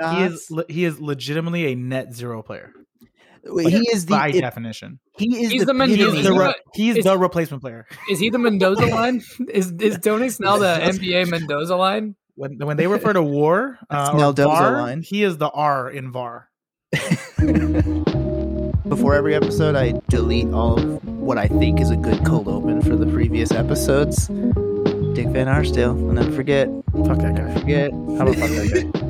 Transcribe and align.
he 0.00 0.22
is 0.22 0.50
he 0.68 0.84
is 0.84 1.00
legitimately 1.00 1.72
a 1.72 1.74
net 1.74 2.12
zero 2.14 2.42
player 2.42 2.72
Wait, 3.44 3.68
he 3.68 3.78
is 3.92 4.04
the 4.06 4.10
by 4.10 4.28
it- 4.28 4.40
definition. 4.40 4.98
he 5.16 5.42
is 5.44 5.50
He's 5.52 5.64
the 5.64 5.72
he 5.72 5.78
Mendoza- 5.78 5.96
He 5.96 6.02
is 6.02 6.08
is 6.08 6.14
he's 6.16 6.24
the, 6.24 6.30
the- 6.32 6.38
the- 6.38 6.44
re- 6.44 6.54
he 6.74 6.90
is 6.90 6.96
is- 6.98 7.04
the 7.04 7.16
replacement 7.18 7.62
player. 7.62 7.86
Is 8.10 8.18
he 8.18 8.30
the 8.30 8.38
Mendoza 8.38 8.86
line? 8.94 9.22
Is 9.48 9.72
is 9.80 9.98
Tony 10.00 10.28
Snell 10.28 10.58
the 10.58 10.66
NBA 10.66 11.28
Mendoza 11.30 11.76
line? 11.76 12.14
When 12.34 12.58
when 12.58 12.76
they 12.76 12.86
refer 12.86 13.12
to 13.12 13.22
war 13.22 13.78
uh, 13.90 14.10
or 14.12 14.18
Snell-Doza 14.18 14.44
VAR, 14.44 14.72
line. 14.82 15.02
he 15.02 15.22
is 15.22 15.38
the 15.38 15.48
R 15.50 15.88
in 15.90 16.12
VAR. 16.12 16.48
Before 18.88 19.14
every 19.14 19.34
episode, 19.34 19.74
I 19.76 20.00
delete 20.08 20.48
all 20.52 20.78
of 20.78 21.04
what 21.04 21.38
I 21.38 21.46
think 21.46 21.80
is 21.80 21.90
a 21.90 21.96
good 21.96 22.24
cold 22.24 22.48
open 22.48 22.80
for 22.82 22.96
the 22.96 23.06
previous 23.06 23.50
episodes. 23.52 24.26
Dick 25.14 25.26
Van 25.28 25.46
Arsdale, 25.48 25.90
I'll 25.90 26.12
never 26.12 26.32
forget. 26.32 26.68
Fuck 27.06 27.18
that 27.18 27.36
guy. 27.36 27.54
Forget. 27.60 27.90
How 27.92 28.22
about 28.26 28.36
fuck 28.36 28.50
that 28.50 28.90
guy? 28.92 29.07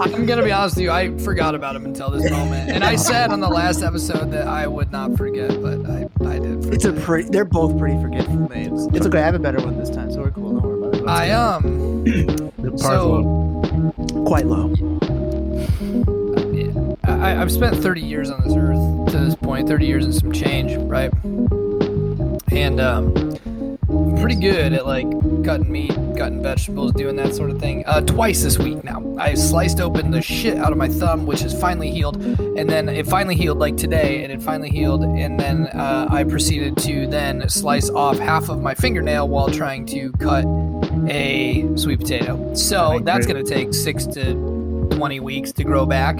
I'm 0.00 0.26
gonna 0.26 0.42
be 0.42 0.52
honest 0.52 0.76
with 0.76 0.84
you. 0.84 0.90
I 0.90 1.16
forgot 1.18 1.54
about 1.54 1.76
him 1.76 1.84
until 1.84 2.10
this 2.10 2.30
moment, 2.30 2.70
and 2.70 2.82
I 2.84 2.96
said 2.96 3.30
on 3.30 3.40
the 3.40 3.48
last 3.48 3.82
episode 3.82 4.30
that 4.32 4.46
I 4.46 4.66
would 4.66 4.90
not 4.92 5.16
forget, 5.16 5.60
but 5.62 5.84
I, 5.86 6.08
I 6.26 6.38
did. 6.38 6.62
Forget. 6.62 6.74
It's 6.74 6.84
a 6.84 6.92
pretty. 6.92 7.28
They're 7.30 7.44
both 7.44 7.78
pretty 7.78 8.00
forgetful 8.02 8.48
names. 8.48 8.86
It's 8.92 9.06
okay. 9.06 9.18
I 9.18 9.22
have 9.24 9.34
a 9.34 9.38
better 9.38 9.58
one 9.60 9.78
this 9.78 9.90
time, 9.90 10.10
so 10.12 10.20
we're 10.22 10.30
cool. 10.30 10.60
Don't 10.60 10.62
worry 10.62 10.88
about 10.88 10.94
it. 11.02 11.08
I 11.08 11.30
um. 11.30 12.04
The 12.04 12.70
bar's 12.70 12.82
So 12.82 13.20
low. 13.20 14.24
quite 14.26 14.46
low. 14.46 14.72
I, 17.04 17.40
I've 17.40 17.52
spent 17.52 17.76
30 17.76 18.00
years 18.00 18.30
on 18.30 18.42
this 18.46 18.54
earth 18.56 19.12
to 19.12 19.18
this 19.18 19.34
point, 19.36 19.68
30 19.68 19.86
years 19.86 20.04
and 20.04 20.14
some 20.14 20.32
change, 20.32 20.74
right? 20.76 21.12
And 22.52 22.80
um, 22.80 23.14
I'm 23.16 23.53
pretty 24.18 24.36
good 24.36 24.72
at 24.72 24.86
like 24.86 25.08
cutting 25.44 25.70
meat, 25.70 25.94
cutting 26.16 26.42
vegetables, 26.42 26.92
doing 26.92 27.16
that 27.16 27.34
sort 27.34 27.50
of 27.50 27.60
thing. 27.60 27.84
Uh, 27.86 28.00
twice 28.00 28.42
this 28.42 28.58
week 28.58 28.82
now. 28.84 29.02
I 29.18 29.34
sliced 29.34 29.80
open 29.80 30.10
the 30.10 30.22
shit 30.22 30.56
out 30.56 30.72
of 30.72 30.78
my 30.78 30.88
thumb, 30.88 31.26
which 31.26 31.42
is 31.42 31.52
finally 31.58 31.90
healed, 31.90 32.16
and 32.56 32.68
then 32.68 32.88
it 32.88 33.06
finally 33.06 33.36
healed 33.36 33.58
like 33.58 33.76
today, 33.76 34.24
and 34.24 34.32
it 34.32 34.42
finally 34.42 34.70
healed, 34.70 35.02
and 35.02 35.38
then 35.38 35.66
uh, 35.68 36.08
I 36.10 36.24
proceeded 36.24 36.76
to 36.78 37.06
then 37.06 37.48
slice 37.48 37.90
off 37.90 38.18
half 38.18 38.48
of 38.48 38.60
my 38.60 38.74
fingernail 38.74 39.28
while 39.28 39.48
trying 39.48 39.86
to 39.86 40.10
cut 40.12 40.44
a 41.08 41.68
sweet 41.76 42.00
potato. 42.00 42.54
So 42.54 43.00
that's 43.02 43.26
going 43.26 43.44
to 43.44 43.48
take 43.48 43.74
six 43.74 44.06
to 44.06 44.53
20 44.90 45.20
weeks 45.20 45.52
to 45.52 45.64
grow 45.64 45.86
back 45.86 46.18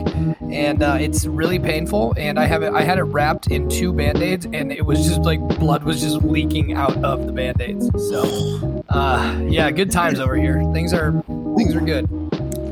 and 0.51 0.83
uh, 0.83 0.97
it's 1.01 1.27
really 1.27 1.59
painful 1.59 2.15
and 2.17 2.39
i 2.39 2.45
have 2.45 2.63
it 2.63 2.73
i 2.73 2.83
had 2.83 2.99
it 2.99 3.03
wrapped 3.05 3.49
in 3.49 3.69
two 3.69 3.93
band-aids 3.93 4.47
and 4.47 4.73
it 4.73 4.85
was 4.85 5.07
just 5.07 5.23
like 5.23 5.41
blood 5.59 5.85
was 5.85 6.01
just 6.01 6.23
leaking 6.23 6.75
out 6.75 6.97
of 7.05 7.27
the 7.27 7.33
band-aids 7.33 7.91
so 8.09 8.85
uh, 8.89 9.41
yeah 9.49 9.71
good 9.71 9.91
times 9.91 10.21
over 10.21 10.37
here. 10.37 10.63
Things 10.73 10.93
are 10.93 11.13
things 11.57 11.75
are 11.75 11.81
good 11.81 12.09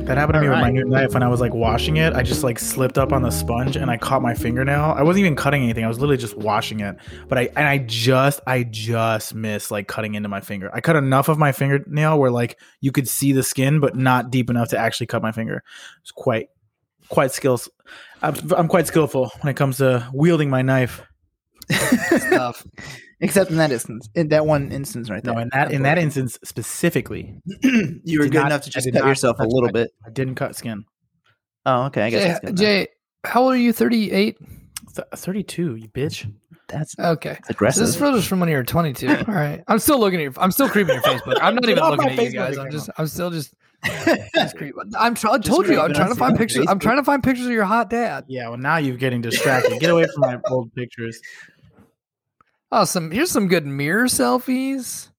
That 0.05 0.17
happened 0.17 0.33
to 0.33 0.41
me 0.41 0.49
with 0.49 0.59
my 0.59 0.69
new 0.69 0.83
knife 0.83 1.13
when 1.13 1.23
I 1.23 1.29
was 1.29 1.39
like 1.39 1.53
washing 1.53 1.95
it. 1.95 2.13
I 2.13 2.23
just 2.23 2.43
like 2.43 2.59
slipped 2.59 2.97
up 2.97 3.13
on 3.13 3.21
the 3.21 3.29
sponge 3.29 3.77
and 3.77 3.89
I 3.89 3.95
caught 3.95 4.21
my 4.21 4.33
fingernail. 4.33 4.93
I 4.97 5.01
wasn't 5.01 5.21
even 5.21 5.37
cutting 5.37 5.63
anything. 5.63 5.85
I 5.85 5.87
was 5.87 5.97
literally 5.97 6.17
just 6.17 6.37
washing 6.37 6.81
it. 6.81 6.97
But 7.29 7.37
I 7.37 7.49
and 7.55 7.65
I 7.65 7.77
just 7.77 8.41
I 8.45 8.63
just 8.63 9.33
missed 9.33 9.71
like 9.71 9.87
cutting 9.87 10.15
into 10.15 10.27
my 10.27 10.41
finger. 10.41 10.69
I 10.73 10.81
cut 10.81 10.97
enough 10.97 11.29
of 11.29 11.37
my 11.37 11.53
fingernail 11.53 12.19
where 12.19 12.31
like 12.31 12.59
you 12.81 12.91
could 12.91 13.07
see 13.07 13.31
the 13.31 13.43
skin, 13.43 13.79
but 13.79 13.95
not 13.95 14.29
deep 14.29 14.49
enough 14.49 14.69
to 14.69 14.77
actually 14.77 15.07
cut 15.07 15.21
my 15.21 15.31
finger. 15.31 15.63
It's 16.01 16.11
quite 16.11 16.49
quite 17.07 17.31
skills. 17.31 17.69
I'm, 18.21 18.35
I'm 18.57 18.67
quite 18.67 18.87
skillful 18.87 19.31
when 19.39 19.51
it 19.51 19.55
comes 19.55 19.77
to 19.77 20.07
wielding 20.13 20.49
my 20.49 20.63
knife. 20.63 21.01
stuff 21.71 22.65
Except 23.23 23.49
in 23.49 23.57
that 23.57 23.71
instance, 23.71 24.09
in 24.15 24.27
that 24.29 24.45
one 24.45 24.71
instance 24.71 25.09
right 25.09 25.23
there. 25.23 25.33
No, 25.33 25.39
in 25.39 25.49
that 25.53 25.71
in 25.71 25.81
that 25.83 25.97
instance 25.97 26.37
specifically, 26.43 27.35
you 27.63 28.19
were 28.19 28.25
good 28.25 28.33
not- 28.35 28.45
enough 28.47 28.61
to 28.63 28.69
just 28.69 28.91
cut 28.91 29.05
yourself 29.05 29.37
a 29.39 29.43
little 29.43 29.63
my- 29.69 29.71
bit. 29.71 29.91
I 30.05 30.09
didn't 30.11 30.35
cut 30.35 30.55
skin. 30.55 30.85
Oh, 31.65 31.83
okay. 31.85 32.03
I 32.03 32.09
guess 32.09 32.39
jay, 32.41 32.51
jay 32.53 32.87
how 33.23 33.43
old 33.43 33.53
are 33.53 33.57
you 33.57 33.71
38 33.73 34.37
Th- 34.95 35.07
32, 35.15 35.75
you 35.77 35.87
bitch. 35.87 36.29
That's 36.67 36.95
okay 36.99 37.35
so 37.35 37.51
aggressive. 37.51 37.85
this 37.85 37.95
photo's 37.95 38.25
from 38.25 38.39
when 38.39 38.49
you 38.49 38.55
were 38.55 38.63
22 38.63 39.07
all 39.27 39.33
right 39.33 39.63
i'm 39.67 39.77
still 39.79 39.99
looking 39.99 40.19
at 40.19 40.23
your 40.23 40.33
i'm 40.37 40.49
still 40.51 40.67
creeping 40.69 40.95
your 40.95 41.03
facebook 41.03 41.37
i'm 41.41 41.53
not 41.55 41.65
even 41.69 41.83
looking 41.83 42.05
my 42.05 42.13
at 42.13 42.23
you 42.23 42.31
guys 42.31 42.57
i'm 42.57 42.71
just 42.71 42.89
i'm 42.97 43.05
still 43.05 43.29
just, 43.29 43.53
just 44.33 44.55
creeping. 44.57 44.81
i'm 44.97 45.13
trying 45.13 45.35
i 45.35 45.37
told 45.37 45.67
you 45.67 45.79
i'm 45.79 45.93
trying 45.93 46.09
to 46.09 46.15
find 46.15 46.31
on 46.31 46.37
pictures 46.37 46.65
i'm 46.69 46.79
trying 46.79 46.97
to 46.97 47.03
find 47.03 47.21
pictures 47.21 47.45
of 47.45 47.51
your 47.51 47.65
hot 47.65 47.89
dad 47.91 48.23
Yeah, 48.27 48.47
well 48.47 48.57
now 48.57 48.77
you're 48.77 48.97
getting 48.97 49.21
distracted. 49.21 49.79
Get 49.79 49.89
away 49.91 50.05
from 50.05 50.21
my 50.21 50.39
old 50.49 50.73
pictures. 50.73 51.21
Oh, 52.75 52.85
some 52.85 53.11
here's 53.11 53.29
some 53.29 53.47
good 53.47 53.65
mirror 53.67 54.05
selfies. 54.05 55.09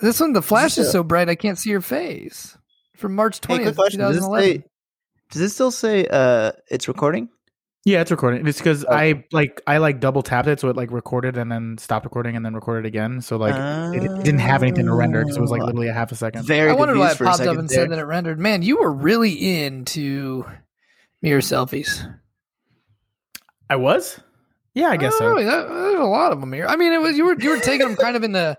This 0.00 0.18
one, 0.20 0.32
the 0.32 0.42
flash 0.42 0.76
is 0.76 0.88
a- 0.88 0.90
so 0.90 1.02
bright 1.04 1.28
I 1.28 1.34
can't 1.36 1.58
see 1.58 1.70
your 1.70 1.80
face. 1.80 2.56
From 2.96 3.14
March 3.14 3.40
twentieth, 3.40 3.70
two 3.70 3.74
question. 3.76 4.00
Does 4.00 4.08
thousand 4.16 4.22
this, 4.22 4.26
eleven. 4.28 4.62
say, 4.62 4.64
does 5.30 5.40
this 5.40 5.54
still 5.54 5.70
say 5.70 6.06
uh 6.10 6.50
it's 6.68 6.88
recording? 6.88 7.28
Yeah, 7.84 8.00
it's 8.00 8.10
recording. 8.10 8.44
It's 8.46 8.58
because 8.58 8.84
Oh. 8.84 8.92
I 8.92 9.24
like 9.30 9.60
I 9.68 9.78
like 9.78 10.00
double 10.00 10.22
tapped 10.22 10.48
it, 10.48 10.58
so 10.58 10.68
it 10.68 10.74
like 10.76 10.90
recorded 10.90 11.36
and 11.38 11.50
then 11.50 11.78
stopped 11.78 12.04
recording 12.04 12.34
and 12.34 12.44
then 12.44 12.54
recorded 12.54 12.86
again. 12.86 13.20
So 13.20 13.36
like 13.36 13.54
it, 13.94 14.02
it 14.02 14.24
didn't 14.24 14.40
have 14.40 14.64
anything 14.64 14.86
to 14.86 14.94
render 14.94 15.20
because 15.22 15.36
it 15.36 15.40
was 15.40 15.52
like 15.52 15.62
Oh. 15.62 15.66
literally 15.66 15.88
a 15.88 15.92
half 15.92 16.10
a 16.10 16.16
second. 16.16 16.44
Very 16.44 16.70
I 16.70 16.74
wondered 16.74 16.98
why 16.98 17.12
it 17.12 17.16
confused 17.16 17.18
for 17.18 17.24
a 17.24 17.26
popped 17.28 17.40
up 17.42 17.56
and 17.58 17.68
there. 17.68 17.76
said 17.84 17.90
that 17.92 17.98
it 18.00 18.04
rendered. 18.04 18.40
Man, 18.40 18.62
you 18.62 18.78
were 18.80 18.92
really 18.92 19.62
into 19.62 20.44
mirror 21.22 21.40
selfies. 21.40 22.04
I 23.70 23.76
was. 23.76 24.18
Yeah, 24.74 24.88
I 24.88 24.96
guess 24.96 25.14
Oh, 25.16 25.18
so. 25.18 25.26
really? 25.28 25.44
That- 25.44 25.68
there's 25.68 26.00
a 26.00 26.04
lot 26.04 26.32
of 26.32 26.40
them 26.40 26.52
here. 26.52 26.66
I 26.66 26.76
mean, 26.76 26.92
it 26.92 27.00
was 27.00 27.16
you 27.16 27.24
were 27.24 27.36
you 27.40 27.50
were 27.50 27.58
taking 27.58 27.86
them 27.88 27.96
kind 27.96 28.16
of 28.16 28.22
in 28.24 28.32
the 28.32 28.58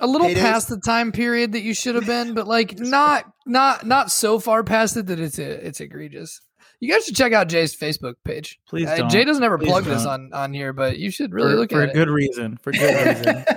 a 0.00 0.06
little 0.06 0.28
Heydays? 0.28 0.36
past 0.40 0.68
the 0.68 0.78
time 0.78 1.10
period 1.12 1.52
that 1.52 1.62
you 1.62 1.74
should 1.74 1.94
have 1.96 2.06
been, 2.06 2.34
but 2.34 2.46
like 2.46 2.78
not 2.78 3.24
not 3.46 3.86
not 3.86 4.10
so 4.12 4.38
far 4.38 4.62
past 4.64 4.96
it 4.96 5.06
that 5.06 5.18
it's 5.20 5.38
it's 5.38 5.80
egregious. 5.80 6.40
You 6.80 6.92
guys 6.92 7.04
should 7.04 7.16
check 7.16 7.32
out 7.32 7.48
Jay's 7.48 7.74
Facebook 7.76 8.14
page. 8.24 8.60
Please 8.68 8.88
Uh, 8.88 8.96
don't. 8.98 9.10
Jay 9.10 9.24
doesn't 9.24 9.42
ever 9.42 9.58
Please 9.58 9.68
plug 9.70 9.84
this 9.84 10.04
don't. 10.04 10.32
on 10.32 10.32
on 10.32 10.52
here, 10.54 10.72
but 10.72 10.98
you 10.98 11.10
should 11.10 11.32
really 11.32 11.52
for, 11.52 11.56
look 11.58 11.70
for 11.70 11.82
at 11.82 11.88
it 11.88 11.92
for 11.92 12.00
a 12.00 12.04
good 12.04 12.10
reason. 12.12 12.56
For 12.62 12.72
good 12.72 13.16
reason. 13.18 13.44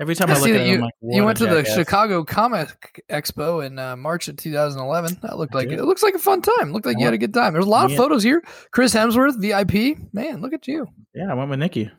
Every 0.00 0.16
time 0.16 0.28
I, 0.28 0.32
I 0.32 0.36
look 0.38 0.44
see 0.44 0.50
at 0.50 0.58
that 0.58 0.66
it, 0.66 0.68
you 0.70 0.74
I'm 0.74 0.80
like, 0.80 0.94
you 1.02 1.24
went 1.24 1.40
a 1.40 1.46
to 1.46 1.54
the. 1.54 1.64
Chicago 1.64 2.24
Comic 2.24 3.04
Expo 3.08 3.64
in 3.64 3.78
uh, 3.78 3.94
March 3.96 4.26
of 4.28 4.36
2011. 4.36 5.18
That 5.22 5.38
looked 5.38 5.54
I 5.54 5.58
like 5.58 5.68
did. 5.68 5.78
it 5.78 5.84
looks 5.84 6.02
like 6.02 6.14
a 6.14 6.18
fun 6.18 6.42
time. 6.42 6.72
Looked 6.72 6.86
like 6.86 6.98
you 6.98 7.04
had 7.04 7.14
a 7.14 7.18
good 7.18 7.32
time. 7.32 7.52
There's 7.52 7.64
a 7.66 7.68
lot 7.70 7.90
of 7.90 7.96
photos 7.96 8.22
here. 8.24 8.42
Chris 8.72 8.92
Hemsworth, 8.94 9.38
VIP. 9.40 9.98
Man, 10.12 10.40
look 10.40 10.52
at 10.52 10.66
you. 10.66 10.88
Yeah, 11.14 11.30
I 11.30 11.34
went 11.34 11.48
with 11.50 11.60
Nikki. 11.60 11.90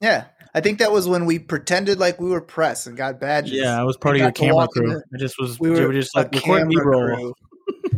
Yeah, 0.00 0.24
I 0.54 0.60
think 0.60 0.78
that 0.80 0.92
was 0.92 1.08
when 1.08 1.24
we 1.24 1.38
pretended 1.38 1.98
like 1.98 2.20
we 2.20 2.28
were 2.28 2.40
press 2.42 2.86
and 2.86 2.96
got 2.96 3.18
badges. 3.20 3.52
Yeah, 3.52 3.80
I 3.80 3.84
was 3.84 3.96
part 3.96 4.16
of 4.16 4.20
your 4.22 4.32
camera 4.32 4.68
crew. 4.68 4.88
the- 4.88 5.02
I 5.14 5.18
just 5.18 5.36
was. 5.40 5.58
we 5.58 5.70
We 5.70 5.80
were 5.80 5.86
were 5.88 5.92
just 5.94 6.14
like 6.14 6.34
record 6.34 6.68
B 6.68 6.76
camera 6.76 7.16
roll. 7.16 7.34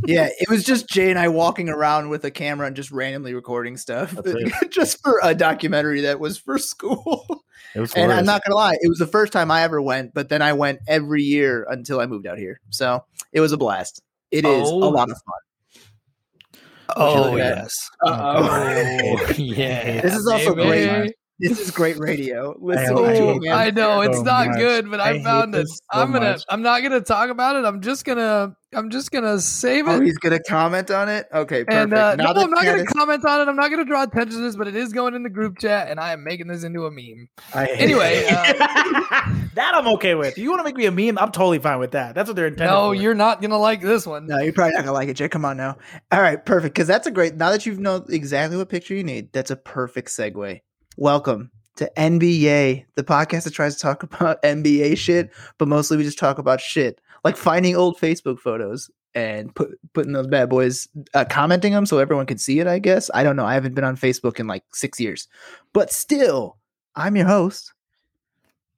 Crew. 0.04 0.14
yeah, 0.14 0.28
it 0.38 0.48
was 0.48 0.64
just 0.64 0.88
Jay 0.88 1.10
and 1.10 1.18
I 1.18 1.28
walking 1.28 1.68
around 1.68 2.08
with 2.08 2.24
a 2.24 2.30
camera 2.30 2.66
and 2.66 2.76
just 2.76 2.90
randomly 2.90 3.34
recording 3.34 3.76
stuff, 3.76 4.14
just 4.70 5.02
for 5.02 5.20
a 5.22 5.34
documentary 5.34 6.00
that 6.02 6.20
was 6.20 6.38
for 6.38 6.58
school. 6.58 7.44
It 7.74 7.80
was. 7.80 7.92
and 7.94 8.12
I'm 8.12 8.26
not 8.26 8.42
gonna 8.44 8.56
lie, 8.56 8.74
it 8.80 8.88
was 8.88 8.98
the 8.98 9.06
first 9.06 9.32
time 9.32 9.50
I 9.50 9.62
ever 9.62 9.80
went, 9.80 10.12
but 10.14 10.28
then 10.28 10.42
I 10.42 10.52
went 10.52 10.80
every 10.86 11.22
year 11.22 11.66
until 11.70 12.00
I 12.00 12.06
moved 12.06 12.26
out 12.26 12.36
here. 12.38 12.60
So 12.70 13.04
it 13.32 13.40
was 13.40 13.52
a 13.52 13.56
blast. 13.56 14.02
It 14.30 14.44
is 14.44 14.68
Oh. 14.70 14.84
a 14.84 14.90
lot 14.90 15.10
of 15.10 15.16
fun. 15.16 16.62
Oh 16.96 17.30
look 17.30 17.40
at 17.40 17.54
that. 17.54 17.56
yes. 17.56 17.90
Uh-oh. 18.06 19.32
yeah. 19.38 20.00
This 20.02 20.14
is 20.14 20.26
also 20.26 20.54
baby. 20.54 20.86
great. 20.88 21.14
This 21.42 21.58
is 21.60 21.70
great 21.72 21.98
radio. 21.98 22.56
Listen 22.60 22.96
I 22.96 23.00
to 23.02 23.06
hate 23.08 23.20
a 23.20 23.50
Oh, 23.50 23.52
I 23.52 23.70
know 23.70 24.00
it's 24.02 24.16
so 24.18 24.22
not 24.22 24.46
much. 24.48 24.58
good, 24.58 24.90
but 24.90 25.00
I, 25.00 25.10
I 25.18 25.22
found 25.22 25.54
it. 25.54 25.58
this 25.58 25.80
so 25.92 26.00
I'm 26.00 26.12
gonna. 26.12 26.30
much. 26.30 26.42
I'm 26.48 26.62
not 26.62 26.82
gonna 26.82 27.00
talk 27.00 27.30
about 27.30 27.56
it. 27.56 27.64
I'm 27.64 27.80
just 27.80 28.04
gonna. 28.04 28.56
I'm 28.74 28.88
just 28.88 29.10
gonna 29.10 29.38
save 29.38 29.86
Oh, 29.86 29.96
it. 29.96 30.04
he's 30.04 30.16
gonna 30.16 30.40
comment 30.48 30.90
on 30.90 31.08
it. 31.10 31.26
Okay, 31.34 31.64
perfect. 31.64 31.72
and 31.72 31.92
uh, 31.92 32.14
now 32.16 32.32
no, 32.32 32.42
I'm 32.42 32.50
not 32.50 32.62
Kat 32.62 32.70
gonna 32.76 32.82
is- 32.84 32.88
comment 32.88 33.24
on 33.26 33.40
it. 33.42 33.50
I'm 33.50 33.56
not 33.56 33.70
gonna 33.70 33.84
draw 33.84 34.04
attention 34.04 34.38
to 34.38 34.42
this, 34.44 34.56
but 34.56 34.66
it 34.68 34.74
is 34.76 34.92
going 34.92 35.14
in 35.14 35.22
the 35.24 35.28
group 35.30 35.58
chat, 35.58 35.88
and 35.90 36.00
I 36.00 36.12
am 36.12 36.24
making 36.24 36.46
this 36.46 36.64
into 36.64 36.86
a 36.86 36.90
meme. 36.90 37.28
I 37.52 37.66
Anyway, 37.66 38.24
uh, 38.30 38.52
that 39.54 39.72
I'm 39.74 39.88
okay 39.94 40.14
with. 40.14 40.38
You 40.38 40.48
want 40.50 40.60
to 40.60 40.64
make 40.64 40.76
me 40.76 40.86
a 40.86 40.90
meme? 40.92 41.18
I'm 41.18 41.32
totally 41.32 41.58
fine 41.58 41.78
with 41.80 41.90
that. 41.90 42.14
That's 42.14 42.28
what 42.28 42.36
they're 42.36 42.46
intended. 42.46 42.72
No, 42.72 42.88
for. 42.90 42.94
you're 42.94 43.14
not 43.14 43.42
gonna 43.42 43.58
like 43.58 43.82
this 43.82 44.06
one. 44.06 44.26
No, 44.26 44.38
you're 44.38 44.52
probably 44.54 44.72
not 44.74 44.84
gonna 44.84 44.92
like 44.92 45.08
it, 45.08 45.14
Jay. 45.14 45.28
Come 45.28 45.44
on 45.44 45.56
now. 45.58 45.76
All 46.10 46.22
right, 46.22 46.42
perfect. 46.44 46.74
Because 46.74 46.88
that's 46.88 47.06
a 47.06 47.10
great. 47.10 47.34
Now 47.34 47.50
that 47.50 47.66
you've 47.66 47.78
know 47.80 47.96
exactly 48.08 48.56
what 48.56 48.68
picture 48.70 48.94
you 48.94 49.04
need, 49.04 49.32
that's 49.32 49.50
a 49.50 49.56
perfect 49.56 50.08
segue. 50.08 50.60
Welcome 50.96 51.50
to 51.76 51.90
NBA, 51.96 52.84
the 52.96 53.04
podcast 53.04 53.44
that 53.44 53.54
tries 53.54 53.76
to 53.76 53.80
talk 53.80 54.02
about 54.02 54.42
NBA 54.42 54.98
shit, 54.98 55.30
but 55.58 55.68
mostly 55.68 55.96
we 55.96 56.02
just 56.02 56.18
talk 56.18 56.38
about 56.38 56.60
shit 56.60 57.00
like 57.24 57.36
finding 57.36 57.76
old 57.76 57.98
Facebook 57.98 58.38
photos 58.38 58.90
and 59.14 59.54
put 59.54 59.70
putting 59.92 60.12
those 60.12 60.26
bad 60.26 60.48
boys, 60.48 60.88
uh, 61.14 61.24
commenting 61.24 61.72
them 61.72 61.86
so 61.86 61.98
everyone 61.98 62.26
can 62.26 62.38
see 62.38 62.60
it. 62.60 62.66
I 62.66 62.78
guess 62.78 63.10
I 63.14 63.22
don't 63.22 63.36
know. 63.36 63.44
I 63.44 63.54
haven't 63.54 63.74
been 63.74 63.84
on 63.84 63.96
Facebook 63.96 64.40
in 64.40 64.46
like 64.46 64.64
six 64.72 64.98
years, 64.98 65.28
but 65.72 65.92
still, 65.92 66.56
I'm 66.96 67.16
your 67.16 67.26
host, 67.26 67.72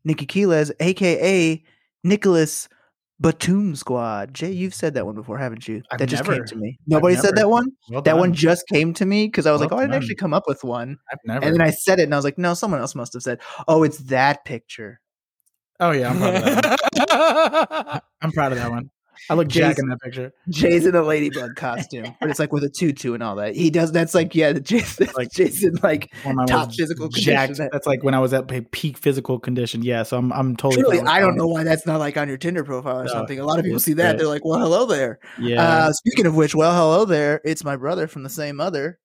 Nikki 0.05 0.27
Quiles, 0.27 0.73
aka 0.81 1.63
Nicholas 2.03 2.69
Batum 3.25 3.75
Squad. 3.75 4.35
Jay, 4.35 4.53
you've 4.53 4.75
said 4.75 4.93
that 4.94 5.06
one 5.06 5.15
before, 5.15 5.38
haven't 5.38 5.67
you? 5.67 5.82
I've 5.91 5.99
that 5.99 6.11
just 6.11 6.26
came 6.26 6.44
to 6.44 6.56
me. 6.56 6.79
Nobody 6.87 7.17
said 7.17 7.37
that 7.37 7.49
one. 7.49 7.65
Well 7.88 8.03
That 8.03 8.19
one 8.19 8.35
just 8.35 8.67
came 8.71 8.93
to 8.94 9.06
me 9.06 9.29
because 9.29 9.47
I 9.47 9.53
was 9.53 9.62
like, 9.62 9.71
Well 9.71 9.81
oh, 9.81 9.82
I 9.82 9.87
didn't 9.87 9.97
actually 9.97 10.17
come 10.17 10.35
up 10.35 10.44
with 10.47 10.62
one. 10.62 10.99
I've 11.11 11.19
never. 11.25 11.47
And 11.47 11.55
then 11.55 11.62
I 11.62 11.71
said 11.71 12.00
it, 12.00 12.03
and 12.03 12.12
I 12.12 12.19
was 12.19 12.25
like, 12.26 12.37
no, 12.37 12.53
someone 12.53 12.81
else 12.81 12.94
must 12.94 13.15
have 13.15 13.23
said, 13.23 13.41
oh, 13.67 13.82
it's 13.82 13.97
that 13.99 14.44
picture. 14.44 15.00
oh 15.81 15.93
yeah, 15.93 16.11
I'm 16.11 16.19
proud 16.19 16.35
of 16.35 16.44
that. 16.44 17.81
One. 17.81 18.00
I'm 18.21 18.32
proud 18.32 18.53
of 18.53 18.59
that 18.59 18.71
one. 18.71 18.91
I 19.31 19.35
look 19.35 19.49
jack 19.49 19.79
in 19.79 19.89
that 19.89 20.01
picture. 20.01 20.33
Jay's 20.49 20.87
in 20.87 20.95
a 20.95 21.03
ladybug 21.03 21.57
costume, 21.57 22.15
but 22.21 22.31
it's 22.31 22.39
like 22.39 22.53
with 22.53 22.65
a 22.65 22.69
tutu 22.69 23.15
and 23.15 23.23
all 23.23 23.37
that. 23.37 23.55
He 23.57 23.71
does. 23.71 23.93
That's 23.93 24.15
like 24.15 24.35
yeah, 24.35 24.53
the 24.53 24.61
Jason, 24.61 25.09
Like- 25.17 25.31
Jason, 25.33 25.79
like 25.83 26.13
top 26.47 26.73
physical 26.73 27.09
jacked. 27.09 27.49
condition. 27.55 27.69
That's 27.73 27.87
like 27.87 28.03
when 28.03 28.15
I 28.15 28.19
was 28.19 28.33
at 28.33 28.47
peak 28.73 28.99
physical 28.99 29.39
condition. 29.39 29.83
Yeah, 29.83 30.03
so 30.03 30.19
I'm 30.19 30.33
I'm 30.33 30.57
totally. 30.57 30.83
Truly, 30.83 31.01
I 31.01 31.21
don't 31.21 31.37
know 31.37 31.47
why 31.47 31.65
that's 31.65 31.87
not 31.87 32.01
like 32.01 32.17
on 32.17 32.29
your 32.29 32.37
Tinder 32.39 32.65
profile 32.65 33.01
or 33.01 33.05
No, 33.05 33.13
something. 33.13 33.39
A 33.39 33.45
lot 33.45 33.59
of 33.59 33.65
people 33.65 33.81
see 33.81 33.95
that 33.95 34.19
they're 34.19 34.27
like, 34.27 34.45
"Well, 34.45 34.59
hello 34.61 34.87
there." 34.87 35.19
Yeah. 35.39 35.63
Uh, 35.63 35.93
speaking 35.93 36.27
of 36.27 36.35
which, 36.37 36.55
well, 36.55 36.73
hello 36.75 37.05
there. 37.05 37.41
It's 37.45 37.65
my 37.65 37.77
brother 37.77 38.07
from 38.07 38.23
the 38.23 38.31
same 38.31 38.57
mother. 38.57 38.99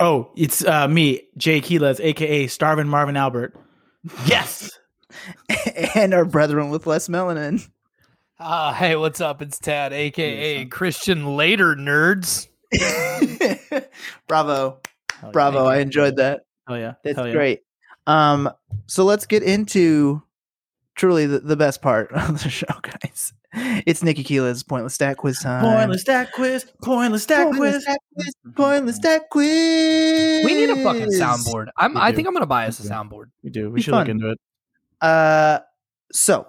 oh, 0.00 0.30
it's 0.36 0.64
uh, 0.64 0.88
me, 0.88 1.22
Jay 1.36 1.60
Quiles, 1.60 2.00
aka 2.00 2.46
Starvin 2.46 2.86
Marvin 2.88 3.16
Albert. 3.16 3.54
Yes. 4.26 4.70
and 5.96 6.14
our 6.14 6.24
brethren 6.24 6.70
with 6.70 6.86
less 6.86 7.08
melanin. 7.08 7.66
Uh, 8.38 8.72
hey, 8.74 8.96
what's 8.96 9.20
up? 9.20 9.40
It's 9.40 9.58
Tad, 9.58 9.92
aka 9.94 10.66
Christian 10.66 11.36
Later 11.36 11.74
Nerds. 11.74 12.48
Bravo, 14.28 14.80
Hell 15.10 15.20
yeah. 15.22 15.30
bravo! 15.30 15.64
I 15.64 15.78
enjoyed 15.78 16.16
that. 16.16 16.42
Oh 16.68 16.74
yeah. 16.74 16.94
That's 17.02 17.16
Hell 17.16 17.28
yeah. 17.28 17.32
great. 17.32 17.60
Um, 18.06 18.50
so 18.86 19.04
let's 19.04 19.24
get 19.26 19.42
into 19.42 20.22
truly 20.96 21.24
the, 21.26 21.40
the 21.40 21.56
best 21.56 21.80
part 21.80 22.12
of 22.12 22.42
the 22.42 22.50
show, 22.50 22.66
guys. 22.82 23.32
It's 23.86 24.02
Nikki 24.02 24.22
Quiles' 24.22 24.62
pointless 24.62 24.92
stat 24.94 25.16
quiz 25.16 25.38
time. 25.40 25.64
Pointless 25.64 26.02
stat 26.02 26.30
quiz. 26.34 26.66
Pointless 26.82 27.22
stat 27.22 27.46
Pointless 27.46 27.70
quiz. 27.72 27.82
stat 27.84 27.98
quiz. 28.14 28.34
Pointless 28.54 28.96
stat 28.96 29.22
quiz. 29.30 30.44
We 30.44 30.54
need 30.54 30.68
a 30.68 30.82
fucking 30.82 31.08
soundboard. 31.12 31.68
I'm. 31.78 31.96
I 31.96 32.12
think 32.12 32.28
I'm 32.28 32.34
gonna 32.34 32.44
buy 32.44 32.66
us 32.66 32.84
a 32.84 32.88
soundboard. 32.88 33.26
We 33.42 33.48
do. 33.48 33.70
We 33.70 33.76
Be 33.76 33.82
should 33.82 33.94
look 33.94 34.08
into 34.08 34.28
it. 34.32 34.38
Uh, 35.00 35.60
so 36.12 36.48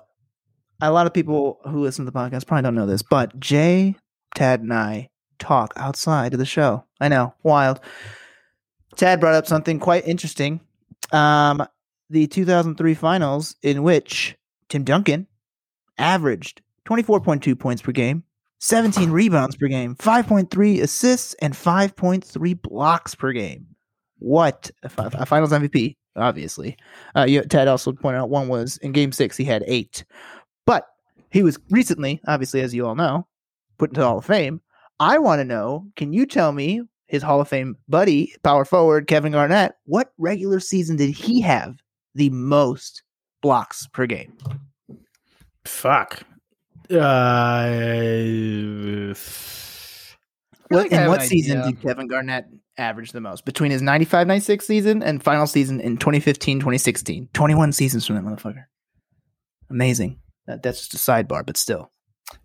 a 0.81 0.91
lot 0.91 1.07
of 1.07 1.13
people 1.13 1.59
who 1.65 1.81
listen 1.81 2.05
to 2.05 2.11
the 2.11 2.17
podcast 2.17 2.47
probably 2.47 2.63
don't 2.63 2.75
know 2.75 2.85
this, 2.85 3.01
but 3.01 3.39
Jay, 3.39 3.95
Tad, 4.35 4.61
and 4.61 4.73
I 4.73 5.09
talk 5.39 5.73
outside 5.75 6.33
of 6.33 6.39
the 6.39 6.45
show. 6.45 6.83
I 6.99 7.07
know, 7.07 7.33
wild. 7.43 7.79
Tad 8.95 9.19
brought 9.19 9.35
up 9.35 9.47
something 9.47 9.79
quite 9.79 10.07
interesting. 10.07 10.61
Um, 11.11 11.65
the 12.09 12.27
2003 12.27 12.93
finals, 12.93 13.55
in 13.61 13.83
which 13.83 14.35
Tim 14.69 14.83
Duncan 14.83 15.27
averaged 15.97 16.61
24.2 16.85 17.57
points 17.59 17.81
per 17.81 17.91
game, 17.91 18.23
17 18.59 19.11
rebounds 19.11 19.55
per 19.55 19.67
game, 19.67 19.95
5.3 19.95 20.81
assists, 20.81 21.35
and 21.35 21.53
5.3 21.53 22.61
blocks 22.61 23.13
per 23.13 23.31
game. 23.31 23.67
What 24.19 24.71
a, 24.83 24.89
fi- 24.89 25.09
a 25.13 25.25
finals 25.25 25.51
MVP, 25.51 25.95
obviously. 26.15 26.75
Uh, 27.15 27.25
you, 27.25 27.41
Ted 27.43 27.67
also 27.67 27.91
pointed 27.91 28.19
out 28.19 28.29
one 28.29 28.47
was 28.47 28.77
in 28.77 28.93
game 28.93 29.11
six, 29.11 29.37
he 29.37 29.43
had 29.43 29.63
eight. 29.67 30.05
But 31.29 31.37
he 31.37 31.43
was 31.43 31.59
recently, 31.69 32.21
obviously, 32.27 32.61
as 32.61 32.73
you 32.73 32.85
all 32.85 32.95
know, 32.95 33.27
put 33.77 33.91
into 33.91 34.01
the 34.01 34.07
Hall 34.07 34.19
of 34.19 34.25
Fame. 34.25 34.61
I 34.99 35.19
want 35.19 35.39
to 35.39 35.45
know 35.45 35.85
can 35.95 36.13
you 36.13 36.25
tell 36.25 36.51
me 36.51 36.81
his 37.07 37.23
Hall 37.23 37.41
of 37.41 37.47
Fame 37.47 37.77
buddy, 37.87 38.33
power 38.43 38.65
forward 38.65 39.07
Kevin 39.07 39.31
Garnett, 39.31 39.73
what 39.85 40.11
regular 40.17 40.59
season 40.59 40.97
did 40.97 41.11
he 41.11 41.41
have 41.41 41.77
the 42.15 42.29
most 42.31 43.03
blocks 43.41 43.87
per 43.87 44.05
game? 44.05 44.33
Fuck. 45.65 46.23
Uh, 46.89 47.67
What, 50.69 50.83
like 50.83 50.91
in 50.91 51.07
what 51.07 51.21
season 51.21 51.59
idea. 51.59 51.71
did 51.71 51.81
Kevin 51.81 52.07
Garnett 52.07 52.45
average 52.77 53.11
the 53.11 53.21
most? 53.21 53.45
Between 53.45 53.71
his 53.71 53.81
95 53.81 54.27
96 54.27 54.65
season 54.65 55.03
and 55.03 55.23
final 55.23 55.47
season 55.47 55.79
in 55.79 55.97
2015 55.97 56.59
2016. 56.59 57.29
21 57.33 57.71
seasons 57.71 58.05
from 58.05 58.15
that 58.15 58.23
motherfucker. 58.25 58.65
Amazing. 59.69 60.19
That, 60.47 60.63
that's 60.63 60.87
just 60.87 60.93
a 61.07 61.11
sidebar, 61.11 61.45
but 61.45 61.57
still. 61.57 61.91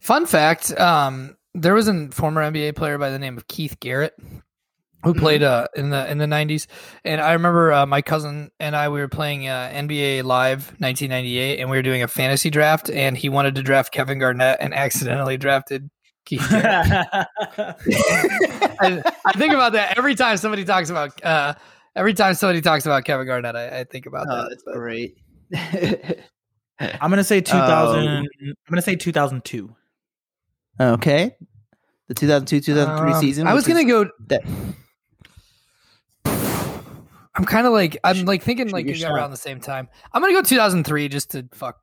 Fun 0.01 0.27
fact: 0.27 0.79
um, 0.79 1.37
there 1.55 1.75
was 1.75 1.89
a 1.89 2.09
former 2.11 2.43
NBA 2.43 2.77
player 2.77 2.99
by 2.99 3.11
the 3.11 3.19
name 3.19 3.37
of 3.37 3.47
Keith 3.49 3.79
Garrett 3.81 4.15
who 5.05 5.15
played 5.15 5.43
uh, 5.43 5.67
in 5.75 5.91
the 5.91 6.09
in 6.11 6.19
the 6.19 6.27
'90s, 6.27 6.67
and 7.05 7.21
I 7.21 7.33
remember 7.33 7.73
uh, 7.73 7.87
my 7.87 8.03
cousin 8.03 8.51
and 8.61 8.77
I 8.77 8.89
we 8.89 9.01
were 9.01 9.09
playing 9.09 9.49
uh, 9.49 9.71
NBA 9.75 10.23
Live 10.23 10.67
1998, 10.79 11.59
and 11.59 11.69
we 11.71 11.77
were 11.77 11.83
doing 11.83 12.03
a 12.05 12.09
fantasy 12.09 12.51
draft, 12.51 12.89
and 12.91 13.17
he 13.17 13.29
wanted 13.29 13.57
to 13.57 13.63
draft 13.65 13.93
Kevin 13.93 14.19
Garnett 14.21 14.59
and 14.61 14.73
accidentally 14.73 15.37
drafted 15.37 15.91
Keith 16.25 16.41
I, 16.53 17.27
I 19.27 19.33
think 19.37 19.53
about 19.55 19.73
that 19.73 19.99
every 19.99 20.15
time 20.15 20.37
somebody 20.37 20.65
talks 20.65 20.89
about 20.91 21.25
uh, 21.25 21.55
every 21.97 22.15
time 22.15 22.35
somebody 22.35 22.61
talks 22.61 22.87
about 22.87 23.05
Kevin 23.05 23.27
Garnett. 23.27 23.57
I, 23.57 23.81
I 23.81 23.85
think 23.85 24.07
about 24.07 24.27
Oh, 24.31 24.37
that. 24.37 24.51
that's 24.51 24.63
great. 24.73 25.17
I'm 27.01 27.11
gonna 27.11 27.25
say 27.25 27.41
2000. 27.41 28.09
I'm 28.09 28.27
gonna 28.69 28.83
say 28.83 28.97
2002. 28.97 29.75
okay. 30.81 31.37
The 32.09 32.15
2002 32.15 32.61
2003 32.61 33.13
Um, 33.13 33.21
season. 33.21 33.47
I 33.47 33.55
was 33.55 33.67
gonna 33.67 33.85
go. 33.85 34.09
that- 34.29 34.43
I'm 37.35 37.47
kind 37.47 37.67
of 37.67 37.73
like 37.73 37.97
I'm 38.05 38.27
like 38.27 38.43
thinking 38.43 38.69
like 38.71 38.85
your 38.85 38.95
shot. 38.95 39.13
around 39.13 39.31
the 39.31 39.39
same 39.39 39.59
time. 39.59 39.89
I'm 40.13 40.21
gonna 40.21 40.35
go 40.35 40.43
2003 40.43 41.09
just 41.09 41.31
to 41.31 41.49
fuck, 41.53 41.79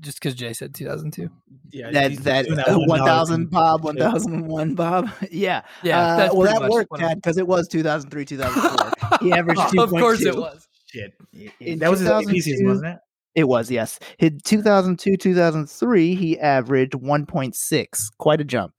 just 0.00 0.18
because 0.18 0.34
Jay 0.34 0.54
said 0.54 0.74
2002. 0.74 1.28
Yeah, 1.70 1.90
that 1.90 2.10
he's 2.12 2.20
that, 2.20 2.46
doing 2.46 2.58
$1 2.58 2.86
1000. 2.88 3.50
Bob 3.50 3.84
1001 3.84 4.74
Bob 4.74 5.10
yeah 5.30 5.62
Yeah, 5.82 5.98
uh, 6.00 6.16
that's 6.16 6.34
well 6.34 6.46
that 6.46 6.70
worked 6.70 6.90
what 6.90 7.00
because 7.16 7.36
it 7.36 7.46
was 7.46 7.68
2003 7.68 8.24
2004 8.24 9.18
he 9.20 9.32
averaged 9.32 9.60
2. 9.72 9.82
of 9.82 9.90
course 9.90 10.22
it 10.22 10.34
was. 10.34 10.66
Shit. 10.86 11.12
In 11.60 11.80
that 11.80 11.90
was 11.90 12.00
his 12.00 12.08
AP 12.08 12.24
season, 12.40 12.66
wasn't 12.66 12.86
it? 12.94 12.98
It 13.34 13.48
was 13.48 13.70
yes 13.70 13.98
in 14.18 14.38
2002 14.40 15.16
2003 15.16 16.14
he 16.14 16.38
averaged 16.38 16.92
1.6 16.92 18.02
quite 18.18 18.40
a 18.40 18.44
jump 18.44 18.72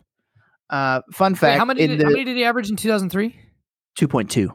uh 0.69 1.01
fun 1.11 1.33
Wait, 1.33 1.39
fact 1.39 1.59
how 1.59 1.65
many? 1.65 1.85
Did, 1.87 1.99
the 1.99 2.05
how 2.05 2.11
many 2.11 2.23
did 2.23 2.35
he 2.35 2.43
average 2.43 2.69
in 2.69 2.75
2003? 2.75 3.35
2.2 3.99 4.49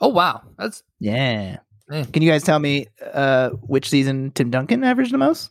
Oh 0.00 0.08
wow, 0.08 0.42
that's 0.58 0.82
yeah 1.00 1.58
Man. 1.88 2.06
can 2.06 2.22
you 2.22 2.30
guys 2.30 2.44
tell 2.44 2.58
me 2.58 2.86
uh 3.12 3.50
which 3.66 3.88
season 3.90 4.30
tim 4.32 4.50
duncan 4.50 4.84
averaged 4.84 5.12
the 5.12 5.18
most 5.18 5.50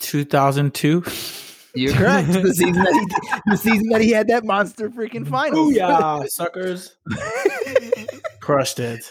2002. 0.00 1.04
you're 1.78 1.94
correct 1.94 2.28
the 2.32 2.54
season 2.54 2.82
that 2.82 2.92
he 2.92 3.50
the 3.50 3.56
season 3.56 3.88
that 3.88 4.00
he 4.00 4.10
had 4.10 4.28
that 4.28 4.44
monster 4.44 4.90
freaking 4.90 5.26
finals 5.26 5.74
yeah, 5.74 6.22
suckers. 6.28 6.96
Crushed 8.40 8.80
it. 8.80 9.04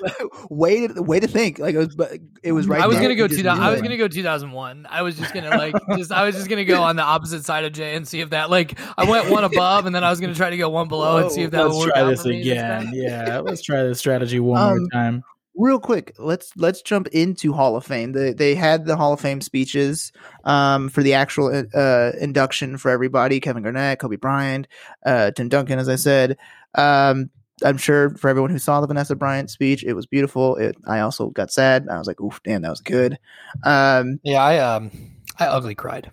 way 0.49 0.87
to 0.87 1.01
way 1.03 1.19
to 1.19 1.27
think. 1.27 1.59
Like 1.59 1.75
it 1.75 1.77
was, 1.77 1.95
but 1.95 2.13
it 2.41 2.53
was 2.53 2.67
right. 2.67 2.81
I 2.81 2.87
was 2.87 2.95
there. 2.95 3.03
gonna 3.03 3.15
go 3.15 3.23
You 3.25 3.29
just 3.29 3.41
2000. 3.41 3.63
I 3.63 3.71
was 3.71 3.81
gonna 3.83 3.97
go 3.97 4.07
2001. 4.07 4.87
I 4.89 5.01
was 5.03 5.15
just 5.15 5.31
gonna 5.33 5.49
like 5.51 5.75
just 5.95 6.11
I 6.11 6.23
was 6.25 6.35
just 6.35 6.49
gonna 6.49 6.65
go 6.65 6.81
on 6.81 6.95
the 6.95 7.03
opposite 7.03 7.45
side 7.45 7.63
of 7.63 7.71
Jay 7.73 7.95
and 7.95 8.07
see 8.07 8.19
if 8.21 8.31
that 8.31 8.49
like 8.49 8.79
I 8.97 9.03
went 9.07 9.29
one 9.29 9.43
above 9.43 9.85
and 9.85 9.93
then 9.95 10.03
I 10.03 10.09
was 10.09 10.19
gonna 10.19 10.33
try 10.33 10.49
to 10.49 10.57
go 10.57 10.69
one 10.69 10.87
below 10.87 11.17
and 11.17 11.31
see 11.31 11.43
if 11.43 11.51
that 11.51 11.63
would 11.65 11.73
Let's 11.73 11.85
work 11.85 11.93
try 11.93 12.01
out 12.01 12.09
this 12.09 12.23
for 12.23 12.29
again. 12.31 12.91
Yeah, 12.95 13.39
let's 13.39 13.61
try 13.61 13.83
this 13.83 13.99
strategy 13.99 14.39
one 14.39 14.59
Um, 14.59 14.77
more 14.79 14.87
time. 14.91 15.23
Real 15.57 15.79
quick. 15.79 16.15
Let's 16.17 16.55
let's 16.55 16.81
jump 16.81 17.07
into 17.07 17.51
Hall 17.51 17.75
of 17.75 17.85
Fame. 17.85 18.13
They 18.13 18.33
they 18.33 18.55
had 18.55 18.85
the 18.85 18.95
Hall 18.95 19.13
of 19.13 19.19
Fame 19.19 19.41
speeches 19.41 20.11
um, 20.45 20.89
for 20.89 21.03
the 21.03 21.13
actual 21.13 21.65
uh, 21.73 22.11
induction 22.19 22.77
for 22.77 22.89
everybody. 22.89 23.39
Kevin 23.39 23.63
Garnett, 23.63 23.99
Kobe 23.99 24.15
Bryant, 24.15 24.67
uh, 25.05 25.31
Tim 25.31 25.49
Duncan, 25.49 25.79
as 25.79 25.89
I 25.89 25.95
said. 25.95 26.37
Um, 26.75 27.29
I'm 27.63 27.77
sure 27.77 28.11
for 28.11 28.29
everyone 28.29 28.51
who 28.51 28.59
saw 28.59 28.79
the 28.81 28.87
Vanessa 28.87 29.15
Bryant 29.15 29.49
speech, 29.49 29.83
it 29.83 29.93
was 29.93 30.05
beautiful. 30.05 30.55
It, 30.57 30.75
I 30.85 30.99
also 30.99 31.29
got 31.31 31.51
sad. 31.51 31.87
I 31.89 31.97
was 31.97 32.07
like, 32.07 32.21
"Oof, 32.21 32.39
damn, 32.43 32.61
that 32.61 32.69
was 32.69 32.81
good." 32.81 33.17
Um, 33.63 34.19
Yeah, 34.23 34.43
I 34.43 34.59
um 34.59 34.91
I 35.39 35.47
ugly 35.47 35.75
cried. 35.75 36.11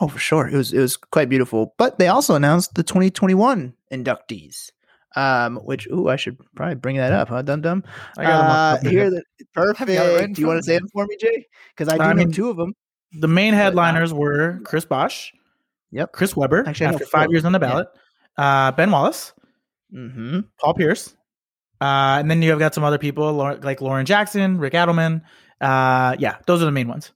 Oh, 0.00 0.08
for 0.08 0.18
sure. 0.18 0.48
It 0.48 0.56
was 0.56 0.72
it 0.72 0.80
was 0.80 0.96
quite 0.96 1.28
beautiful. 1.28 1.74
But 1.76 1.98
they 1.98 2.08
also 2.08 2.34
announced 2.34 2.74
the 2.74 2.82
2021 2.82 3.74
inductees. 3.92 4.70
Um, 5.16 5.56
which 5.56 5.88
ooh, 5.88 6.08
I 6.08 6.16
should 6.16 6.38
probably 6.54 6.76
bring 6.76 6.96
that 6.96 7.12
up, 7.12 7.28
huh? 7.28 7.42
Dum 7.42 7.60
dum. 7.62 7.82
I 8.16 8.24
got 8.24 8.40
Uh, 8.84 8.88
here, 8.88 9.10
the, 9.10 9.22
perfect. 9.54 9.90
right 9.90 10.32
Do 10.32 10.40
you 10.40 10.46
want 10.46 10.58
to 10.58 10.62
say 10.62 10.78
them 10.78 10.88
for 10.92 11.04
me, 11.06 11.16
Jay? 11.20 11.46
Because 11.76 11.92
I 11.92 11.96
do 11.96 12.02
I 12.04 12.12
know 12.12 12.26
two 12.30 12.48
of 12.48 12.56
them. 12.56 12.74
The 13.18 13.26
main 13.26 13.52
headliners 13.54 14.14
were 14.14 14.60
Chris 14.64 14.84
Bosh, 14.84 15.32
Yep. 15.90 16.12
Chris 16.12 16.36
Webber 16.36 16.64
Actually, 16.68 16.86
after 16.86 17.06
five 17.06 17.24
four. 17.26 17.32
years 17.34 17.44
on 17.44 17.50
the 17.50 17.58
Yeah. 17.58 17.66
ballot, 17.66 17.88
uh, 18.36 18.70
Ben 18.72 18.90
Wallace, 18.92 19.32
Mm-hmm. 19.92 20.40
Paul 20.60 20.74
Pierce, 20.74 21.16
uh, 21.80 22.18
and 22.20 22.30
then 22.30 22.40
you 22.42 22.50
have 22.50 22.60
got 22.60 22.72
some 22.74 22.84
other 22.84 22.98
people 22.98 23.32
like 23.32 23.80
Lauren 23.80 24.06
Jackson, 24.06 24.58
Rick 24.58 24.74
Adelman. 24.74 25.22
Uh, 25.60 26.14
yeah, 26.20 26.36
those 26.46 26.62
are 26.62 26.66
the 26.66 26.70
main 26.70 26.86
ones. 26.86 27.10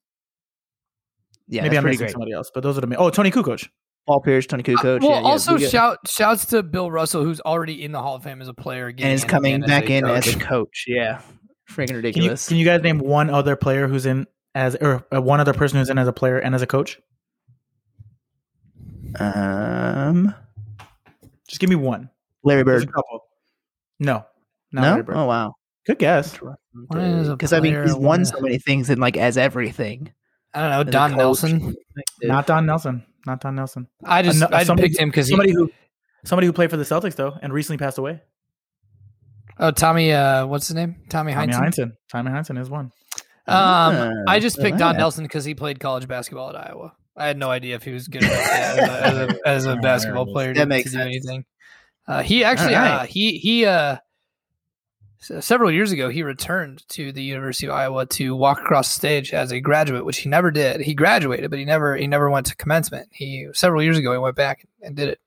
Yeah, 1.47 1.63
Maybe 1.63 1.79
I'm 1.79 1.85
missing 1.85 1.99
great. 1.99 2.11
somebody 2.11 2.33
else, 2.33 2.51
but 2.53 2.63
those 2.65 2.77
are 2.77 2.81
the 2.81 2.87
main. 2.89 2.99
Oh, 2.99 3.11
Toni 3.11 3.31
Kukoc. 3.31 3.69
Paul 4.07 4.21
Pierce, 4.21 4.47
Toni 4.47 4.63
Kukoc. 4.63 5.01
well, 5.01 5.11
yeah, 5.11 5.21
yeah, 5.21 5.27
also 5.27 5.55
we 5.55 5.61
get- 5.61 5.71
shout 5.71 5.99
shouts 6.07 6.45
to 6.47 6.63
Bill 6.63 6.91
Russell, 6.91 7.25
who's 7.25 7.41
already 7.41 7.83
in 7.83 7.93
the 7.93 8.03
Hall 8.03 8.17
of 8.17 8.23
Fame 8.23 8.43
as 8.43 8.49
a 8.49 8.55
player 8.55 8.87
again, 8.87 9.07
and 9.07 9.15
is 9.15 9.25
coming 9.25 9.61
back 9.63 9.89
in 9.89 10.05
as 10.07 10.27
a 10.29 10.33
coach. 10.35 10.43
coach. 10.43 10.85
Yeah, 10.87 11.23
freaking 11.71 11.87
Can 11.87 11.89
you, 11.89 11.97
ridiculous. 11.97 12.49
can 12.49 12.57
you 12.59 12.65
guys 12.67 12.83
name 12.83 12.99
one 12.99 13.31
other 13.31 13.57
player 13.57 13.89
who's 13.89 14.05
in 14.07 14.27
as 14.55 14.77
or 14.77 15.07
uh, 15.15 15.21
one 15.23 15.41
other 15.41 15.55
person 15.55 15.79
who's 15.79 15.89
in 15.89 15.99
as 15.99 16.07
a 16.07 16.13
player 16.13 16.39
and 16.39 16.55
as 16.55 16.61
a 16.63 16.67
coach? 16.67 17.01
um, 19.19 20.35
Just 21.49 21.61
give 21.61 21.71
me 21.71 21.77
one. 21.77 22.11
Larry 22.43 22.63
There's 22.63 22.83
a 22.83 22.87
Bird. 22.87 22.95
couple. 22.95 23.21
No, 24.01 24.25
not 24.73 24.83
No. 24.83 24.83
Larry 24.83 25.03
Bird. 25.03 25.17
Oh 25.17 25.25
wow. 25.27 25.55
Good 25.87 25.99
guess. 25.99 26.37
One 26.37 27.01
is 27.01 27.29
a 27.29 27.33
Because 27.33 27.53
I 27.53 27.61
mean, 27.61 27.73
player, 27.73 27.85
he's 27.85 27.95
one 27.95 28.03
won 28.03 28.25
so 28.25 28.41
many 28.41 28.59
things 28.59 28.91
and 28.91 29.01
like 29.01 29.17
as 29.17 29.37
everything. 29.39 30.13
I 30.53 30.61
don't 30.61 30.71
know 30.71 30.81
as 30.81 30.93
Don 30.93 31.11
coach. 31.11 31.19
Nelson. 31.19 31.77
Not 32.23 32.47
Don 32.47 32.67
Nelson. 32.67 33.05
Not 33.26 33.40
Don 33.40 33.54
Nelson. 33.57 33.88
I 34.04 34.23
just 34.23 34.43
Ano- 34.43 34.54
I 34.54 34.59
just 34.61 34.66
somebody- 34.69 34.88
picked 34.88 35.00
him 35.00 35.09
because 35.09 35.26
he. 35.28 35.33
Somebody 35.33 35.52
who 35.52 35.71
somebody 36.25 36.47
who 36.47 36.52
played 36.52 36.71
for 36.71 36.76
the 36.76 36.85
Celtics 36.85 37.16
though 37.16 37.37
and 37.43 37.52
recently 37.52 37.78
passed 37.78 37.99
away. 37.99 38.21
Oh, 39.59 39.71
Tommy. 39.71 40.12
Uh, 40.12 40.47
what's 40.47 40.66
his 40.69 40.75
name? 40.75 40.97
Tommy 41.09 41.33
Tommy 41.33 41.52
Heinsohn. 41.52 41.61
Heinsohn. 41.61 41.93
Tommy 42.11 42.31
Heinsohn 42.31 42.59
is 42.59 42.69
one. 42.69 42.87
Um, 42.87 42.93
Ah, 43.47 44.11
I 44.26 44.40
just 44.40 44.59
picked 44.59 44.78
Don. 44.78 44.97
Nelson 44.97 45.25
because 45.25 45.45
he 45.45 45.54
played 45.54 45.78
college 45.78 46.09
basketball 46.09 46.49
at 46.50 46.57
Iowa. 46.57 46.93
I 47.16 47.26
had 47.26 47.38
no 47.38 47.50
idea 47.50 47.76
if 47.76 47.85
he 47.85 47.93
was 47.93 48.09
good 48.09 48.25
as 48.25 48.31
a, 48.33 49.07
as 49.07 49.16
a, 49.16 49.38
as 49.47 49.66
a 49.66 49.76
basketball 49.83 50.25
there 50.35 50.50
it 50.50 50.52
is. 50.52 50.54
player 50.57 50.64
to, 50.64 50.66
makes 50.66 50.90
to 50.93 50.97
do 50.97 51.02
anything. 51.02 51.45
Uh, 52.09 52.23
he 52.23 52.43
actually, 52.43 52.75
All 52.75 52.83
right. 52.83 52.90
uh, 53.02 53.04
he 53.04 53.38
he 53.38 53.64
uh, 53.66 53.97
s- 55.31 55.45
several 55.47 55.71
years 55.71 55.93
ago, 55.93 56.09
he 56.09 56.23
returned 56.23 56.87
to 56.90 57.12
the 57.12 57.23
University 57.23 57.66
of 57.66 57.73
Iowa 57.75 58.07
to 58.07 58.35
walk 58.37 58.61
across 58.61 58.88
the 58.95 58.99
stage 58.99 59.33
as 59.33 59.52
a 59.52 59.61
graduate, 59.61 60.04
which 60.04 60.19
he 60.19 60.28
never 60.28 60.50
did. 60.50 60.81
He 60.81 60.95
graduated, 60.95 61.50
but 61.50 61.59
he 61.59 61.64
never 61.64 61.97
he 61.97 62.07
never 62.07 62.28
went 62.31 62.47
to 62.47 62.57
commencement. 62.57 63.09
He 63.12 63.49
several 63.54 63.83
years 63.83 63.99
ago, 63.99 64.12
he 64.12 64.19
went 64.19 64.37
back 64.37 64.66
and 64.83 64.95
did 64.97 65.09
it. 65.09 65.21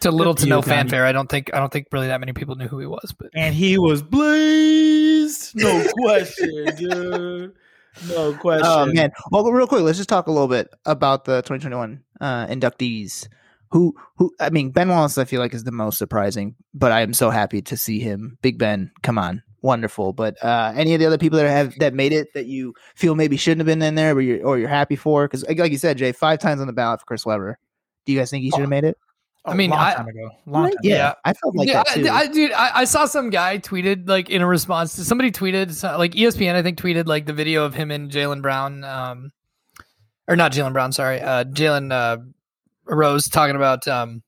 To 0.00 0.10
little 0.10 0.34
to 0.34 0.46
no 0.46 0.56
you, 0.56 0.62
fanfare. 0.62 1.04
I 1.06 1.12
don't 1.12 1.28
think 1.28 1.54
I 1.54 1.58
don't 1.58 1.72
think 1.72 1.86
really 1.92 2.08
that 2.08 2.18
many 2.18 2.32
people 2.32 2.56
knew 2.56 2.66
who 2.66 2.78
he 2.80 2.86
was, 2.86 3.14
but 3.16 3.28
And 3.34 3.54
he 3.54 3.78
was 3.78 4.02
blazed. 4.02 5.54
No 5.54 5.84
question, 5.98 6.64
dude. 6.76 7.52
No 8.08 8.32
question. 8.34 8.66
Oh 8.68 8.86
man! 8.86 9.12
Well, 9.30 9.44
real 9.52 9.66
quick, 9.66 9.82
let's 9.82 9.98
just 9.98 10.08
talk 10.08 10.26
a 10.26 10.32
little 10.32 10.48
bit 10.48 10.68
about 10.86 11.24
the 11.24 11.42
2021 11.42 12.02
uh, 12.20 12.46
inductees. 12.46 13.28
Who, 13.72 13.94
who? 14.16 14.30
I 14.38 14.50
mean, 14.50 14.70
Ben 14.70 14.90
Wallace, 14.90 15.16
I 15.16 15.24
feel 15.24 15.40
like 15.40 15.54
is 15.54 15.64
the 15.64 15.72
most 15.72 15.96
surprising, 15.96 16.54
but 16.74 16.92
I 16.92 17.00
am 17.00 17.14
so 17.14 17.30
happy 17.30 17.62
to 17.62 17.76
see 17.76 18.00
him. 18.00 18.36
Big 18.42 18.58
Ben, 18.58 18.90
come 19.02 19.18
on, 19.18 19.42
wonderful. 19.62 20.12
But 20.12 20.36
uh, 20.44 20.74
any 20.76 20.92
of 20.92 21.00
the 21.00 21.06
other 21.06 21.16
people 21.16 21.38
that 21.38 21.48
have 21.48 21.74
that 21.78 21.94
made 21.94 22.12
it 22.12 22.28
that 22.34 22.44
you 22.44 22.74
feel 22.94 23.14
maybe 23.14 23.38
shouldn't 23.38 23.60
have 23.60 23.66
been 23.66 23.80
in 23.80 23.94
there, 23.94 24.14
or 24.14 24.20
you're 24.20 24.44
or 24.46 24.58
you're 24.58 24.68
happy 24.68 24.94
for? 24.94 25.26
Because 25.26 25.42
like 25.48 25.72
you 25.72 25.78
said, 25.78 25.96
Jay, 25.96 26.12
five 26.12 26.38
times 26.38 26.60
on 26.60 26.66
the 26.66 26.72
ballot 26.74 27.00
for 27.00 27.06
Chris 27.06 27.24
Webber. 27.24 27.58
Do 28.04 28.12
you 28.12 28.18
guys 28.18 28.30
think 28.30 28.42
he 28.42 28.50
should 28.50 28.60
have 28.60 28.68
made 28.68 28.84
it? 28.84 28.98
I 29.44 29.54
mean, 29.54 29.70
long 29.70 29.80
I- 29.80 29.94
time 29.94 30.08
ago. 30.08 30.30
Long 30.46 30.64
time 30.64 30.78
yeah, 30.82 30.94
Yeah. 30.94 31.08
ago. 31.10 31.18
I 31.24 31.32
felt 31.32 31.56
like 31.56 31.68
yeah, 31.68 31.82
that 31.82 31.94
too. 31.94 32.08
I, 32.08 32.14
I, 32.14 32.26
dude, 32.26 32.52
I, 32.52 32.70
I 32.80 32.84
saw 32.84 33.06
some 33.06 33.30
guy 33.30 33.58
tweeted 33.58 34.08
like 34.08 34.30
in 34.30 34.42
a 34.42 34.46
response 34.46 34.94
to 34.96 35.04
somebody 35.04 35.30
tweeted 35.32 35.82
like 35.98 36.12
ESPN, 36.12 36.54
I 36.54 36.62
think 36.62 36.78
tweeted 36.78 37.06
like 37.06 37.26
the 37.26 37.32
video 37.32 37.64
of 37.64 37.74
him 37.74 37.90
and 37.90 38.10
Jaylen 38.10 38.42
Brown, 38.42 38.84
um, 38.84 39.30
or 40.28 40.36
not 40.36 40.52
Jaylen 40.52 40.72
Brown, 40.72 40.92
sorry, 40.92 41.20
uh, 41.20 41.44
Jalen 41.44 41.90
uh, 41.90 42.18
Rose 42.84 43.28
talking 43.28 43.56
about 43.56 43.86
um, 43.88 44.22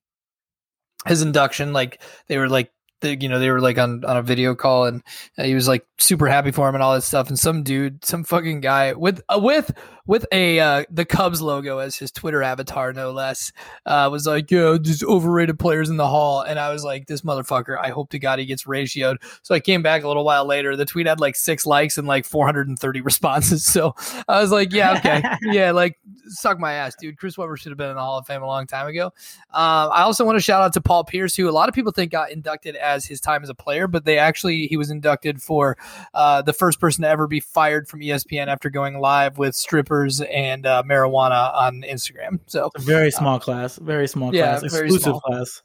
his 1.07 1.23
induction. 1.23 1.73
Like 1.73 2.01
they 2.29 2.39
were 2.39 2.49
like, 2.49 2.73
they, 3.01 3.17
you 3.21 3.29
know, 3.29 3.39
they 3.39 3.51
were 3.51 3.61
like 3.61 3.79
on 3.79 4.05
on 4.05 4.17
a 4.17 4.23
video 4.23 4.55
call, 4.55 4.87
and 4.87 5.03
uh, 5.39 5.45
he 5.45 5.55
was 5.55 5.69
like 5.69 5.87
super 5.99 6.27
happy 6.27 6.51
for 6.51 6.69
him 6.69 6.75
and 6.75 6.83
all 6.83 6.95
that 6.95 7.03
stuff. 7.03 7.29
And 7.29 7.39
some 7.39 7.63
dude, 7.63 8.05
some 8.05 8.25
fucking 8.25 8.61
guy 8.61 8.93
with 8.95 9.21
uh, 9.29 9.41
with 9.43 9.73
with 10.07 10.27
a 10.33 10.61
uh, 10.61 10.85
the 10.91 11.05
Cubs 11.05 11.41
logo 11.41 11.79
as 11.79 11.97
his 11.97 12.11
Twitter 12.11 12.43
avatar, 12.43 12.93
no 12.93 13.11
less, 13.11 13.53
uh, 13.87 14.09
was 14.13 14.27
like, 14.27 14.51
"Yeah, 14.51 14.77
just 14.81 15.03
overrated 15.03 15.59
players 15.59 15.89
in 15.89 15.97
the 15.97 16.07
hall." 16.07 16.43
And 16.43 16.59
I 16.59 16.71
was 16.73 16.85
like, 16.85 17.07
"This 17.07 17.23
motherfucker! 17.23 17.79
I 17.79 17.89
hope 17.89 18.11
to 18.11 18.19
God 18.19 18.39
he 18.39 18.45
gets 18.45 18.65
ratioed." 18.65 19.17
So 19.43 19.55
I 19.55 19.61
came 19.61 19.83
back 19.83 20.05
a 20.05 20.09
little 20.09 20.25
while 20.25 20.45
later. 20.45 20.77
The 20.77 20.85
tweet 20.85 21.07
had 21.07 21.21
like 21.21 21.37
six 21.37 21.65
likes 21.65 21.97
and 21.97 22.07
like 22.07 22.27
430 22.27 23.01
responses. 23.03 23.65
So 23.65 23.95
I 24.29 24.41
was 24.41 24.51
like, 24.51 24.73
"Yeah, 24.73 24.99
okay, 24.99 25.23
yeah, 25.43 25.71
like 25.71 25.99
suck 26.27 26.59
my 26.59 26.75
ass, 26.75 26.95
dude." 27.01 27.17
Chris 27.17 27.39
Webber 27.39 27.57
should 27.57 27.71
have 27.71 27.79
been 27.79 27.91
in 27.91 27.97
the 27.97 28.03
Hall 28.03 28.19
of 28.19 28.27
Fame 28.27 28.43
a 28.43 28.47
long 28.47 28.67
time 28.67 28.87
ago. 28.87 29.07
Um, 29.07 29.91
I 29.93 30.03
also 30.03 30.25
want 30.25 30.37
to 30.37 30.43
shout 30.43 30.63
out 30.63 30.75
to 30.75 30.83
Paul 30.83 31.05
Pierce, 31.05 31.35
who 31.35 31.49
a 31.49 31.51
lot 31.51 31.69
of 31.69 31.75
people 31.75 31.93
think 31.93 32.13
got 32.13 32.31
inducted 32.31 32.77
as 32.77 33.07
his 33.07 33.21
time 33.21 33.43
as 33.43 33.49
a 33.49 33.55
player, 33.55 33.87
but 33.87 34.05
they 34.05 34.19
actually 34.19 34.67
he 34.67 34.77
was 34.77 34.91
inducted 34.91 35.41
for 35.41 35.79
uh, 36.13 36.43
the 36.43 36.53
first 36.53 36.79
person 36.79 37.03
to 37.03 37.09
ever 37.09 37.27
be 37.27 37.41
fired 37.41 37.89
from 37.89 38.01
ESPN 38.01 38.49
after 38.49 38.69
going 38.69 38.99
live 38.99 39.39
with 39.39 39.55
strippers 39.95 40.21
and 40.21 40.67
uh, 40.67 40.83
marijuana 40.89 41.55
on 41.55 41.83
Instagram. 41.83 42.41
So 42.47 42.71
a 42.75 42.81
very 42.81 43.11
small 43.11 43.39
class. 43.41 43.77
Very 43.77 44.09
small 44.09 44.35
Yeah, 44.35 44.59
class. 44.59 44.63
Exclusive 44.65 45.03
small. 45.03 45.21
class. 45.21 45.63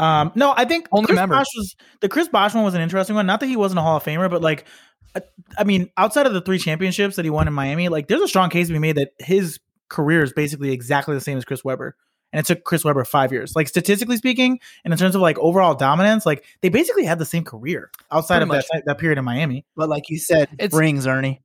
Um, 0.00 0.32
no, 0.34 0.52
I 0.56 0.64
think 0.64 0.88
Only 0.90 1.06
Chris 1.06 1.16
members. 1.16 1.38
Bosh 1.38 1.46
was 1.56 1.76
the 2.00 2.08
Chris 2.08 2.28
Bosh 2.28 2.54
one 2.54 2.64
was 2.64 2.74
an 2.74 2.80
interesting 2.80 3.14
one. 3.14 3.26
Not 3.26 3.40
that 3.40 3.46
he 3.46 3.56
wasn't 3.56 3.78
a 3.78 3.82
Hall 3.82 3.96
of 3.96 4.04
Famer, 4.04 4.28
but 4.28 4.42
like, 4.42 4.66
I, 5.14 5.20
I 5.56 5.64
mean, 5.64 5.90
outside 5.96 6.26
of 6.26 6.34
the 6.34 6.40
three 6.40 6.58
championships 6.58 7.16
that 7.16 7.24
he 7.24 7.30
won 7.30 7.46
in 7.46 7.54
Miami, 7.54 7.88
like, 7.88 8.08
there's 8.08 8.20
a 8.22 8.26
strong 8.28 8.50
case 8.50 8.66
to 8.66 8.72
be 8.72 8.80
made 8.80 8.96
that 8.96 9.10
his 9.20 9.60
career 9.88 10.24
is 10.24 10.32
basically 10.32 10.72
exactly 10.72 11.14
the 11.14 11.20
same 11.20 11.38
as 11.38 11.44
Chris 11.44 11.62
Webber, 11.64 11.94
and 12.32 12.40
it 12.40 12.46
took 12.46 12.64
Chris 12.64 12.84
Webber 12.84 13.04
five 13.04 13.30
years. 13.30 13.54
Like 13.54 13.68
statistically 13.68 14.16
speaking, 14.16 14.58
and 14.84 14.92
in 14.92 14.98
terms 14.98 15.14
of 15.14 15.20
like 15.20 15.38
overall 15.38 15.74
dominance, 15.76 16.26
like 16.26 16.44
they 16.60 16.70
basically 16.70 17.04
had 17.04 17.20
the 17.20 17.24
same 17.24 17.44
career 17.44 17.92
outside 18.10 18.38
Pretty 18.44 18.58
of 18.58 18.64
that 18.72 18.82
that 18.86 18.98
period 18.98 19.18
in 19.18 19.24
Miami. 19.24 19.64
but 19.76 19.88
like 19.88 20.10
you 20.10 20.18
said, 20.18 20.48
It's- 20.58 20.72
rings, 20.72 21.06
Ernie. 21.06 21.40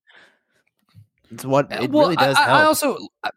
It's 1.31 1.45
what 1.45 1.71
uh, 1.71 1.83
it 1.83 1.91
well, 1.91 2.03
really 2.03 2.15
does 2.15 2.35
I, 2.35 2.43
help. 2.43 2.59
I 2.59 2.63
also. 2.63 2.97
I, 3.23 3.29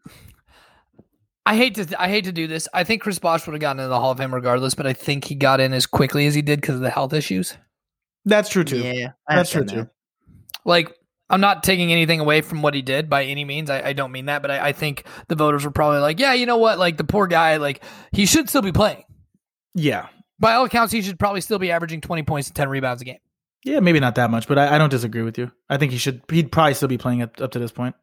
I 1.44 1.56
hate 1.56 1.74
to 1.74 2.00
I 2.00 2.08
hate 2.08 2.24
to 2.24 2.32
do 2.32 2.46
this. 2.46 2.68
I 2.72 2.84
think 2.84 3.02
Chris 3.02 3.18
Bosh 3.18 3.46
would 3.46 3.54
have 3.54 3.60
gotten 3.60 3.80
into 3.80 3.88
the 3.88 3.98
Hall 3.98 4.12
of 4.12 4.18
Fame 4.18 4.32
regardless, 4.32 4.74
but 4.74 4.86
I 4.86 4.92
think 4.92 5.24
he 5.24 5.34
got 5.34 5.60
in 5.60 5.72
as 5.72 5.86
quickly 5.86 6.26
as 6.26 6.34
he 6.34 6.42
did 6.42 6.60
because 6.60 6.76
of 6.76 6.82
the 6.82 6.90
health 6.90 7.12
issues. 7.12 7.56
That's 8.24 8.48
true 8.48 8.64
too. 8.64 8.78
yeah, 8.78 9.12
That's 9.28 9.50
true 9.50 9.62
understand 9.62 9.88
too. 9.88 9.90
Like, 10.64 10.96
I'm 11.28 11.40
not 11.40 11.64
taking 11.64 11.90
anything 11.90 12.20
away 12.20 12.40
from 12.42 12.62
what 12.62 12.74
he 12.74 12.82
did 12.82 13.10
by 13.10 13.24
any 13.24 13.44
means. 13.44 13.70
I, 13.70 13.88
I 13.88 13.92
don't 13.92 14.12
mean 14.12 14.26
that, 14.26 14.42
but 14.42 14.52
I, 14.52 14.68
I 14.68 14.72
think 14.72 15.04
the 15.26 15.34
voters 15.34 15.64
were 15.64 15.72
probably 15.72 15.98
like, 15.98 16.20
yeah, 16.20 16.32
you 16.32 16.46
know 16.46 16.58
what? 16.58 16.78
Like 16.78 16.96
the 16.96 17.04
poor 17.04 17.26
guy, 17.26 17.56
like 17.56 17.82
he 18.12 18.26
should 18.26 18.48
still 18.48 18.62
be 18.62 18.70
playing. 18.70 19.02
Yeah, 19.74 20.08
By 20.38 20.52
all 20.54 20.66
accounts, 20.66 20.92
he 20.92 21.02
should 21.02 21.18
probably 21.18 21.40
still 21.40 21.58
be 21.58 21.72
averaging 21.72 22.02
20 22.02 22.22
points 22.24 22.48
and 22.48 22.54
10 22.54 22.68
rebounds 22.68 23.02
a 23.02 23.06
game. 23.06 23.18
Yeah, 23.64 23.80
maybe 23.80 24.00
not 24.00 24.14
that 24.16 24.30
much, 24.30 24.48
but 24.48 24.58
I, 24.58 24.74
I 24.74 24.78
don't 24.78 24.90
disagree 24.90 25.22
with 25.22 25.38
you. 25.38 25.50
I 25.70 25.76
think 25.76 25.92
he 25.92 25.98
should. 25.98 26.22
He'd 26.30 26.50
probably 26.52 26.74
still 26.74 26.88
be 26.88 26.98
playing 26.98 27.22
up, 27.22 27.40
up 27.40 27.52
to 27.52 27.58
this 27.58 27.72
point. 27.72 27.94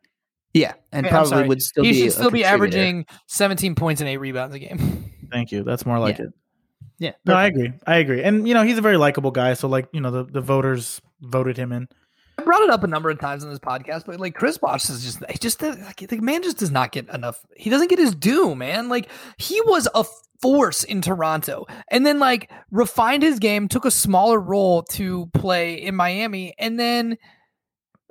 Yeah, 0.54 0.74
and 0.92 1.06
I'm 1.06 1.12
probably 1.12 1.48
would 1.48 1.62
still 1.62 1.84
he 1.84 1.92
be 1.92 2.00
should 2.00 2.08
a 2.08 2.12
still 2.12 2.32
be 2.32 2.44
averaging 2.44 3.06
17 3.28 3.76
points 3.76 4.02
and 4.02 4.10
eight 4.10 4.18
rebounds 4.18 4.56
a 4.56 4.60
game. 4.60 5.12
Thank 5.32 5.52
you. 5.52 5.64
That's 5.64 5.86
more 5.86 6.00
like 6.00 6.18
Yeah. 6.18 6.26
it. 6.26 6.34
Yeah, 7.02 7.12
No, 7.26 7.34
I 7.36 7.46
agree. 7.46 7.72
I 7.88 7.98
agree. 7.98 8.24
And 8.24 8.46
you 8.48 8.54
know, 8.54 8.64
he's 8.64 8.78
a 8.78 8.82
very 8.82 8.98
likable 8.98 9.32
guy. 9.32 9.54
So 9.54 9.70
like, 9.70 9.88
you 9.94 10.02
know, 10.02 10.12
the, 10.12 10.24
the 10.26 10.42
voters 10.42 11.00
voted 11.22 11.56
him 11.56 11.72
in. 11.72 11.88
Brought 12.50 12.64
it 12.64 12.72
up 12.72 12.84
a 12.84 12.88
number 12.88 13.12
of 13.12 13.20
times 13.20 13.44
on 13.44 13.52
this 13.52 13.60
podcast, 13.60 14.08
but 14.08 14.20
like 14.20 14.34
Chris 14.34 14.58
Bosh 14.58 14.90
is 14.90 15.04
just, 15.04 15.24
just 15.40 15.62
like, 15.62 15.98
the 15.98 16.18
man 16.18 16.42
just 16.42 16.58
does 16.58 16.72
not 16.72 16.92
get 16.92 17.08
enough. 17.10 17.46
He 17.56 17.70
doesn't 17.70 17.92
get 17.92 18.00
his 18.00 18.16
due, 18.16 18.56
man. 18.56 18.90
Like 18.90 19.08
he 19.38 19.62
was 19.68 19.88
a 19.94 20.04
force 20.42 20.84
in 20.84 21.02
Toronto, 21.02 21.68
and 21.90 22.08
then 22.08 22.18
like 22.18 22.50
refined 22.72 23.22
his 23.22 23.38
game, 23.38 23.68
took 23.68 23.86
a 23.86 23.92
smaller 23.92 24.40
role 24.40 24.82
to 24.82 25.28
play 25.28 25.76
in 25.76 25.94
Miami, 25.94 26.56
and 26.58 26.80
then, 26.80 27.20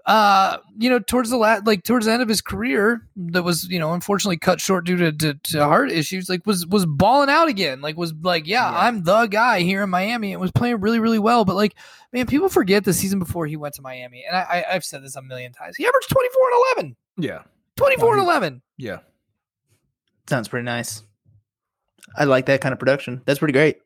uh, 0.09 0.57
you 0.79 0.89
know, 0.89 0.99
towards 0.99 1.29
the 1.29 1.37
last, 1.37 1.67
like 1.67 1.85
towards 1.85 2.07
the 2.07 2.13
end 2.13 2.23
of 2.23 2.29
his 2.31 2.41
career, 2.41 3.07
that 3.15 3.43
was 3.43 3.69
you 3.69 3.79
know 3.79 3.93
unfortunately 3.93 4.39
cut 4.39 4.59
short 4.59 4.87
due 4.87 4.97
to, 4.97 5.13
to, 5.13 5.35
to 5.35 5.65
heart 5.65 5.93
issues. 5.93 6.31
Like 6.31 6.47
was 6.47 6.67
was 6.67 6.87
balling 6.87 7.29
out 7.29 7.49
again. 7.49 7.83
Like 7.83 7.99
was 7.99 8.15
like, 8.23 8.47
yeah, 8.47 8.71
Yeah. 8.71 8.79
I'm 8.79 9.05
the 9.05 9.27
guy 9.27 9.61
here 9.61 9.83
in 9.83 9.91
Miami. 9.91 10.33
It 10.33 10.41
was 10.41 10.51
playing 10.51 10.81
really 10.81 10.99
really 10.99 11.19
well, 11.19 11.45
but 11.45 11.57
like 11.57 11.75
man, 12.13 12.27
people 12.27 12.49
forget 12.49 12.85
the 12.85 12.95
season 12.95 13.19
before 13.19 13.47
he 13.47 13.57
went 13.57 13.75
to 13.75 13.83
Miami. 13.83 14.25
And 14.27 14.35
I, 14.35 14.41
I, 14.41 14.75
I've 14.75 14.85
said 14.85 15.05
this 15.05 15.15
a 15.15 15.21
million 15.21 15.53
times. 15.53 15.77
He 15.77 15.87
averaged 15.87 16.09
24 16.09 16.43
and 16.43 16.65
11. 16.77 16.97
Yeah. 17.19 17.43
24 17.77 18.15
and 18.15 18.23
11. 18.23 18.63
Yeah. 18.79 18.99
Sounds 20.27 20.49
pretty 20.49 20.65
nice. 20.65 21.03
I 22.17 22.25
like 22.25 22.47
that 22.47 22.63
kind 22.63 22.73
of 22.73 22.79
production. 22.79 23.21
That's 23.27 23.41
pretty 23.41 23.53
great. 23.53 23.79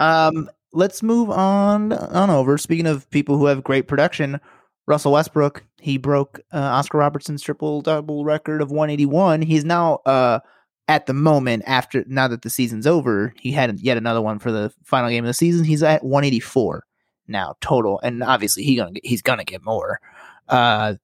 Um, 0.00 0.50
let's 0.72 1.04
move 1.04 1.30
on 1.30 1.92
on 1.92 2.30
over. 2.30 2.58
Speaking 2.58 2.88
of 2.88 3.08
people 3.10 3.38
who 3.38 3.46
have 3.46 3.62
great 3.62 3.86
production, 3.86 4.40
Russell 4.86 5.12
Westbrook 5.12 5.64
he 5.80 5.96
broke 5.98 6.40
uh, 6.52 6.58
Oscar 6.58 6.98
Robertson's 6.98 7.42
triple 7.42 7.82
double 7.82 8.24
record 8.24 8.60
of 8.62 8.70
181. 8.70 9.42
He's 9.42 9.64
now 9.64 9.96
uh 10.06 10.40
at 10.88 11.06
the 11.06 11.14
moment 11.14 11.62
after 11.66 12.04
now 12.08 12.26
that 12.28 12.42
the 12.42 12.50
season's 12.50 12.86
over, 12.86 13.32
he 13.40 13.52
had 13.52 13.78
yet 13.80 13.96
another 13.96 14.20
one 14.20 14.38
for 14.38 14.50
the 14.50 14.72
final 14.84 15.08
game 15.10 15.24
of 15.24 15.28
the 15.28 15.34
season. 15.34 15.64
He's 15.64 15.82
at 15.82 16.02
184 16.04 16.84
now 17.28 17.54
total, 17.60 18.00
and 18.00 18.22
obviously 18.22 18.64
he 18.64 18.74
gonna 18.76 18.92
get, 18.92 19.06
he's 19.06 19.22
gonna 19.22 19.44
get 19.44 19.64
more. 19.64 20.00
Uh, 20.48 20.94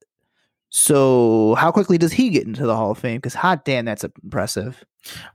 so 0.70 1.54
how 1.54 1.70
quickly 1.73 1.97
does 1.97 2.12
he 2.12 2.28
get 2.28 2.47
into 2.47 2.66
the 2.66 2.76
Hall 2.76 2.90
of 2.90 2.99
Fame? 2.99 3.16
Because 3.18 3.35
hot 3.35 3.64
damn, 3.64 3.85
that's 3.85 4.04
impressive. 4.04 4.85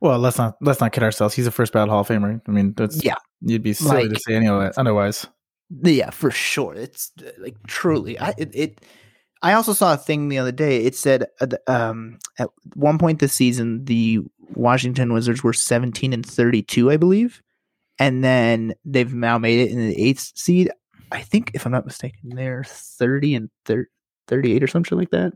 Well, 0.01 0.19
let's 0.19 0.37
not 0.37 0.55
let's 0.61 0.79
not 0.81 0.91
kid 0.91 1.03
ourselves. 1.03 1.33
He's 1.33 1.47
a 1.47 1.51
first 1.51 1.73
ballot 1.73 1.89
Hall 1.89 2.01
of 2.01 2.07
Famer. 2.07 2.39
I 2.47 2.51
mean, 2.51 2.73
that's 2.75 3.03
Yeah. 3.03 3.15
You'd 3.41 3.63
be 3.63 3.73
silly 3.73 4.03
to 4.03 4.09
Like- 4.09 4.19
say 4.19 4.35
any 4.35 4.47
otherwise. 4.47 5.25
Yeah, 5.69 6.09
for 6.11 6.31
sure. 6.31 6.73
It's 6.75 7.11
uh, 7.19 7.31
like 7.39 7.55
truly. 7.67 8.19
I 8.19 8.33
it, 8.37 8.55
it. 8.55 8.81
I 9.41 9.53
also 9.53 9.73
saw 9.73 9.93
a 9.93 9.97
thing 9.97 10.29
the 10.29 10.37
other 10.37 10.51
day. 10.51 10.85
It 10.85 10.95
said 10.95 11.25
uh, 11.41 11.47
um, 11.67 12.19
at 12.39 12.49
one 12.75 12.97
point 12.97 13.19
this 13.19 13.33
season, 13.33 13.85
the 13.85 14.19
Washington 14.55 15.13
Wizards 15.13 15.43
were 15.43 15.53
seventeen 15.53 16.13
and 16.13 16.25
thirty-two, 16.25 16.91
I 16.91 16.97
believe, 16.97 17.41
and 17.99 18.23
then 18.23 18.73
they've 18.85 19.13
now 19.13 19.37
made 19.37 19.59
it 19.59 19.71
in 19.71 19.79
the 19.79 20.01
eighth 20.01 20.31
seed. 20.35 20.71
I 21.11 21.21
think, 21.21 21.51
if 21.53 21.65
I'm 21.65 21.71
not 21.71 21.85
mistaken, 21.85 22.29
they're 22.35 22.63
thirty 22.65 23.35
and 23.35 23.49
thir- 23.65 23.89
thirty-eight 24.27 24.63
or 24.63 24.67
something 24.67 24.97
like 24.97 25.11
that. 25.11 25.33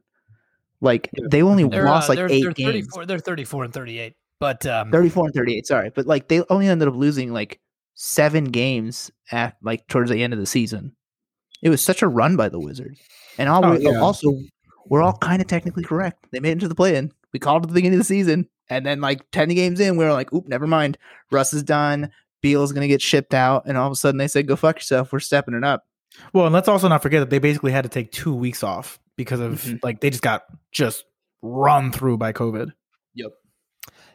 Like 0.80 1.10
Yeah. 1.18 1.28
they 1.32 1.42
only 1.42 1.68
They're, 1.68 1.86
lost 1.86 2.08
uh, 2.08 2.12
like 2.14 2.18
they're, 2.18 2.32
8 2.32 2.42
they're 2.44 2.52
games. 2.54 2.88
34, 2.88 3.06
they're 3.08 3.20
34 3.20 3.64
and 3.66 3.74
38. 3.74 4.14
But 4.40 4.66
um, 4.68 4.92
34 4.92 5.26
and 5.26 5.34
38 5.34 5.66
sorry 5.66 5.90
but 5.96 6.06
like 6.06 6.28
they 6.28 6.44
only 6.52 6.68
ended 6.68 6.88
up 6.88 6.94
losing 6.94 7.34
like 7.34 7.60
seven 8.00 8.46
games 8.46 9.10
at 9.32 9.58
like 9.64 9.86
towards 9.88 10.10
the 10.12 10.24
end 10.24 10.32
of 10.32 10.38
the 10.40 10.46
season 10.46 10.96
it 11.64 11.70
was 11.70 11.82
such 11.82 12.04
a 12.04 12.08
run 12.08 12.36
by 12.38 12.48
the 12.48 12.60
wizards 12.60 13.00
and 13.40 13.50
all 13.50 13.66
Oh, 13.66 13.74
yeah. 13.74 14.00
also 14.00 14.32
we're 14.86 15.02
all 15.02 15.18
kind 15.18 15.42
of 15.42 15.48
technically 15.50 15.84
correct. 15.84 16.28
They 16.32 16.40
made 16.40 16.56
it 16.58 16.60
to 16.62 16.68
the 16.70 16.76
play-in. 16.76 17.12
We 17.34 17.40
called 17.40 17.64
at 17.64 17.68
the 17.70 17.74
beginning 17.74 17.96
of 18.00 18.02
the 18.02 18.06
season, 18.06 18.48
and 18.70 18.86
then 18.86 19.02
like 19.02 19.20
ten 19.32 19.50
games 19.50 19.82
in, 19.82 19.98
we 19.98 20.06
were 20.06 20.14
like, 20.14 20.32
"Oop, 20.32 20.48
never 20.48 20.66
mind. 20.66 20.98
Russ 21.30 21.52
is 21.54 21.62
done. 21.62 22.10
Beal's 22.42 22.72
gonna 22.72 22.88
get 22.88 23.02
shipped 23.02 23.34
out." 23.34 23.64
And 23.66 23.78
all 23.78 23.88
of 23.88 23.92
a 23.92 23.96
sudden, 23.96 24.18
they 24.18 24.30
said, 24.30 24.48
"Go 24.48 24.56
fuck 24.56 24.78
yourself. 24.78 25.12
We're 25.12 25.20
stepping 25.20 25.56
it 25.56 25.64
up." 25.66 25.84
Well, 26.32 26.46
and 26.46 26.54
let's 26.54 26.70
also 26.70 26.88
not 26.88 27.02
forget 27.02 27.20
that 27.20 27.30
they 27.30 27.40
basically 27.40 27.74
had 27.74 27.84
to 27.84 27.90
take 27.90 28.14
two 28.14 28.34
weeks 28.34 28.64
off 28.64 28.98
because 29.18 29.42
of 29.42 29.62
Mhm. 29.62 29.80
like 29.84 30.00
they 30.00 30.10
just 30.10 30.24
got 30.24 30.44
just 30.72 31.04
run 31.42 31.92
through 31.92 32.18
by 32.18 32.32
COVID. 32.32 32.72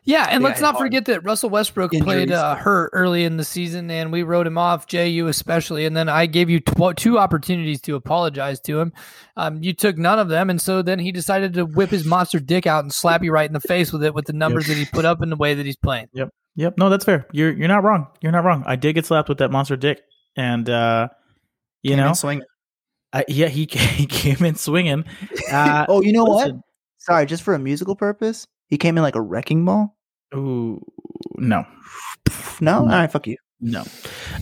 Yeah, 0.04 0.26
and 0.30 0.42
Yeah, 0.42 0.48
let's 0.48 0.58
it's 0.58 0.62
not 0.62 0.74
hard. 0.74 0.86
forget 0.86 1.04
that 1.04 1.22
Russell 1.24 1.48
Westbrook 1.50 1.94
Injuries. 1.94 2.04
played 2.04 2.32
uh, 2.32 2.56
hurt 2.56 2.90
early 2.92 3.24
in 3.24 3.36
the 3.36 3.44
season, 3.44 3.88
and 3.88 4.10
we 4.10 4.24
wrote 4.24 4.48
him 4.48 4.58
off, 4.58 4.88
Jay, 4.88 5.08
you 5.08 5.28
especially. 5.28 5.86
And 5.86 5.96
then 5.96 6.08
I 6.08 6.26
gave 6.26 6.50
you 6.50 6.58
tw- 6.58 6.96
two 6.96 7.18
opportunities 7.20 7.80
to 7.82 7.94
apologize 7.94 8.58
to 8.62 8.80
him. 8.80 8.92
Um, 9.36 9.62
you 9.62 9.72
took 9.72 9.96
none 9.98 10.18
of 10.18 10.28
them, 10.28 10.50
and 10.50 10.60
so 10.60 10.82
then 10.82 10.98
he 10.98 11.12
decided 11.12 11.54
to 11.54 11.64
whip 11.66 11.90
his 11.90 12.04
monster 12.04 12.40
dick 12.40 12.66
out 12.66 12.82
and 12.82 12.92
slap 12.92 13.22
you 13.22 13.30
right 13.30 13.46
in 13.48 13.52
the 13.52 13.60
face 13.60 13.92
with 13.92 14.02
it, 14.02 14.12
with 14.12 14.24
the 14.26 14.32
numbers 14.32 14.66
that 14.66 14.76
he 14.76 14.86
put 14.86 15.04
up 15.04 15.20
and 15.22 15.30
the 15.30 15.36
way 15.36 15.54
that 15.54 15.64
he's 15.64 15.76
playing. 15.76 16.08
Yep, 16.14 16.30
yep. 16.56 16.74
no, 16.78 16.88
that's 16.88 17.04
fair. 17.04 17.28
You're 17.30 17.52
you're 17.52 17.68
not 17.68 17.84
wrong. 17.84 18.08
You're 18.20 18.32
not 18.32 18.42
wrong. 18.44 18.64
I 18.66 18.74
did 18.74 18.94
get 18.94 19.06
slapped 19.06 19.28
with 19.28 19.38
that 19.38 19.52
monster 19.52 19.76
dick, 19.76 20.02
and 20.36 20.68
uh, 20.68 21.08
you 21.82 21.90
Came 21.90 22.00
in 22.00 22.06
know, 22.06 22.12
swinging. 22.14 22.44
I, 23.12 23.24
yeah, 23.28 23.46
he 23.48 23.68
he 23.70 24.06
came 24.08 24.44
in 24.44 24.56
swinging. 24.56 25.04
Uh, 25.50 25.86
oh, 25.88 26.02
you 26.02 26.12
know 26.12 26.24
what? 26.24 26.54
Sorry, 26.98 27.24
just 27.26 27.44
for 27.44 27.54
a 27.54 27.58
musical 27.60 27.94
purpose, 27.94 28.48
he 28.72 28.78
came 28.78 28.96
in 28.96 29.02
like 29.02 29.16
a 29.16 29.20
wrecking 29.20 29.66
ball. 29.66 29.94
Ooh, 30.34 30.80
no, 31.36 31.66
No, 32.58 32.78
all 32.78 32.86
right, 32.86 33.12
fuck 33.12 33.26
you. 33.26 33.36
no. 33.60 33.84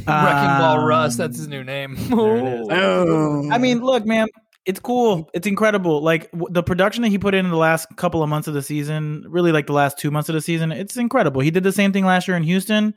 Wrecking 0.07 0.57
Ball 0.57 0.79
Russ, 0.79 1.17
that's 1.17 1.37
his 1.37 1.47
Um, 1.47 1.51
new 1.51 1.65
name. 1.65 1.97
there 1.97 2.37
it 2.37 2.45
is. 2.61 2.69
Oh, 2.71 3.49
I 3.51 3.59
mean, 3.59 3.81
look, 3.81 4.07
man, 4.07 4.29
it's 4.65 4.79
cool. 4.79 5.29
It's 5.35 5.49
incredible. 5.49 6.01
Like 6.01 6.31
w- 6.31 6.47
the 6.49 6.63
production 6.63 7.03
that 7.03 7.09
he 7.09 7.19
put 7.19 7.35
in, 7.35 7.45
in 7.45 7.51
the 7.51 7.57
last 7.57 7.89
couple 7.97 8.23
of 8.23 8.29
months 8.29 8.47
of 8.47 8.55
the 8.55 8.63
season, 8.63 9.25
really 9.27 9.51
like 9.51 9.67
the 9.67 9.73
last 9.73 9.99
two 9.99 10.13
months 10.13 10.29
of 10.29 10.37
the 10.37 10.41
season, 10.41 10.71
it's 10.71 10.97
incredible. 10.97 11.41
He 11.41 11.51
did 11.51 11.65
the 11.65 11.73
same 11.73 11.93
thing 11.93 12.05
last 12.05 12.29
year 12.29 12.37
in 12.37 12.45
Houston. 12.45 12.95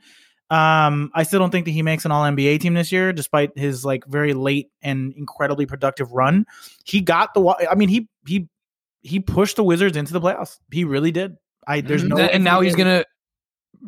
Um, 0.50 1.10
I 1.14 1.24
still 1.24 1.40
don't 1.40 1.50
think 1.50 1.64
that 1.64 1.72
he 1.72 1.82
makes 1.82 2.04
an 2.04 2.12
All 2.12 2.22
NBA 2.22 2.60
team 2.60 2.74
this 2.74 2.92
year, 2.92 3.12
despite 3.12 3.50
his 3.58 3.84
like 3.84 4.04
very 4.06 4.34
late 4.34 4.68
and 4.82 5.12
incredibly 5.16 5.66
productive 5.66 6.12
run. 6.12 6.44
He 6.84 7.00
got 7.00 7.34
the. 7.34 7.40
wa- 7.40 7.56
I 7.68 7.74
mean, 7.74 7.88
he 7.88 8.08
he 8.28 8.48
he 9.04 9.20
pushed 9.20 9.54
the 9.56 9.62
Wizards 9.62 9.96
into 9.96 10.12
the 10.12 10.20
playoffs. 10.20 10.58
He 10.72 10.82
really 10.84 11.12
did. 11.12 11.36
I 11.68 11.80
there's 11.80 12.02
no, 12.02 12.16
and 12.18 12.42
now 12.42 12.60
he's 12.60 12.74
gonna 12.74 13.04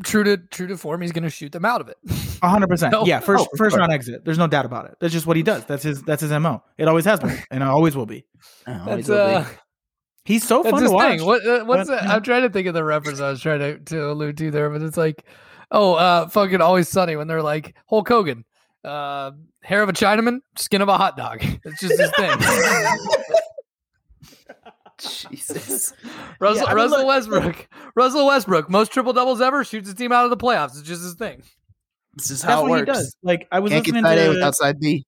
true 0.05 0.23
to 0.25 0.37
true 0.37 0.67
to 0.69 0.77
form. 0.77 1.01
He's 1.03 1.13
gonna 1.13 1.31
shoot 1.31 1.51
them 1.53 1.65
out 1.65 1.81
of 1.81 1.89
it. 1.89 1.97
hundred 2.43 2.69
percent. 2.69 2.93
No. 2.93 3.05
Yeah, 3.05 3.21
first 3.21 3.45
Oh, 3.45 3.49
for 3.51 3.57
first 3.57 3.77
round 3.77 3.93
exit. 3.93 4.25
There's 4.25 4.39
no 4.39 4.47
doubt 4.47 4.65
about 4.67 4.85
it. 4.87 4.97
That's 5.01 5.13
just 5.13 5.27
what 5.27 5.37
he 5.37 5.43
does. 5.43 5.65
That's 5.65 5.83
his 5.83 6.03
that's 6.03 6.21
his 6.23 6.31
mo. 6.31 6.63
It 6.79 6.87
always 6.87 7.05
has 7.07 7.19
been, 7.19 7.37
and 7.51 7.63
it 7.63 7.67
always 7.67 7.97
will 7.97 8.07
be. 8.07 8.25
Oh, 8.67 8.83
That's 8.87 9.09
it 9.09 9.13
will 9.13 9.27
be. 9.29 9.35
uh, 9.35 9.45
He's 10.25 10.43
so 10.45 10.63
that's 10.63 10.73
fun 10.73 10.83
his 10.83 10.91
to 10.91 10.95
watch. 10.95 11.19
thing. 11.19 11.27
What 11.27 11.47
uh, 11.47 11.65
what's 11.65 11.89
But, 11.89 12.03
that? 12.03 12.11
I'm 12.11 12.23
trying 12.23 12.43
to 12.43 12.51
think 12.51 12.67
of 12.69 12.75
the 12.75 12.83
reference 12.85 13.21
I 13.21 13.31
was 13.31 13.41
trying 13.41 13.61
to, 13.61 13.79
to 13.79 14.11
allude 14.11 14.37
to 14.39 14.51
there, 14.51 14.69
but 14.71 14.83
it's 14.83 14.97
like, 14.97 15.25
oh, 15.71 15.95
uh, 15.95 16.29
fucking 16.29 16.61
always 16.61 16.89
sunny 16.89 17.15
when 17.17 17.29
they're 17.29 17.43
like 17.43 17.77
Hulk 17.89 18.09
Hogan, 18.09 18.45
uh, 18.85 19.31
hair 19.63 19.83
of 19.83 19.89
a 19.89 19.93
Chinaman, 19.93 20.41
skin 20.59 20.83
of 20.83 20.89
a 20.89 20.97
hot 20.97 21.17
dog. 21.17 21.43
It's 21.65 21.81
just 21.81 22.01
his 22.01 22.11
thing. 22.17 22.37
Jesus. 24.99 25.93
Russell, 26.41 26.67
I 26.67 26.71
mean, 26.71 26.77
Russell 26.77 26.99
look- 26.99 27.07
Westbrook. 27.09 27.69
Russell 27.95 28.27
Westbrook, 28.27 28.71
most 28.71 28.93
triple 28.93 29.13
doubles 29.13 29.41
ever, 29.41 29.65
shoots 29.65 29.89
his 29.89 29.95
team 29.95 30.13
out 30.13 30.25
of 30.25 30.31
the 30.31 30.37
playoffs. 30.37 30.79
It's 30.79 30.83
just 30.83 31.03
his 31.03 31.15
thing. 31.15 31.43
This 32.15 32.31
is 32.31 32.43
That's 32.43 32.53
how 32.55 32.61
it 32.61 32.71
what 32.71 32.87
works. 32.87 32.99
he 32.99 33.05
does. 33.05 33.17
Like 33.23 33.47
I 33.53 33.59
was 33.61 33.73
Can't 33.73 33.85
listening 33.87 34.05
side 34.05 34.19
A 34.19 34.25
to 34.25 34.29
without 34.31 34.55
side 34.55 34.81
B. 34.81 35.05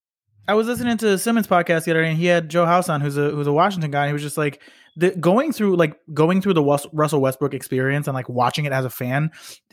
I 0.47 0.55
was 0.55 0.67
listening 0.67 0.97
to 0.99 1.19
Simmons 1.19 1.47
podcast 1.47 1.85
the 1.85 1.91
other 1.91 2.03
day, 2.03 2.09
and 2.11 2.19
he 2.19 2.27
had 2.27 2.49
Joe 2.49 2.65
House 2.65 2.89
on, 2.89 3.01
who's 3.01 3.17
a 3.19 3.31
who's 3.31 3.47
a 3.47 3.53
Washington 3.53 3.91
guy. 3.91 4.03
And 4.05 4.09
he 4.11 4.13
was 4.15 4.23
just 4.23 4.39
like 4.39 4.61
the, 4.97 5.11
going 5.11 5.53
through 5.53 5.77
like 5.77 5.97
going 6.13 6.41
through 6.43 6.55
the 6.55 6.63
Wes- 6.63 6.87
Russell 6.93 7.21
Westbrook 7.21 7.55
experience 7.55 8.09
and 8.09 8.15
like 8.15 8.29
watching 8.29 8.65
it 8.65 8.73
as 8.73 8.85
a 8.85 8.91
fan, 8.91 9.31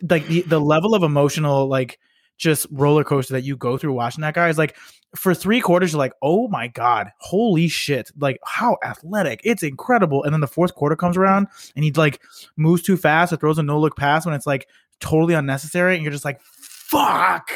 like 0.10 0.27
the 0.27 0.41
the 0.41 0.60
level 0.60 0.93
of 0.95 1.03
emotional 1.03 1.67
like 1.67 2.00
just 2.37 2.67
roller 2.71 3.03
coaster 3.03 3.33
that 3.33 3.43
you 3.43 3.55
go 3.55 3.77
through 3.77 3.93
watching 3.93 4.21
that 4.21 4.33
guy 4.33 4.50
is 4.50 4.57
like 4.57 4.75
for 5.15 5.33
three 5.33 5.61
quarters 5.61 5.93
you're 5.93 6.00
like 6.00 6.13
oh 6.21 6.48
my 6.50 6.67
god 6.67 7.09
holy 7.19 7.67
shit 7.67 8.11
like 8.17 8.37
how 8.43 8.77
athletic 8.83 9.39
it's 9.43 9.63
incredible 9.63 10.24
and 10.24 10.33
then 10.33 10.41
the 10.41 10.48
fourth 10.48 10.75
quarter 10.75 10.95
comes 10.95 11.15
around 11.15 11.48
and 11.75 11.85
he 11.85 11.91
like 11.93 12.21
moves 12.57 12.81
too 12.81 12.98
fast 12.98 13.31
or 13.31 13.37
throws 13.37 13.57
a 13.57 13.63
no 13.63 13.79
look 13.79 13.95
pass 13.95 14.25
when 14.25 14.35
it's 14.35 14.45
like 14.45 14.67
totally 15.00 15.33
unnecessary 15.33 15.95
and 15.95 16.03
you're 16.03 16.11
just 16.11 16.25
like 16.25 16.41
fuck 16.41 17.50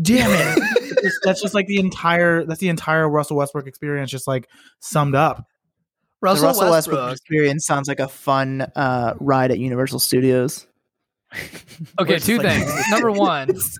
damn 0.00 0.30
it 0.30 0.62
just- 1.02 1.18
that's 1.24 1.42
just 1.42 1.54
like 1.54 1.66
the 1.66 1.78
entire 1.78 2.44
that's 2.44 2.60
the 2.60 2.68
entire 2.68 3.08
Russell 3.08 3.36
Westbrook 3.36 3.66
experience 3.66 4.10
just 4.10 4.26
like 4.28 4.48
summed 4.80 5.14
up. 5.14 5.46
Russell, 6.20 6.46
Russell 6.46 6.70
Westbrook, 6.70 6.98
Westbrook. 6.98 7.12
experience 7.12 7.66
sounds 7.66 7.88
like 7.88 7.98
a 7.98 8.06
fun 8.06 8.60
uh, 8.76 9.14
ride 9.18 9.50
at 9.50 9.58
Universal 9.58 9.98
Studios. 9.98 10.68
Okay, 11.98 12.18
two 12.18 12.38
like- 12.38 12.46
things. 12.46 12.72
Number 12.90 13.10
one, 13.10 13.50
it's 13.50 13.78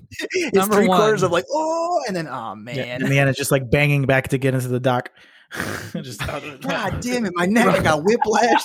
Number 0.55 0.77
three 0.77 0.87
quarters 0.87 1.23
one. 1.23 1.27
of 1.27 1.33
like 1.33 1.45
oh, 1.53 2.01
and 2.07 2.17
then 2.17 2.27
oh 2.29 2.55
man, 2.55 2.77
Yeah, 2.77 2.97
in 2.97 3.09
the 3.09 3.19
end, 3.19 3.29
it's 3.31 3.39
just 3.39 3.51
like 3.53 3.71
banging 3.71 4.07
back 4.07 4.29
to 4.29 4.39
get 4.39 4.55
into 4.55 4.69
the 4.69 4.81
dock. 4.81 5.11
just 6.03 6.21
God 6.27 7.01
damn 7.01 7.27
it, 7.27 7.33
my 7.35 7.47
neck 7.47 7.67
I 7.67 7.83
got 7.83 8.05
whiplash. 8.05 8.63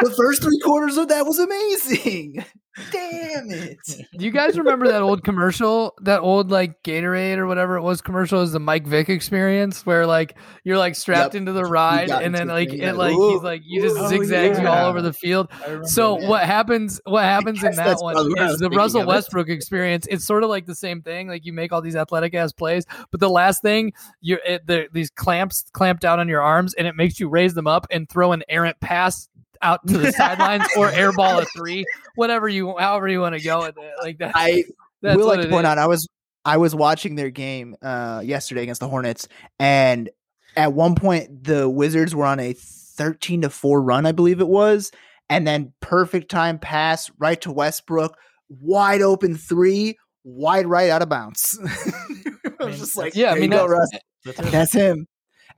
the 0.00 0.10
first 0.10 0.42
three 0.42 0.58
quarters 0.64 0.96
of 0.96 1.08
that 1.08 1.24
was 1.26 1.38
amazing. 1.38 2.44
Damn 2.90 3.50
it. 3.50 3.78
do 4.18 4.24
you 4.24 4.30
guys 4.30 4.58
remember 4.58 4.88
that 4.88 5.00
old 5.00 5.22
commercial? 5.22 5.94
That 6.02 6.20
old 6.20 6.50
like 6.50 6.82
Gatorade 6.82 7.36
or 7.38 7.46
whatever 7.46 7.76
it 7.76 7.82
was 7.82 8.00
commercial 8.00 8.42
is 8.42 8.52
the 8.52 8.58
Mike 8.58 8.86
Vick 8.86 9.08
experience 9.08 9.86
where 9.86 10.06
like 10.06 10.36
you're 10.64 10.78
like 10.78 10.94
strapped 10.96 11.34
Yep. 11.34 11.40
into 11.40 11.52
the 11.52 11.64
ride 11.64 12.10
and 12.10 12.34
then 12.34 12.48
like 12.48 12.72
it 12.72 12.94
like, 12.94 13.16
like 13.16 13.32
he's 13.32 13.42
like 13.42 13.62
you 13.64 13.80
just 13.80 13.96
ooh, 13.96 14.08
zigzags 14.08 14.58
you 14.58 14.66
all 14.66 14.86
over 14.86 15.00
the 15.00 15.12
field. 15.12 15.48
So 15.84 16.14
what 16.14 16.42
happens? 16.44 17.00
What 17.04 17.24
happens 17.24 17.62
in 17.62 17.76
that 17.76 17.98
one 18.00 18.14
probably 18.14 18.32
what 18.34 18.42
I 18.42 18.50
is 18.52 18.58
the 18.58 18.70
Russell. 18.70 19.06
Westbrook 19.06 19.48
experience. 19.48 20.06
It's 20.10 20.24
sort 20.24 20.42
of 20.42 20.50
like 20.50 20.66
the 20.66 20.74
same 20.74 21.00
thing. 21.02 21.28
Like 21.28 21.44
you 21.44 21.52
make 21.52 21.72
all 21.72 21.80
these 21.80 21.96
athletic 21.96 22.34
ass 22.34 22.52
plays, 22.52 22.84
but 23.10 23.20
the 23.20 23.30
last 23.30 23.62
thing 23.62 23.92
you 24.20 24.38
it, 24.44 24.66
the, 24.66 24.88
these 24.92 25.10
clamps 25.10 25.64
clamp 25.72 26.00
down 26.00 26.18
on 26.18 26.28
your 26.28 26.42
arms, 26.42 26.74
and 26.74 26.86
it 26.86 26.96
makes 26.96 27.20
you 27.20 27.28
raise 27.28 27.54
them 27.54 27.66
up 27.66 27.86
and 27.90 28.08
throw 28.08 28.32
an 28.32 28.42
errant 28.48 28.80
pass 28.80 29.28
out 29.64 29.86
to 29.88 29.98
the 29.98 30.12
sidelines 30.12 30.64
or 30.76 30.88
airball 30.90 31.42
a 31.42 31.46
three, 31.46 31.84
whatever 32.14 32.48
you, 32.48 32.76
however 32.78 33.08
you 33.08 33.20
want 33.20 33.34
to 33.34 33.42
go 33.42 33.60
with 33.60 33.76
it. 33.78 33.92
Like 34.00 34.18
that. 34.18 34.32
I 34.36 34.64
That's 35.02 35.16
will 35.16 35.26
like 35.26 35.40
to 35.40 35.48
point 35.48 35.64
is. 35.66 35.70
out 35.70 35.78
I 35.78 35.86
was 35.86 36.08
I 36.44 36.56
was 36.58 36.74
watching 36.74 37.14
their 37.16 37.30
game 37.30 37.74
uh 37.82 38.22
yesterday 38.24 38.62
against 38.62 38.80
the 38.80 38.88
Hornets 38.88 39.28
and 39.58 40.08
at 40.56 40.72
one 40.72 40.94
point 40.94 41.44
the 41.44 41.68
Wizards 41.68 42.14
were 42.14 42.24
on 42.26 42.38
a 42.40 42.52
13 42.52 43.42
to 43.42 43.50
4 43.50 43.82
run 43.82 44.06
I 44.06 44.12
believe 44.12 44.40
it 44.40 44.48
was 44.48 44.92
and 45.28 45.46
then 45.46 45.72
perfect 45.80 46.30
time 46.30 46.58
pass 46.58 47.10
right 47.18 47.40
to 47.42 47.50
Westbrook 47.52 48.16
wide 48.48 49.02
open 49.02 49.36
3 49.36 49.96
wide 50.24 50.66
right 50.66 50.88
out 50.90 51.02
of 51.02 51.08
bounds. 51.10 51.58
I 51.66 52.64
was 52.64 52.68
mean, 52.68 52.78
just 52.78 52.96
like 52.96 53.14
Yeah, 53.14 53.32
I 53.32 53.34
mean, 53.34 53.44
you 53.44 53.48
go, 53.50 53.68
that's- 53.68 53.90
Russ. 54.26 54.50
That's 54.50 54.72
him. 54.72 55.06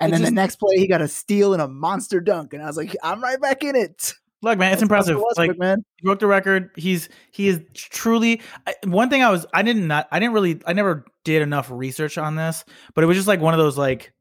And 0.01 0.13
then 0.13 0.21
just- 0.21 0.31
the 0.31 0.35
next 0.35 0.57
play 0.57 0.77
he 0.77 0.87
got 0.87 1.01
a 1.03 1.09
steal 1.09 1.53
and 1.53 1.63
a 1.63 1.69
monster 1.69 2.21
dunk 2.21 2.53
and 2.53 2.63
I 2.63 2.67
was 2.67 2.77
like 2.77 2.95
I'm 3.03 3.23
right 3.23 3.41
back 3.41 3.63
in 3.65 3.77
it. 3.77 4.15
Look, 4.43 4.59
man, 4.59 4.73
it's 4.73 4.81
That's 4.81 4.83
impressive. 4.83 5.21
Like 5.37 5.59
man. 5.59 5.85
he 5.97 6.05
broke 6.05 6.21
the 6.21 6.27
record. 6.27 6.71
He's 6.77 7.09
he 7.33 7.49
is 7.49 7.61
truly 7.75 8.43
I, 8.67 8.75
one 8.85 9.09
thing. 9.09 9.23
I 9.23 9.31
was 9.31 9.47
I 9.55 9.63
didn't 9.63 9.87
not 9.87 10.07
I 10.13 10.19
didn't 10.19 10.35
really 10.35 10.61
I 10.67 10.73
never 10.75 11.07
did 11.25 11.43
enough 11.43 11.71
research 11.71 12.19
on 12.19 12.37
this, 12.37 12.65
but 12.95 13.03
it 13.03 13.07
was 13.07 13.17
just 13.17 13.27
like 13.29 13.41
one 13.41 13.55
of 13.55 13.59
those 13.59 13.79
like. 13.79 14.13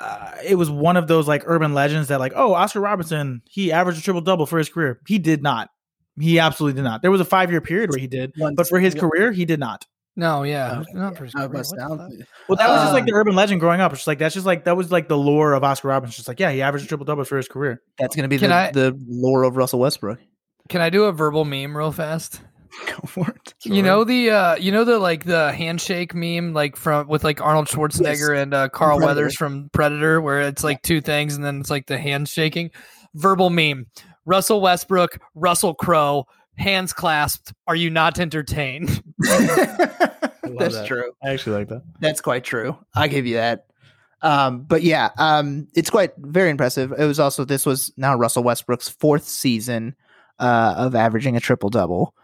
Uh, 0.00 0.32
it 0.44 0.56
was 0.56 0.68
one 0.68 0.96
of 0.96 1.06
those 1.06 1.28
like 1.28 1.44
urban 1.46 1.72
legends 1.72 2.08
that 2.08 2.18
like 2.18 2.32
oh 2.34 2.52
Oscar 2.52 2.80
Robertson 2.80 3.42
he 3.48 3.70
averaged 3.70 4.00
a 4.00 4.02
triple 4.02 4.20
double 4.20 4.44
for 4.44 4.58
his 4.58 4.68
career 4.68 5.00
he 5.06 5.20
did 5.20 5.40
not 5.40 5.70
he 6.18 6.40
absolutely 6.40 6.76
did 6.76 6.82
not 6.82 7.00
there 7.00 7.12
was 7.12 7.20
a 7.20 7.24
five 7.24 7.48
year 7.52 7.60
period 7.60 7.90
where 7.90 8.00
he 8.00 8.08
did 8.08 8.32
Once- 8.36 8.56
but 8.56 8.66
for 8.68 8.80
his 8.80 8.92
career 8.92 9.30
he 9.30 9.44
did 9.44 9.60
not 9.60 9.86
No, 10.16 10.44
yeah, 10.44 10.80
Okay, 10.80 10.92
not 10.94 11.16
for 11.16 11.24
his 11.24 11.34
I 11.34 11.40
career. 11.40 11.48
bust 11.48 11.74
What 11.76 11.88
the 11.90 11.96
down. 11.96 12.26
Well, 12.48 12.56
that 12.56 12.68
was 12.68 12.82
just 12.82 12.92
like 12.92 13.02
Uh, 13.02 13.06
the 13.06 13.12
urban 13.14 13.34
legend 13.34 13.60
growing 13.60 13.80
up. 13.80 13.92
It's 13.92 14.00
just 14.02 14.06
like 14.06 14.18
that's 14.18 14.34
just 14.34 14.46
like 14.46 14.64
that 14.64 14.76
was 14.76 14.92
like 14.92 15.08
the 15.08 15.18
lore 15.18 15.54
of 15.54 15.64
Oscar 15.64 15.88
Robertson. 15.88 16.14
Just 16.14 16.28
like 16.28 16.38
yeah, 16.38 16.52
he 16.52 16.62
averaged 16.62 16.84
a 16.84 16.88
triple 16.88 17.04
double 17.04 17.24
for 17.24 17.36
his 17.36 17.48
career. 17.48 17.82
That's 17.98 18.14
going 18.14 18.22
to 18.22 18.28
be 18.28 18.36
the, 18.36 18.52
I- 18.54 18.70
the 18.70 18.96
lore 19.08 19.42
of 19.42 19.56
Russell 19.56 19.80
Westbrook. 19.80 20.20
Can 20.68 20.80
I 20.80 20.90
do 20.90 21.04
a 21.04 21.12
verbal 21.12 21.44
meme 21.44 21.76
real 21.76 21.90
fast? 21.92 22.40
Go 22.86 22.94
for 23.06 23.28
it. 23.28 23.54
You 23.64 23.82
know 23.82 24.02
the 24.04 24.30
uh 24.30 24.56
you 24.56 24.72
know 24.72 24.84
the 24.84 24.98
like 24.98 25.24
the 25.24 25.52
handshake 25.52 26.14
meme 26.14 26.52
like 26.54 26.76
from 26.76 27.06
with 27.08 27.22
like 27.24 27.40
Arnold 27.40 27.66
Schwarzenegger 27.68 28.36
and 28.40 28.52
uh 28.54 28.68
Carl 28.68 28.98
Predator. 28.98 29.06
Weathers 29.22 29.36
from 29.36 29.68
Predator 29.72 30.20
where 30.20 30.40
it's 30.42 30.64
like 30.64 30.82
two 30.82 31.00
things 31.00 31.34
and 31.36 31.44
then 31.44 31.60
it's 31.60 31.70
like 31.70 31.86
the 31.86 31.98
handshaking. 31.98 32.70
Verbal 33.14 33.50
meme. 33.50 33.86
Russell 34.26 34.60
Westbrook, 34.60 35.18
Russell 35.34 35.74
Crowe, 35.74 36.26
hands 36.56 36.92
clasped. 36.92 37.52
Are 37.66 37.76
you 37.76 37.90
not 37.90 38.18
entertained? 38.18 39.02
That's 39.18 40.76
that. 40.76 40.86
true. 40.86 41.12
I 41.22 41.30
actually 41.30 41.56
like 41.56 41.68
that. 41.68 41.82
That's 42.00 42.20
quite 42.20 42.44
true. 42.44 42.76
I 42.94 43.08
give 43.08 43.26
you 43.26 43.34
that. 43.36 43.66
Um, 44.22 44.62
but 44.62 44.82
yeah, 44.82 45.10
um, 45.18 45.68
it's 45.74 45.90
quite 45.90 46.12
very 46.16 46.50
impressive. 46.50 46.92
It 46.96 47.04
was 47.04 47.20
also 47.20 47.44
this 47.44 47.66
was 47.66 47.92
now 47.96 48.16
Russell 48.16 48.42
Westbrook's 48.42 48.88
fourth 48.88 49.24
season 49.24 49.94
uh, 50.38 50.74
of 50.78 50.94
averaging 50.94 51.36
a 51.36 51.40
triple 51.40 51.68
double. 51.68 52.14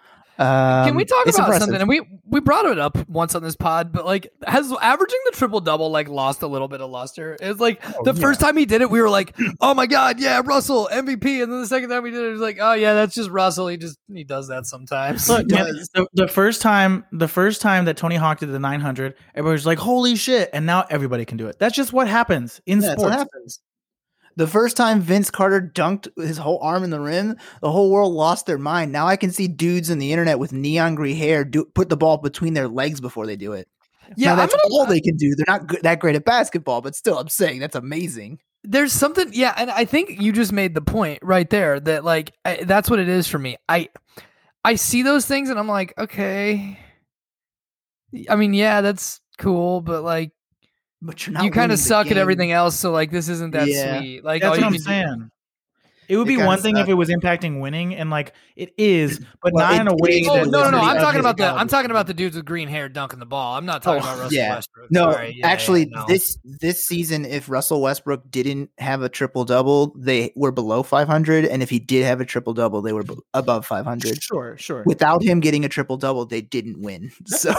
Um, 0.41 0.87
Can 0.87 0.95
we 0.95 1.05
talk 1.05 1.27
about 1.27 1.39
impressive. 1.39 1.61
something? 1.65 1.81
And 1.83 1.89
we 1.89 2.01
we 2.25 2.41
brought 2.41 2.65
it 2.65 2.79
up 2.79 2.97
once 3.11 3.35
on 3.35 3.43
this 3.43 3.57
pod, 3.57 3.93
but 3.93 4.07
like 4.07 4.33
has 4.47 4.73
averaging 4.81 5.19
the 5.27 5.33
triple 5.33 5.61
double 5.61 5.91
like 5.91 6.09
lost 6.09 6.41
a 6.43 6.47
little 6.47 6.67
bit 6.67 6.81
of 6.81 6.89
luster. 6.91 7.37
It's 7.41 7.61
like 7.61 7.83
Oh, 7.87 8.05
the 8.05 8.15
yeah. 8.15 8.21
first 8.21 8.41
time 8.41 8.57
he 8.57 8.65
did 8.65 8.81
it, 8.81 8.91
we 8.91 9.03
were 9.03 9.11
like, 9.11 9.37
"Oh 9.61 9.75
my 9.75 9.87
god, 9.87 10.19
yeah, 10.19 10.41
Russell 10.43 10.89
MVP," 10.91 11.43
and 11.43 11.53
then 11.53 11.61
the 11.61 11.67
second 11.67 11.91
time 11.91 12.03
we 12.03 12.11
did 12.11 12.23
it, 12.23 12.29
it 12.29 12.33
was 12.33 12.41
like, 12.41 12.57
"Oh 12.59 12.73
yeah, 12.73 12.95
that's 12.95 13.15
just 13.15 13.29
Russell. 13.29 13.69
He 13.69 13.77
just 13.77 13.99
he 14.11 14.25
does 14.25 14.49
that 14.49 14.65
sometimes." 14.65 15.29
Look, 15.29 15.47
man, 15.51 15.75
the, 15.95 16.07
the 16.15 16.27
first 16.29 16.63
time, 16.63 17.05
the 17.13 17.29
first 17.29 17.61
time 17.61 17.85
that 17.85 17.99
Tony 17.99 18.17
Hawk 18.17 18.39
did 18.39 18.51
the 18.51 18.59
900, 18.59 19.15
everybody 19.35 19.53
was 19.53 19.67
like, 19.67 19.79
"Holy 19.79 20.17
shit!" 20.17 20.49
And 20.55 20.65
now 20.65 20.87
everybody 20.89 21.27
can 21.27 21.37
do 21.37 21.49
it. 21.49 21.59
That's 21.59 21.77
just 21.77 21.93
what 21.93 22.09
happens 22.09 22.63
in 22.65 22.81
Yeah, 22.81 22.89
that's 22.89 23.03
what 23.03 23.13
sports. 23.13 23.31
happens. 23.35 23.61
The 24.37 24.47
first 24.47 24.77
time 24.77 25.01
Vince 25.01 25.31
Carter 25.31 25.61
dunked 25.61 26.09
his 26.17 26.39
whole 26.39 26.59
arm 26.63 26.85
in 26.85 26.91
the 26.91 27.01
rim, 27.01 27.37
the 27.61 27.71
whole 27.71 27.91
world 27.91 28.13
lost 28.13 28.47
their 28.47 28.59
mind. 28.59 28.93
Now 28.93 29.07
I 29.07 29.17
can 29.17 29.31
see 29.33 29.49
dudes 29.49 29.91
in 29.91 29.99
the 29.99 30.13
internet 30.13 30.39
with 30.39 30.53
neon 30.53 30.95
green 30.95 31.17
hair 31.17 31.45
do, 31.45 31.65
put 31.65 31.89
the 31.89 31.97
ball 31.97 32.19
between 32.19 32.55
their 32.55 32.69
legs 32.69 33.01
before 33.01 33.27
they 33.27 33.37
do 33.37 33.53
it. 33.53 33.69
yeah, 34.17 34.31
now, 34.31 34.37
that's 34.37 34.55
gonna, 34.55 34.63
all 34.73 34.87
they 34.87 35.01
can 35.01 35.17
do. 35.17 35.35
They're 35.37 35.53
not 35.53 35.67
good, 35.67 35.83
that 35.83 36.01
great 36.01 36.17
at 36.17 36.25
basketball, 36.25 36.81
but 36.81 36.95
still, 36.95 37.19
I'm 37.19 37.29
saying 37.29 37.61
that's 37.61 37.77
amazing. 37.77 38.39
there's 38.63 38.93
something 38.93 39.31
yeah 39.33 39.55
and 39.57 39.71
i 39.71 39.85
think 39.87 40.21
you 40.21 40.33
just 40.33 40.53
made 40.53 40.75
the 40.75 40.83
point 40.83 41.19
right 41.23 41.49
there 41.49 41.81
that 41.81 42.05
like 42.05 42.35
I, 42.45 42.65
that's 42.65 42.91
what 42.91 42.99
it 42.99 43.09
is 43.09 43.27
for 43.27 43.39
me 43.39 43.57
i 43.69 43.89
i 44.65 44.75
see 44.75 45.03
those 45.03 45.25
things 45.25 45.49
and 45.49 45.59
i'm 45.59 45.69
like 45.69 45.95
okay 45.97 46.79
i 48.29 48.37
mean 48.37 48.53
yeah 48.53 48.83
that's 48.83 49.21
cool 49.39 49.81
but 49.81 50.03
like 50.03 50.33
But 51.03 51.27
you're 51.27 51.33
not. 51.35 51.45
you 51.45 51.51
kind 51.51 51.73
of 51.73 51.79
the 51.79 51.85
suck 51.85 52.11
at 52.11 52.17
everything 52.19 52.53
else 52.53 52.77
so 52.77 52.91
like 52.93 53.11
this 53.11 53.29
isn't 53.29 53.53
that 53.53 53.69
Yeah. 53.69 53.99
sweet 54.01 54.23
like 54.25 54.43
That's 54.43 54.51
what 54.51 54.61
you 54.61 54.67
I'm 54.67 54.73
can 54.73 54.79
do- 54.81 54.85
saying. 54.85 55.31
It 56.11 56.17
would 56.17 56.27
be 56.27 56.35
kinda 56.35 56.47
one 56.47 56.59
thing 56.61 56.77
if 56.77 56.89
it 56.89 56.95
was 56.95 57.09
impacting 57.09 57.61
winning, 57.61 57.95
and 57.95 58.11
like 58.11 58.35
it 58.57 58.75
is, 58.77 59.21
but 59.43 59.53
Well, 59.55 59.65
not 59.65 59.75
it- 59.77 59.81
in 59.83 59.89
a 59.89 59.95
way. 59.95 60.11
it- 60.19 60.29
Oh 60.29 60.35
that 60.35 60.49
no 60.51 60.65
no 60.65 60.71
no! 60.73 60.79
I'm 60.81 60.97
talking 60.99 61.21
about 61.21 61.37
the. 61.37 61.47
I'm 61.47 61.69
talking 61.69 61.91
about 61.93 62.09
the 62.09 62.15
dudes 62.15 62.35
with 62.35 62.45
green 62.45 62.69
hair 62.69 62.89
dunking 62.89 63.21
the 63.21 63.27
ball. 63.27 63.57
I'm 63.57 63.65
not 63.65 63.87
oh, 63.87 63.95
talking 63.97 64.03
Oh, 64.03 64.13
about 64.13 64.23
Russell 64.25 64.37
yeah. 64.37 64.55
Westbrook. 64.57 64.91
No, 64.91 65.13
Sorry. 65.13 65.35
Yeah, 65.39 65.47
actually, 65.47 65.83
yeah, 65.83 66.01
no. 66.01 66.05
this 66.09 66.37
this 66.45 66.85
season, 66.85 67.25
if 67.25 67.49
Russell 67.49 67.81
Westbrook 67.81 68.29
didn't 68.31 68.71
have 68.79 69.03
a 69.03 69.09
triple 69.09 69.45
double, 69.45 69.95
they 69.97 70.33
were 70.35 70.51
below 70.51 70.83
500, 70.83 71.45
and 71.45 71.63
if 71.63 71.71
he 71.71 71.79
did 71.79 72.05
have 72.05 72.21
a 72.21 72.25
triple 72.25 72.55
double, 72.55 72.83
they 72.83 72.93
were 72.93 73.05
be- 73.05 73.15
above 73.33 73.65
500. 73.65 74.21
Sure, 74.23 74.57
sure. 74.59 74.83
Without 74.87 75.23
him 75.23 75.39
getting 75.39 75.65
a 75.65 75.69
triple 75.69 75.97
double, 75.97 76.27
they 76.27 76.41
didn't 76.43 76.81
win. 76.81 77.13
So 77.27 77.55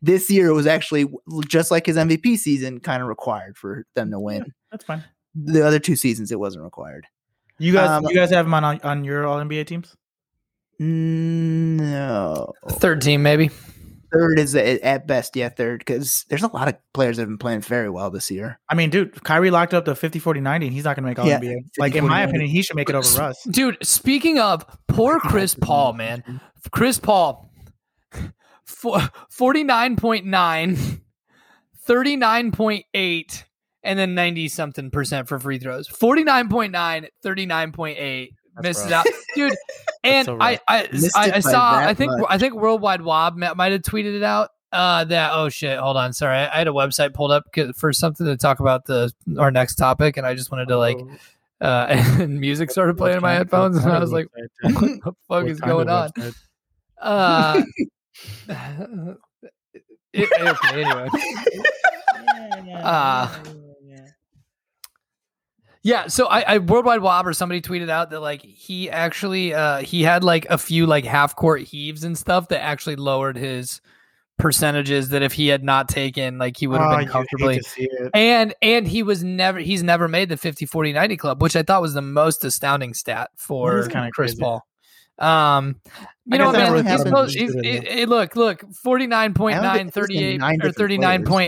this 0.00 0.30
year, 0.30 0.46
it 0.48 0.54
was 0.54 0.66
actually 0.66 1.06
just 1.48 1.70
like 1.72 1.84
his 1.86 1.96
MVP 1.96 2.38
season, 2.38 2.78
kind 2.80 3.02
of 3.02 3.08
required 3.08 3.56
for 3.58 3.84
them 3.94 4.10
to 4.12 4.20
win. 4.20 4.52
That's 4.70 4.84
fine. 4.84 5.04
The 5.34 5.66
other 5.66 5.78
two 5.78 5.96
seasons, 5.96 6.32
it 6.32 6.38
wasn't 6.38 6.64
required. 6.64 7.06
You 7.58 7.72
guys, 7.72 7.88
Um, 7.90 8.04
you 8.08 8.14
guys 8.14 8.30
have 8.30 8.46
him 8.46 8.54
on 8.54 8.64
on 8.82 9.04
your 9.04 9.26
All 9.26 9.38
NBA 9.38 9.66
teams. 9.66 9.96
No, 10.78 12.52
third 12.68 13.00
team 13.00 13.22
maybe. 13.22 13.50
third 14.12 14.38
is 14.38 14.54
at 14.54 14.80
at 14.82 15.06
best, 15.06 15.34
yeah, 15.36 15.48
third 15.48 15.78
because 15.80 16.24
there's 16.28 16.42
a 16.42 16.48
lot 16.48 16.68
of 16.68 16.74
players 16.92 17.16
that 17.16 17.22
have 17.22 17.28
been 17.28 17.38
playing 17.38 17.60
very 17.62 17.88
well 17.90 18.10
this 18.10 18.30
year. 18.30 18.58
I 18.68 18.74
mean, 18.74 18.90
dude, 18.90 19.22
Kyrie 19.24 19.50
locked 19.50 19.72
up 19.74 19.84
the 19.86 19.94
50 19.94 20.18
40 20.18 20.40
90 20.40 20.66
and 20.66 20.74
he's 20.74 20.84
not 20.84 20.96
going 20.96 21.04
to 21.04 21.08
make 21.08 21.18
All 21.18 21.26
Yeah, 21.26 21.40
NBA. 21.40 21.56
Like, 21.78 21.94
in 21.94 22.06
my 22.06 22.22
50-40-90. 22.24 22.28
opinion, 22.28 22.50
he 22.50 22.62
should 22.62 22.76
make 22.76 22.88
it 22.90 22.94
over 22.94 23.18
Russ. 23.18 23.42
Dude, 23.50 23.78
speaking 23.82 24.38
of 24.38 24.64
poor 24.86 25.18
Chris 25.18 25.54
Paul, 25.54 25.94
man. 25.94 26.40
Chris 26.72 26.98
Paul, 26.98 27.50
fo- 28.64 28.98
49.9, 29.38 31.00
39.8, 31.88 33.44
and 33.86 33.98
then 33.98 34.14
90 34.14 34.48
something 34.48 34.90
percent 34.90 35.28
for 35.28 35.38
free 35.38 35.58
throws. 35.58 35.88
49.9, 35.88 37.08
39.8. 37.24 38.30
That's 38.56 38.62
Misses 38.62 38.90
rough. 38.90 39.06
out, 39.06 39.12
dude. 39.34 39.52
And 40.04 40.24
so 40.24 40.38
I. 40.40 40.60
I, 40.68 40.88
I, 41.16 41.32
I 41.32 41.40
saw. 41.40 41.78
I 41.78 41.92
think. 41.92 42.12
much. 42.12 42.26
I 42.28 42.38
think 42.38 42.54
Worldwide 42.54 43.02
Wob 43.02 43.36
might 43.36 43.72
have 43.72 43.82
tweeted 43.82 44.14
it 44.14 44.22
out. 44.22 44.50
Uh, 44.70 45.02
that 45.02 45.32
oh 45.34 45.48
shit. 45.48 45.80
Hold 45.80 45.96
on. 45.96 46.12
Sorry, 46.12 46.36
I, 46.36 46.54
I 46.54 46.58
had 46.58 46.68
a 46.68 46.72
website 46.72 47.12
pulled 47.12 47.32
up 47.32 47.42
for 47.76 47.92
something 47.92 48.24
to 48.24 48.36
talk 48.36 48.60
about 48.60 48.84
the 48.84 49.12
our 49.36 49.50
next 49.50 49.74
topic, 49.74 50.16
and 50.16 50.24
I 50.24 50.34
just 50.34 50.52
wanted 50.52 50.68
to 50.68 50.78
like. 50.78 50.96
Uh, 51.60 51.86
and 52.20 52.38
music 52.38 52.70
started 52.70 52.96
playing 52.96 53.16
in 53.16 53.22
my 53.22 53.32
headphones, 53.32 53.78
and 53.78 53.90
I 53.90 53.98
was 53.98 54.12
like, 54.12 54.28
"What 54.62 54.74
the 54.74 55.12
fuck 55.26 55.46
is 55.46 55.58
going 55.58 55.88
on?" 55.88 56.10
Uh, 57.00 57.62
it, 60.12 60.30
okay, 60.40 60.84
anyway. 60.84 61.08
Uh, 62.74 63.34
Yeah, 65.86 66.08
so 66.08 66.26
I, 66.26 66.40
I 66.54 66.58
Worldwide 66.58 67.00
Wob 67.00 67.28
or 67.28 67.32
somebody 67.32 67.60
tweeted 67.62 67.88
out 67.88 68.10
that 68.10 68.18
like 68.18 68.42
he 68.42 68.90
actually 68.90 69.54
uh 69.54 69.82
he 69.82 70.02
had 70.02 70.24
like 70.24 70.44
a 70.50 70.58
few 70.58 70.84
like 70.84 71.04
half 71.04 71.36
court 71.36 71.62
heaves 71.62 72.02
and 72.02 72.18
stuff 72.18 72.48
that 72.48 72.60
actually 72.60 72.96
lowered 72.96 73.36
his 73.36 73.80
percentages 74.36 75.10
that 75.10 75.22
if 75.22 75.32
he 75.32 75.46
had 75.46 75.62
not 75.62 75.88
taken 75.88 76.38
like 76.38 76.56
he 76.56 76.66
would 76.66 76.80
have 76.80 76.90
Oh, 76.92 76.96
been 76.98 77.06
comfortably 77.08 77.58
to 77.58 77.62
see 77.62 77.84
it. 77.90 78.10
and 78.14 78.52
and 78.62 78.88
he 78.88 79.04
was 79.04 79.22
never 79.22 79.60
he's 79.60 79.84
never 79.84 80.08
made 80.08 80.28
the 80.28 80.36
50 80.36 80.66
40 80.66 80.92
90 80.92 81.16
club 81.16 81.40
which 81.40 81.54
I 81.54 81.62
thought 81.62 81.80
was 81.82 81.94
the 81.94 82.02
most 82.02 82.44
astounding 82.44 82.92
stat 82.92 83.30
for 83.36 83.86
kinda 83.88 84.10
Chris 84.12 84.32
crazy. 84.32 84.42
Paul. 84.42 84.66
Um 85.18 85.76
you 86.28 86.38
know 86.38 86.50
man, 86.52 86.72
really 86.72 86.82
he's 86.82 86.90
happened. 86.90 87.14
close, 87.14 87.32
Just 87.32 87.54
he's, 87.54 87.54
do 87.54 87.60
he- 87.88 87.98
he- 88.00 88.06
look 88.06 88.34
look 88.36 88.62
I 88.62 88.66
don't 88.66 89.00
49.9 89.00 89.92
38 89.92 90.42
or 90.42 90.50
different 90.70 90.74
players. 90.76 90.76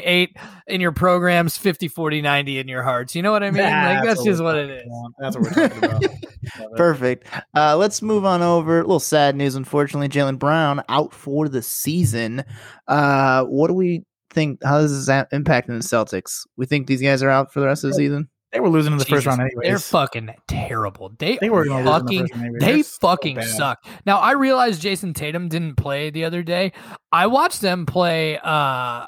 39.8 0.02 0.28
in 0.68 0.80
your 0.80 0.92
programs 0.92 1.58
50 1.58 1.88
40 1.88 2.22
90 2.22 2.58
in 2.60 2.68
your 2.68 2.82
hearts. 2.82 3.14
You 3.14 3.22
know 3.22 3.32
what 3.32 3.42
I 3.42 3.50
mean? 3.50 3.62
like 3.64 4.04
that's 4.04 4.22
just 4.24 4.42
what 4.42 4.56
it 4.56 4.70
is. 4.70 4.86
about. 4.86 5.12
That's 5.18 5.36
what 5.36 5.44
we're 5.56 5.68
talking 5.68 5.84
about. 5.84 6.02
Perfect. 6.76 7.26
Uh, 7.54 7.76
let's 7.76 8.00
move 8.00 8.24
on 8.24 8.40
over. 8.42 8.78
A 8.78 8.82
little 8.82 9.00
sad 9.00 9.36
news, 9.36 9.54
unfortunately. 9.54 10.08
Jaylen 10.08 10.38
Brown 10.38 10.82
out 10.88 11.12
for 11.12 11.48
the 11.48 11.60
season. 11.60 12.44
Uh, 12.86 13.44
what 13.44 13.68
do 13.68 13.74
we 13.74 14.04
think? 14.30 14.62
How 14.64 14.78
is 14.78 14.92
this 15.06 15.08
a- 15.08 15.26
impacting 15.36 15.66
the 15.66 15.74
Celtics? 15.84 16.46
We 16.56 16.64
think 16.66 16.86
these 16.86 17.02
guys 17.02 17.22
are 17.22 17.30
out 17.30 17.52
for 17.52 17.60
the 17.60 17.66
rest 17.66 17.84
of 17.84 17.90
the 17.90 17.96
season. 17.96 18.28
They 18.52 18.60
were 18.60 18.70
losing 18.70 18.92
in 18.92 18.98
the 18.98 19.04
first 19.04 19.26
round 19.26 19.40
anyway. 19.42 19.64
They're 19.66 19.78
fucking 19.78 20.34
terrible. 20.46 21.12
They 21.18 21.36
They 21.38 21.50
were 21.50 21.64
the 21.64 21.84
fucking 21.84 22.28
anyway. 22.32 22.56
they 22.58 22.74
They're 22.76 22.84
fucking 22.84 23.36
bad. 23.36 23.48
suck. 23.48 23.84
Now 24.06 24.18
I 24.18 24.32
realized 24.32 24.80
Jayson 24.82 25.12
Tatum 25.14 25.48
didn't 25.48 25.74
play 25.76 26.08
the 26.10 26.24
other 26.24 26.42
day. 26.42 26.72
I 27.12 27.26
watched 27.26 27.60
them 27.60 27.84
play. 27.84 28.38
uh 28.38 29.06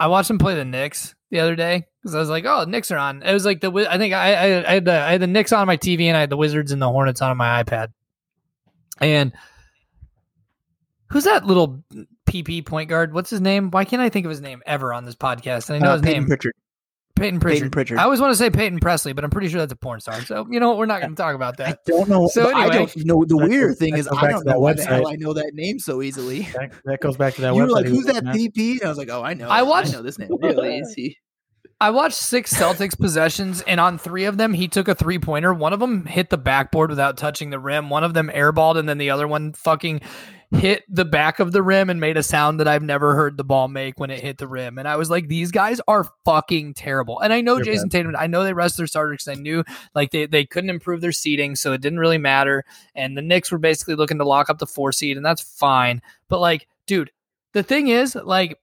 I 0.00 0.06
watched 0.06 0.28
them 0.28 0.38
play 0.38 0.54
the 0.56 0.64
Knicks 0.64 1.14
the 1.30 1.38
other 1.40 1.54
day 1.54 1.84
because 2.02 2.14
I 2.14 2.18
was 2.18 2.30
like, 2.30 2.44
"Oh, 2.46 2.60
the 2.64 2.70
Knicks 2.70 2.90
are 2.90 2.96
on." 2.98 3.22
It 3.22 3.32
was 3.32 3.44
like 3.44 3.60
the 3.60 3.70
I 3.88 3.96
think 3.98 4.12
I, 4.14 4.32
I, 4.34 4.68
I 4.70 4.74
had 4.74 4.84
the 4.86 4.92
I 5.00 5.12
had 5.12 5.20
the 5.20 5.26
Knicks 5.28 5.52
on 5.52 5.66
my 5.66 5.76
TV 5.76 6.04
and 6.06 6.16
I 6.16 6.20
had 6.20 6.30
the 6.30 6.36
Wizards 6.38 6.72
and 6.72 6.80
the 6.82 6.88
Hornets 6.90 7.20
on 7.22 7.36
my 7.36 7.62
iPad. 7.62 7.92
And 9.00 9.32
who's 11.10 11.24
that 11.24 11.44
little 11.46 11.84
PP 12.26 12.64
point 12.66 12.88
guard? 12.88 13.12
What's 13.12 13.30
his 13.30 13.40
name? 13.40 13.70
Why 13.70 13.84
can't 13.84 14.02
I 14.02 14.08
think 14.08 14.24
of 14.26 14.30
his 14.30 14.40
name 14.40 14.62
ever 14.66 14.92
on 14.92 15.04
this 15.04 15.14
podcast? 15.16 15.68
And 15.70 15.76
I 15.76 15.86
know 15.86 15.90
Uh, 15.90 15.92
his 15.94 16.02
Peyton 16.02 16.20
name. 16.22 16.26
Pritchard. 16.28 16.54
Peyton 17.20 17.38
Pritchard. 17.40 17.58
Peyton 17.58 17.70
Pritchard. 17.70 17.98
I 17.98 18.04
always 18.04 18.20
want 18.20 18.32
to 18.32 18.36
say 18.36 18.50
Peyton 18.50 18.80
Presley, 18.80 19.12
but 19.12 19.22
I'm 19.24 19.30
pretty 19.30 19.48
sure 19.48 19.60
that's 19.60 19.72
a 19.72 19.76
porn 19.76 20.00
star. 20.00 20.20
So 20.22 20.46
you 20.50 20.58
know 20.58 20.68
what? 20.70 20.78
We're 20.78 20.86
not 20.86 21.00
going 21.00 21.14
to 21.14 21.16
talk 21.22 21.34
about 21.34 21.58
that. 21.58 21.68
I 21.68 21.76
don't 21.86 22.08
know. 22.08 22.26
So 22.28 22.44
but 22.44 22.54
I 22.54 22.60
anyway- 22.66 22.86
don't 22.94 23.06
know. 23.06 23.24
The 23.24 23.36
weird 23.36 23.68
goes- 23.70 23.78
thing 23.78 23.96
is, 23.96 24.08
I 24.08 24.28
don't 24.30 24.44
know 24.44 24.52
that 24.52 24.60
why 24.60 24.72
the 24.72 24.84
hell. 24.84 25.06
I 25.08 25.16
know 25.16 25.32
that 25.34 25.52
name 25.54 25.78
so 25.78 26.02
easily. 26.02 26.48
That, 26.54 26.72
that 26.84 27.00
goes 27.00 27.16
back 27.16 27.34
to 27.34 27.42
that 27.42 27.54
You 27.54 27.62
were 27.62 27.68
like, 27.68 27.86
"Who's 27.86 28.04
that. 28.06 28.24
PP?" 28.24 28.72
And 28.80 28.84
I 28.84 28.88
was 28.88 28.98
like, 28.98 29.10
"Oh, 29.10 29.22
I 29.22 29.34
know. 29.34 29.48
I 29.48 29.62
watched. 29.62 29.90
I 29.90 29.92
know 29.98 30.02
this 30.02 30.18
name 30.18 30.30
really 30.40 30.78
easy." 30.78 31.18
I 31.82 31.90
watched 31.90 32.16
six 32.16 32.52
Celtics 32.52 32.98
possessions, 32.98 33.62
and 33.62 33.80
on 33.80 33.96
three 33.96 34.24
of 34.26 34.36
them, 34.36 34.52
he 34.52 34.68
took 34.68 34.86
a 34.88 34.94
three 34.94 35.18
pointer. 35.18 35.54
One 35.54 35.72
of 35.72 35.80
them 35.80 36.04
hit 36.04 36.28
the 36.28 36.36
backboard 36.36 36.90
without 36.90 37.16
touching 37.16 37.48
the 37.48 37.58
rim. 37.58 37.88
One 37.88 38.04
of 38.04 38.12
them 38.12 38.30
airballed, 38.34 38.76
and 38.78 38.86
then 38.86 38.98
the 38.98 39.08
other 39.10 39.26
one 39.26 39.54
fucking 39.54 40.02
hit 40.52 40.84
the 40.88 41.04
back 41.04 41.38
of 41.38 41.52
the 41.52 41.62
rim 41.62 41.90
and 41.90 42.00
made 42.00 42.16
a 42.16 42.22
sound 42.22 42.58
that 42.58 42.66
I've 42.66 42.82
never 42.82 43.14
heard 43.14 43.36
the 43.36 43.44
ball 43.44 43.68
make 43.68 44.00
when 44.00 44.10
it 44.10 44.20
hit 44.20 44.38
the 44.38 44.48
rim. 44.48 44.78
And 44.78 44.88
I 44.88 44.96
was 44.96 45.08
like, 45.08 45.28
these 45.28 45.52
guys 45.52 45.80
are 45.86 46.08
fucking 46.24 46.74
terrible. 46.74 47.20
And 47.20 47.32
I 47.32 47.40
know 47.40 47.56
They're 47.56 47.66
Jayson 47.66 47.88
Tatum, 47.88 48.16
I 48.18 48.26
know 48.26 48.42
they 48.42 48.52
rest 48.52 48.76
their 48.76 48.88
starters 48.88 49.24
because 49.24 49.38
I 49.38 49.40
knew 49.40 49.62
like 49.94 50.10
they, 50.10 50.26
they 50.26 50.44
couldn't 50.44 50.70
improve 50.70 51.00
their 51.00 51.12
seating, 51.12 51.54
so 51.54 51.72
it 51.72 51.80
didn't 51.80 52.00
really 52.00 52.18
matter. 52.18 52.64
And 52.94 53.16
the 53.16 53.22
Knicks 53.22 53.52
were 53.52 53.58
basically 53.58 53.94
looking 53.94 54.18
to 54.18 54.24
lock 54.24 54.50
up 54.50 54.58
the 54.58 54.66
four 54.66 54.90
seed, 54.90 55.16
and 55.16 55.24
that's 55.24 55.42
fine. 55.42 56.02
But 56.28 56.40
like, 56.40 56.66
dude, 56.86 57.12
the 57.52 57.62
thing 57.62 57.88
is, 57.88 58.16
like, 58.16 58.58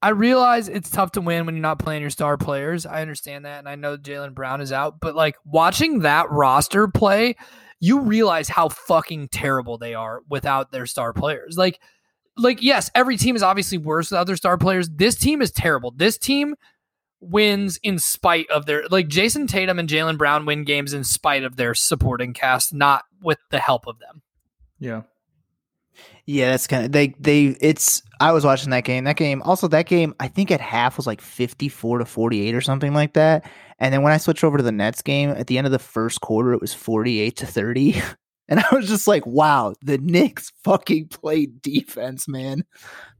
I 0.00 0.10
realize 0.10 0.68
it's 0.68 0.90
tough 0.90 1.12
to 1.12 1.20
win 1.20 1.46
when 1.46 1.56
you're 1.56 1.62
not 1.62 1.80
playing 1.80 2.02
your 2.02 2.10
star 2.10 2.36
players. 2.36 2.86
I 2.86 3.02
understand 3.02 3.44
that, 3.44 3.58
and 3.60 3.68
I 3.68 3.74
know 3.74 3.96
Jaylen 3.96 4.34
Brown 4.34 4.60
is 4.60 4.72
out, 4.72 5.00
but 5.00 5.14
like 5.14 5.36
watching 5.44 6.00
that 6.00 6.30
roster 6.30 6.86
play, 6.88 7.36
you 7.80 8.00
realize 8.00 8.48
how 8.48 8.68
fucking 8.68 9.28
terrible 9.28 9.78
they 9.78 9.94
are 9.94 10.22
without 10.28 10.72
their 10.72 10.86
star 10.86 11.12
players. 11.12 11.56
Like, 11.56 11.80
like 12.36 12.62
yes, 12.62 12.90
every 12.94 13.16
team 13.16 13.36
is 13.36 13.42
obviously 13.42 13.78
worse 13.78 14.10
without 14.10 14.26
their 14.26 14.36
star 14.36 14.58
players. 14.58 14.88
This 14.88 15.16
team 15.16 15.42
is 15.42 15.50
terrible. 15.50 15.92
This 15.94 16.18
team 16.18 16.54
wins 17.20 17.78
in 17.82 17.98
spite 17.98 18.48
of 18.50 18.66
their 18.66 18.84
like 18.90 19.08
Jayson 19.08 19.48
Tatum 19.48 19.78
and 19.78 19.88
Jaylen 19.88 20.18
Brown 20.18 20.46
win 20.46 20.64
games 20.64 20.92
in 20.92 21.04
spite 21.04 21.42
of 21.42 21.56
their 21.56 21.74
supporting 21.74 22.32
cast, 22.32 22.72
not 22.72 23.04
with 23.20 23.38
the 23.50 23.58
help 23.58 23.86
of 23.86 23.98
them. 23.98 24.22
Yeah. 24.78 25.02
Yeah, 26.26 26.50
that's 26.50 26.66
kind 26.66 26.84
of 26.84 26.92
they 26.92 27.14
they 27.18 27.56
it's 27.60 28.02
I 28.20 28.32
was 28.32 28.44
watching 28.44 28.70
that 28.70 28.84
game. 28.84 29.04
That 29.04 29.16
game 29.16 29.42
also 29.42 29.68
that 29.68 29.86
game 29.86 30.14
I 30.20 30.28
think 30.28 30.50
at 30.50 30.60
half 30.60 30.96
was 30.96 31.06
like 31.06 31.20
54 31.20 31.98
to 31.98 32.04
48 32.04 32.54
or 32.54 32.60
something 32.60 32.92
like 32.92 33.14
that. 33.14 33.50
And 33.78 33.94
then 33.94 34.02
when 34.02 34.12
I 34.12 34.18
switched 34.18 34.44
over 34.44 34.58
to 34.58 34.62
the 34.62 34.72
Nets 34.72 35.02
game 35.02 35.30
at 35.30 35.46
the 35.46 35.56
end 35.56 35.66
of 35.66 35.72
the 35.72 35.78
first 35.78 36.20
quarter 36.20 36.52
it 36.52 36.60
was 36.60 36.74
48 36.74 37.36
to 37.36 37.46
30. 37.46 38.02
And 38.48 38.60
I 38.60 38.74
was 38.74 38.88
just 38.88 39.06
like, 39.06 39.26
wow, 39.26 39.74
the 39.82 39.98
Knicks 39.98 40.52
fucking 40.64 41.08
play 41.08 41.48
defense, 41.60 42.26
man. 42.26 42.64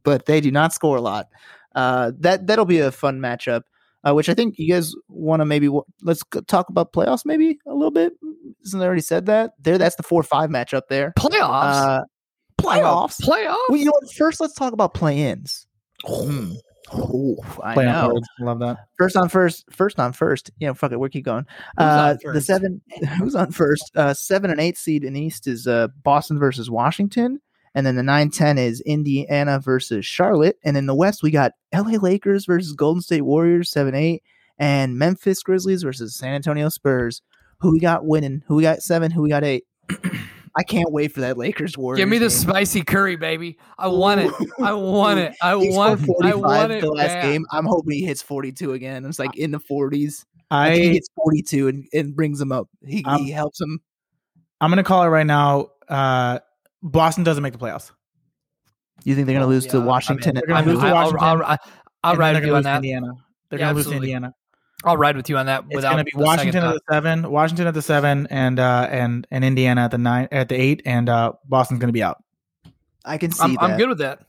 But 0.02 0.24
they 0.24 0.40
do 0.40 0.50
not 0.50 0.72
score 0.72 0.96
a 0.96 1.02
lot. 1.02 1.26
Uh, 1.74 2.12
that 2.20 2.46
that'll 2.46 2.64
be 2.64 2.78
a 2.78 2.90
fun 2.90 3.20
matchup. 3.20 3.62
Uh, 4.04 4.14
which 4.14 4.28
I 4.28 4.34
think 4.34 4.58
you 4.58 4.72
guys 4.72 4.94
want 5.08 5.40
to 5.40 5.44
maybe 5.44 5.68
let's 6.02 6.22
talk 6.46 6.68
about 6.70 6.92
playoffs 6.92 7.26
maybe 7.26 7.58
a 7.66 7.74
little 7.74 7.90
bit. 7.90 8.12
Isn't 8.64 8.80
I 8.80 8.86
already 8.86 9.02
said 9.02 9.26
that? 9.26 9.52
There, 9.60 9.76
that's 9.76 9.96
the 9.96 10.02
four 10.02 10.22
five 10.22 10.50
matchup 10.50 10.82
there. 10.88 11.12
Playoffs. 11.18 11.98
Uh, 11.98 12.04
playoffs. 12.58 13.20
Playoffs. 13.20 13.56
Well, 13.68 13.76
you 13.78 13.84
know 13.86 13.92
what? 14.00 14.12
First, 14.12 14.40
let's 14.40 14.54
talk 14.54 14.72
about 14.72 14.94
play-ins. 14.94 15.66
Oh, 16.90 17.36
I 17.62 17.74
Play 17.74 17.84
know. 17.84 18.12
words. 18.14 18.26
Love 18.40 18.60
that. 18.60 18.78
First 18.96 19.14
on 19.16 19.28
first, 19.28 19.64
first 19.70 19.98
on 20.00 20.12
first. 20.14 20.50
Yeah, 20.58 20.72
fuck 20.72 20.90
it, 20.92 20.98
we'll 20.98 21.10
keep 21.10 21.24
going. 21.26 21.44
Who's 21.76 21.84
Uh, 21.86 22.16
the 22.32 22.40
seven, 22.40 22.80
who's 23.18 23.34
on 23.34 23.50
first? 23.52 23.90
Uh, 23.94 24.14
seven 24.14 24.50
and 24.50 24.58
eight 24.60 24.78
seed 24.78 25.04
in 25.04 25.14
East 25.14 25.46
is 25.46 25.66
uh 25.66 25.88
Boston 26.02 26.38
versus 26.38 26.70
Washington, 26.70 27.40
and 27.74 27.86
then 27.86 27.96
the 27.96 28.02
nine 28.02 28.30
ten 28.30 28.56
is 28.56 28.80
Indiana 28.82 29.60
versus 29.60 30.06
Charlotte, 30.06 30.58
and 30.64 30.78
in 30.78 30.86
the 30.86 30.94
West 30.94 31.22
we 31.22 31.30
got 31.30 31.52
L.A. 31.72 31.98
Lakers 31.98 32.46
versus 32.46 32.72
Golden 32.72 33.02
State 33.02 33.22
Warriors 33.22 33.70
seven 33.70 33.94
eight, 33.94 34.22
and 34.58 34.96
Memphis 34.96 35.42
Grizzlies 35.42 35.82
versus 35.82 36.16
San 36.16 36.32
Antonio 36.32 36.70
Spurs. 36.70 37.20
Who 37.58 37.72
we 37.72 37.80
got 37.80 38.06
winning? 38.06 38.44
Who 38.46 38.54
we 38.54 38.62
got 38.62 38.80
seven? 38.82 39.10
Who 39.10 39.20
we 39.20 39.28
got 39.28 39.44
eight? 39.44 39.64
I 40.56 40.62
can't 40.62 40.90
wait 40.92 41.12
for 41.12 41.20
that 41.22 41.37
Lakers 41.38 41.76
Warriors. 41.76 41.98
Give 42.00 42.08
me 42.08 42.18
the 42.18 42.24
game. 42.26 42.30
spicy 42.30 42.82
curry, 42.82 43.16
baby. 43.16 43.58
I 43.78 43.88
want 43.88 44.20
it. 44.20 44.32
I 44.62 44.72
want 44.72 45.18
it. 45.20 45.34
I 45.42 45.56
He 45.58 45.72
scored 45.72 46.00
want. 46.00 46.00
I 46.24 46.32
45 46.32 46.40
want 46.40 46.72
it. 46.72 46.80
the 46.80 46.90
last 46.90 47.06
bad. 47.08 47.22
game. 47.22 47.46
I'm 47.52 47.66
hoping 47.66 47.94
he 47.94 48.04
hits 48.04 48.22
42 48.22 48.72
again. 48.72 49.04
It's 49.04 49.18
like 49.18 49.37
in 49.37 49.50
the 49.50 49.61
40s. 49.61 50.24
I 50.50 50.74
he 50.76 50.88
hits 50.94 51.08
42 51.16 51.68
and, 51.68 51.84
and 51.92 52.16
brings 52.16 52.40
him 52.40 52.52
up. 52.52 52.68
He, 52.87 53.04
Um, 53.04 53.22
he 53.22 53.30
helps 53.30 53.61
him. 53.61 53.80
I'm 54.61 54.70
gonna 54.70 54.82
call 54.84 55.02
it 55.04 55.08
right 55.08 55.26
now. 55.26 55.68
Uh, 55.88 56.38
Boston 56.82 57.24
doesn't 57.24 57.42
make 57.42 57.52
the 57.52 57.58
playoffs. 57.58 57.90
You 59.04 59.14
think 59.14 59.26
they're 59.26 59.34
going 59.34 59.42
to 59.42 59.46
Oh, 59.46 59.50
lose 59.50 59.66
to 59.68 59.78
yeah, 59.78 59.84
Washington? 59.84 60.34
they're 60.34 60.42
gonna 60.46 60.58
I'm, 60.61 60.66
lose 60.66 60.80
to 60.80 60.87
I'll, 60.87 60.94
Washington, 60.94 61.22
I'll, 61.22 61.42
I'll, 61.42 61.58
I'll 62.02 62.12
and 62.12 62.20
then 62.20 62.34
ride 62.34 62.44
you 62.46 62.56
on 62.56 62.62
that. 62.64 62.76
Indiana. 62.76 63.12
They're 63.48 63.58
Yeah, 63.61 63.66
gonna 63.66 63.76
lose 63.76 63.87
to. 63.87 63.92
Indiana. 63.94 64.34
I'll 64.84 64.96
ride 64.96 65.16
with 65.16 65.28
you 65.28 65.36
on 65.36 65.46
that. 65.46 65.64
It's 65.66 65.74
Without 65.74 65.90
gonna 65.90 66.04
be 66.04 66.12
Washington 66.14 66.62
at 66.64 66.74
the 66.74 66.80
seven, 66.90 67.30
Washington 67.30 67.66
at 67.66 67.74
the 67.74 67.82
seven, 67.82 68.26
and 68.30 68.60
uh 68.60 68.88
and 68.90 69.26
and 69.30 69.44
Indiana 69.44 69.82
at 69.82 69.90
the 69.90 69.98
nine 69.98 70.28
at 70.30 70.48
the 70.48 70.54
eight, 70.54 70.82
and 70.84 71.08
uh 71.08 71.32
Boston's 71.46 71.80
gonna 71.80 71.92
be 71.92 72.02
out. 72.02 72.22
I 73.04 73.18
can 73.18 73.30
see 73.32 73.42
I'm, 73.42 73.54
that. 73.54 73.62
I'm 73.62 73.78
good 73.78 73.88
with 73.88 73.98
that. 73.98 74.20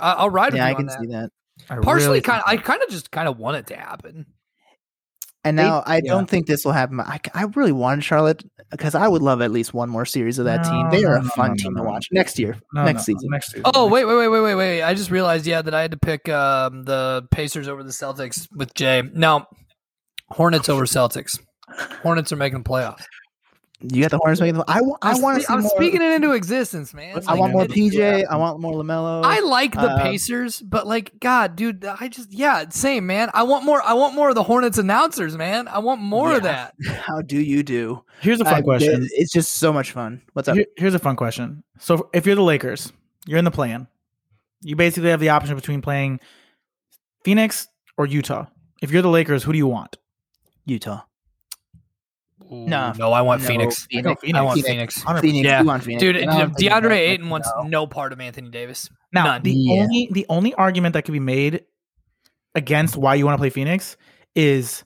I, 0.00 0.12
I'll 0.12 0.30
ride 0.30 0.54
Yeah, 0.54 0.60
with 0.60 0.66
I 0.66 0.70
you 0.70 0.76
can 0.76 0.86
that. 0.86 1.00
see 1.00 1.06
that. 1.08 1.30
I 1.68 1.76
Partially, 1.80 2.06
really 2.06 2.20
kind 2.22 2.38
of. 2.38 2.44
I 2.46 2.56
kind 2.56 2.82
of 2.82 2.88
just 2.88 3.10
kind 3.10 3.28
of 3.28 3.38
want 3.38 3.56
it 3.58 3.66
to 3.68 3.76
happen. 3.76 4.26
And 5.44 5.58
They- 5.58 5.62
now 5.62 5.82
I 5.86 5.96
yeah. 5.96 6.12
don't 6.12 6.28
think 6.28 6.46
this 6.46 6.64
will 6.64 6.72
happen. 6.72 7.00
I, 7.00 7.20
I 7.34 7.44
really 7.54 7.72
wanted 7.72 8.02
Charlotte 8.04 8.44
because 8.70 8.94
I 8.94 9.08
would 9.08 9.22
love 9.22 9.40
at 9.40 9.50
least 9.50 9.72
one 9.72 9.88
more 9.88 10.04
series 10.04 10.38
of 10.38 10.44
that 10.46 10.64
team. 10.64 10.90
They 10.90 11.04
are 11.04 11.18
no, 11.20 11.26
a 11.26 11.30
fun 11.30 11.50
no, 11.50 11.54
team 11.56 11.74
no, 11.74 11.82
to 11.82 11.88
watch 11.88 12.08
next 12.12 12.38
year, 12.38 12.56
No, 12.74 12.84
next 12.84 13.06
no, 13.08 13.14
season. 13.14 13.30
Next 13.30 13.52
season. 13.52 13.62
Oh 13.74 13.86
wait, 13.86 14.04
wait, 14.04 14.16
wait, 14.16 14.28
wait, 14.28 14.40
wait, 14.40 14.54
wait! 14.54 14.82
I 14.82 14.94
just 14.94 15.10
realized, 15.10 15.46
yeah, 15.46 15.62
that 15.62 15.74
I 15.74 15.82
had 15.82 15.90
to 15.92 15.96
pick 15.96 16.28
um, 16.28 16.82
the 16.84 17.26
Pacers 17.30 17.68
over 17.68 17.82
the 17.82 17.90
Celtics 17.90 18.48
with 18.54 18.74
Jay. 18.74 19.02
Now, 19.14 19.48
Hornets 20.30 20.68
over 20.68 20.84
Celtics. 20.84 21.38
Hornets 22.02 22.32
are 22.32 22.36
making 22.36 22.62
the 22.62 22.68
playoffs. 22.68 23.04
You 23.80 24.02
got 24.02 24.10
the 24.10 24.18
Hornets 24.18 24.40
making. 24.40 24.56
The, 24.56 24.64
I 24.66 24.80
want. 24.80 24.98
I 25.02 25.12
I'm, 25.12 25.22
want 25.22 25.36
to 25.38 25.42
spe- 25.44 25.50
I'm 25.52 25.60
more. 25.60 25.70
speaking 25.76 26.02
it 26.02 26.10
into 26.12 26.32
existence, 26.32 26.92
man. 26.92 27.14
Let's 27.14 27.28
I 27.28 27.34
want 27.34 27.52
more 27.52 27.62
it's- 27.62 27.78
PJ. 27.78 28.26
I 28.28 28.36
want 28.36 28.58
more 28.58 28.72
Lamelo. 28.72 29.24
I 29.24 29.38
like 29.40 29.72
the 29.74 29.82
Uh, 29.82 30.02
Pacers, 30.02 30.60
but 30.60 30.88
like, 30.88 31.20
God, 31.20 31.54
dude, 31.54 31.84
I 31.84 32.08
just 32.08 32.32
yeah, 32.32 32.64
same 32.70 33.06
man. 33.06 33.30
I 33.34 33.44
want 33.44 33.64
more. 33.64 33.80
I 33.82 33.94
want 33.94 34.16
more 34.16 34.30
of 34.30 34.34
the 34.34 34.42
Hornets 34.42 34.78
announcers, 34.78 35.36
man. 35.36 35.68
I 35.68 35.78
want 35.78 36.00
more 36.00 36.34
of 36.34 36.42
that. 36.42 36.74
How 36.88 37.22
do 37.22 37.40
you 37.40 37.62
do? 37.62 38.02
Here's 38.20 38.40
a 38.40 38.44
fun 38.44 38.54
I- 38.54 38.62
question. 38.62 39.06
It's 39.12 39.32
just 39.32 39.54
so 39.54 39.72
much 39.72 39.92
fun. 39.92 40.22
What's 40.32 40.48
up? 40.48 40.56
Here- 40.56 40.66
here's 40.76 40.94
a 40.94 40.98
fun 40.98 41.14
question. 41.14 41.62
So 41.78 42.10
if 42.12 42.26
you're 42.26 42.34
the 42.34 42.42
Lakers, 42.42 42.92
you're 43.26 43.38
in 43.38 43.44
the 43.44 43.52
plan. 43.52 43.86
You 44.62 44.74
basically 44.74 45.10
have 45.10 45.20
the 45.20 45.28
option 45.28 45.54
between 45.54 45.82
playing 45.82 46.18
Phoenix 47.24 47.68
or 47.96 48.06
Utah. 48.06 48.46
If 48.82 48.90
you're 48.90 49.02
the 49.02 49.08
Lakers, 49.08 49.44
who 49.44 49.52
do 49.52 49.58
you 49.58 49.68
want? 49.68 49.96
Utah. 50.68 51.02
no, 52.50 52.92
no, 52.96 53.12
I 53.12 53.20
want 53.22 53.42
No, 53.42 53.48
Phoenix. 53.48 53.86
Phoenix. 53.90 54.22
I 54.34 54.40
want 54.42 54.60
Phoenix. 54.62 55.02
Phoenix. 55.02 55.20
Phoenix. 55.20 55.44
Yeah. 55.46 55.60
You 55.60 55.66
want 55.66 55.84
Phoenix. 55.84 56.00
Dude, 56.00 56.16
And 56.16 56.30
I 56.30 56.46
DeAndre 56.46 56.82
that's- 56.82 56.92
Ayton 57.00 57.28
wants 57.30 57.50
no. 57.56 57.62
no 57.64 57.86
part 57.86 58.12
of 58.12 58.20
Anthony 58.20 58.48
Davis. 58.50 58.88
Now, 59.12 59.24
None. 59.24 59.42
the 59.42 59.52
Yeah. 59.52 59.82
only 59.82 60.08
the 60.12 60.26
only 60.28 60.54
argument 60.54 60.92
that 60.94 61.04
could 61.04 61.12
be 61.12 61.20
made 61.20 61.64
against 62.54 62.96
why 62.96 63.14
you 63.16 63.24
want 63.26 63.34
to 63.36 63.38
play 63.38 63.50
Phoenix 63.50 63.96
is 64.34 64.84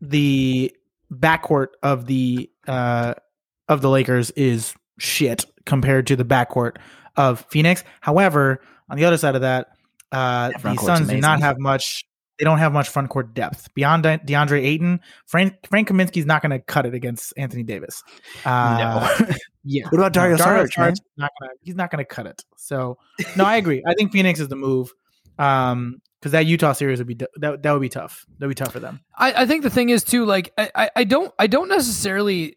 the 0.00 0.74
backcourt 1.12 1.68
of 1.82 2.06
the 2.06 2.50
uh 2.68 3.14
of 3.68 3.80
the 3.80 3.90
Lakers 3.90 4.30
is 4.32 4.74
shit 4.98 5.44
compared 5.66 6.06
to 6.08 6.16
the 6.16 6.24
backcourt 6.24 6.76
of 7.16 7.44
Phoenix. 7.50 7.84
However, 8.00 8.60
on 8.88 8.96
the 8.96 9.04
other 9.04 9.16
side 9.18 9.34
of 9.34 9.40
that, 9.42 9.68
uh 10.12 10.50
the 10.52 10.58
front 10.58 10.80
Suns 10.80 11.08
do 11.08 11.20
not 11.20 11.40
have 11.40 11.58
much 11.58 12.04
they 12.40 12.44
don't 12.44 12.58
have 12.58 12.72
much 12.72 12.88
front 12.88 13.10
court 13.10 13.34
depth. 13.34 13.72
Beyond 13.74 14.02
De- 14.02 14.18
DeAndre 14.18 14.64
Ayton, 14.64 15.00
Frank 15.26 15.58
Frank 15.68 15.88
Kaminsky's 15.88 16.24
not 16.24 16.40
going 16.40 16.50
to 16.50 16.58
cut 16.58 16.86
it 16.86 16.94
against 16.94 17.34
Anthony 17.36 17.62
Davis. 17.62 18.02
Uh, 18.46 19.34
yeah. 19.64 19.84
What 19.90 19.98
about 19.98 20.14
Dario 20.14 20.36
No, 20.36 20.44
Saric, 20.44 20.78
man? 20.78 20.94
Saric's 20.94 21.00
not 21.18 21.30
gonna 21.38 21.52
he's 21.60 21.74
not 21.74 21.90
gonna 21.90 22.06
cut 22.06 22.26
it. 22.26 22.42
So 22.56 22.96
no, 23.36 23.44
I 23.44 23.56
agree. 23.56 23.82
I 23.86 23.92
think 23.92 24.10
Phoenix 24.12 24.40
is 24.40 24.48
the 24.48 24.56
move. 24.56 24.90
Um 25.38 26.00
because 26.18 26.32
that 26.32 26.46
Utah 26.46 26.72
series 26.72 26.98
would 26.98 27.06
be 27.06 27.14
that 27.36 27.62
that 27.62 27.72
would 27.72 27.80
be 27.80 27.88
tough. 27.88 28.24
That 28.38 28.46
would 28.46 28.56
be 28.56 28.64
tough 28.64 28.72
for 28.72 28.80
them. 28.80 29.00
I, 29.16 29.42
I 29.42 29.46
think 29.46 29.62
the 29.62 29.70
thing 29.70 29.88
is 29.88 30.04
too, 30.04 30.24
like 30.24 30.52
I, 30.56 30.70
I, 30.74 30.90
I 30.96 31.04
don't 31.04 31.32
I 31.38 31.46
don't 31.46 31.68
necessarily 31.68 32.56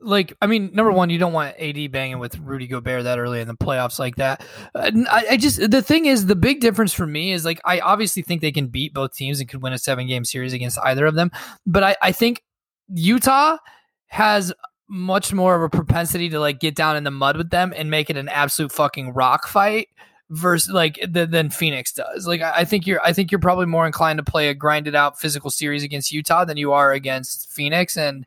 like 0.00 0.32
I 0.40 0.46
mean 0.46 0.70
number 0.72 0.92
one 0.92 1.10
you 1.10 1.18
don't 1.18 1.32
want 1.32 1.56
AD 1.58 1.90
banging 1.90 2.18
with 2.18 2.38
Rudy 2.38 2.66
Gobert 2.66 3.04
that 3.04 3.18
early 3.18 3.40
in 3.40 3.48
the 3.48 3.54
playoffs 3.54 3.98
like 3.98 4.16
that. 4.16 4.44
Uh, 4.74 4.90
I, 5.10 5.24
I 5.30 5.36
just 5.36 5.70
the 5.70 5.82
thing 5.82 6.06
is 6.06 6.26
the 6.26 6.36
big 6.36 6.60
difference 6.60 6.92
for 6.92 7.06
me 7.06 7.32
is 7.32 7.44
like 7.44 7.60
I 7.64 7.80
obviously 7.80 8.22
think 8.22 8.40
they 8.40 8.52
can 8.52 8.68
beat 8.68 8.94
both 8.94 9.14
teams 9.14 9.40
and 9.40 9.48
could 9.48 9.62
win 9.62 9.72
a 9.72 9.78
seven 9.78 10.06
game 10.06 10.24
series 10.24 10.52
against 10.52 10.78
either 10.84 11.06
of 11.06 11.14
them, 11.14 11.30
but 11.66 11.82
I, 11.82 11.96
I 12.00 12.12
think 12.12 12.42
Utah 12.88 13.58
has 14.06 14.52
much 14.88 15.34
more 15.34 15.54
of 15.54 15.62
a 15.62 15.68
propensity 15.68 16.30
to 16.30 16.40
like 16.40 16.60
get 16.60 16.74
down 16.74 16.96
in 16.96 17.04
the 17.04 17.10
mud 17.10 17.36
with 17.36 17.50
them 17.50 17.74
and 17.76 17.90
make 17.90 18.08
it 18.08 18.16
an 18.16 18.28
absolute 18.28 18.72
fucking 18.72 19.12
rock 19.12 19.46
fight 19.46 19.88
versus 20.30 20.72
like 20.72 20.94
th- 20.94 21.30
than 21.30 21.50
Phoenix 21.50 21.92
does. 21.92 22.26
Like 22.26 22.40
I 22.40 22.64
think 22.64 22.86
you're 22.86 23.02
I 23.02 23.12
think 23.12 23.30
you're 23.30 23.38
probably 23.38 23.66
more 23.66 23.86
inclined 23.86 24.18
to 24.18 24.24
play 24.24 24.48
a 24.48 24.54
grinded 24.54 24.94
out 24.94 25.18
physical 25.18 25.50
series 25.50 25.82
against 25.82 26.12
Utah 26.12 26.44
than 26.44 26.56
you 26.56 26.72
are 26.72 26.92
against 26.92 27.50
Phoenix 27.50 27.96
and 27.96 28.26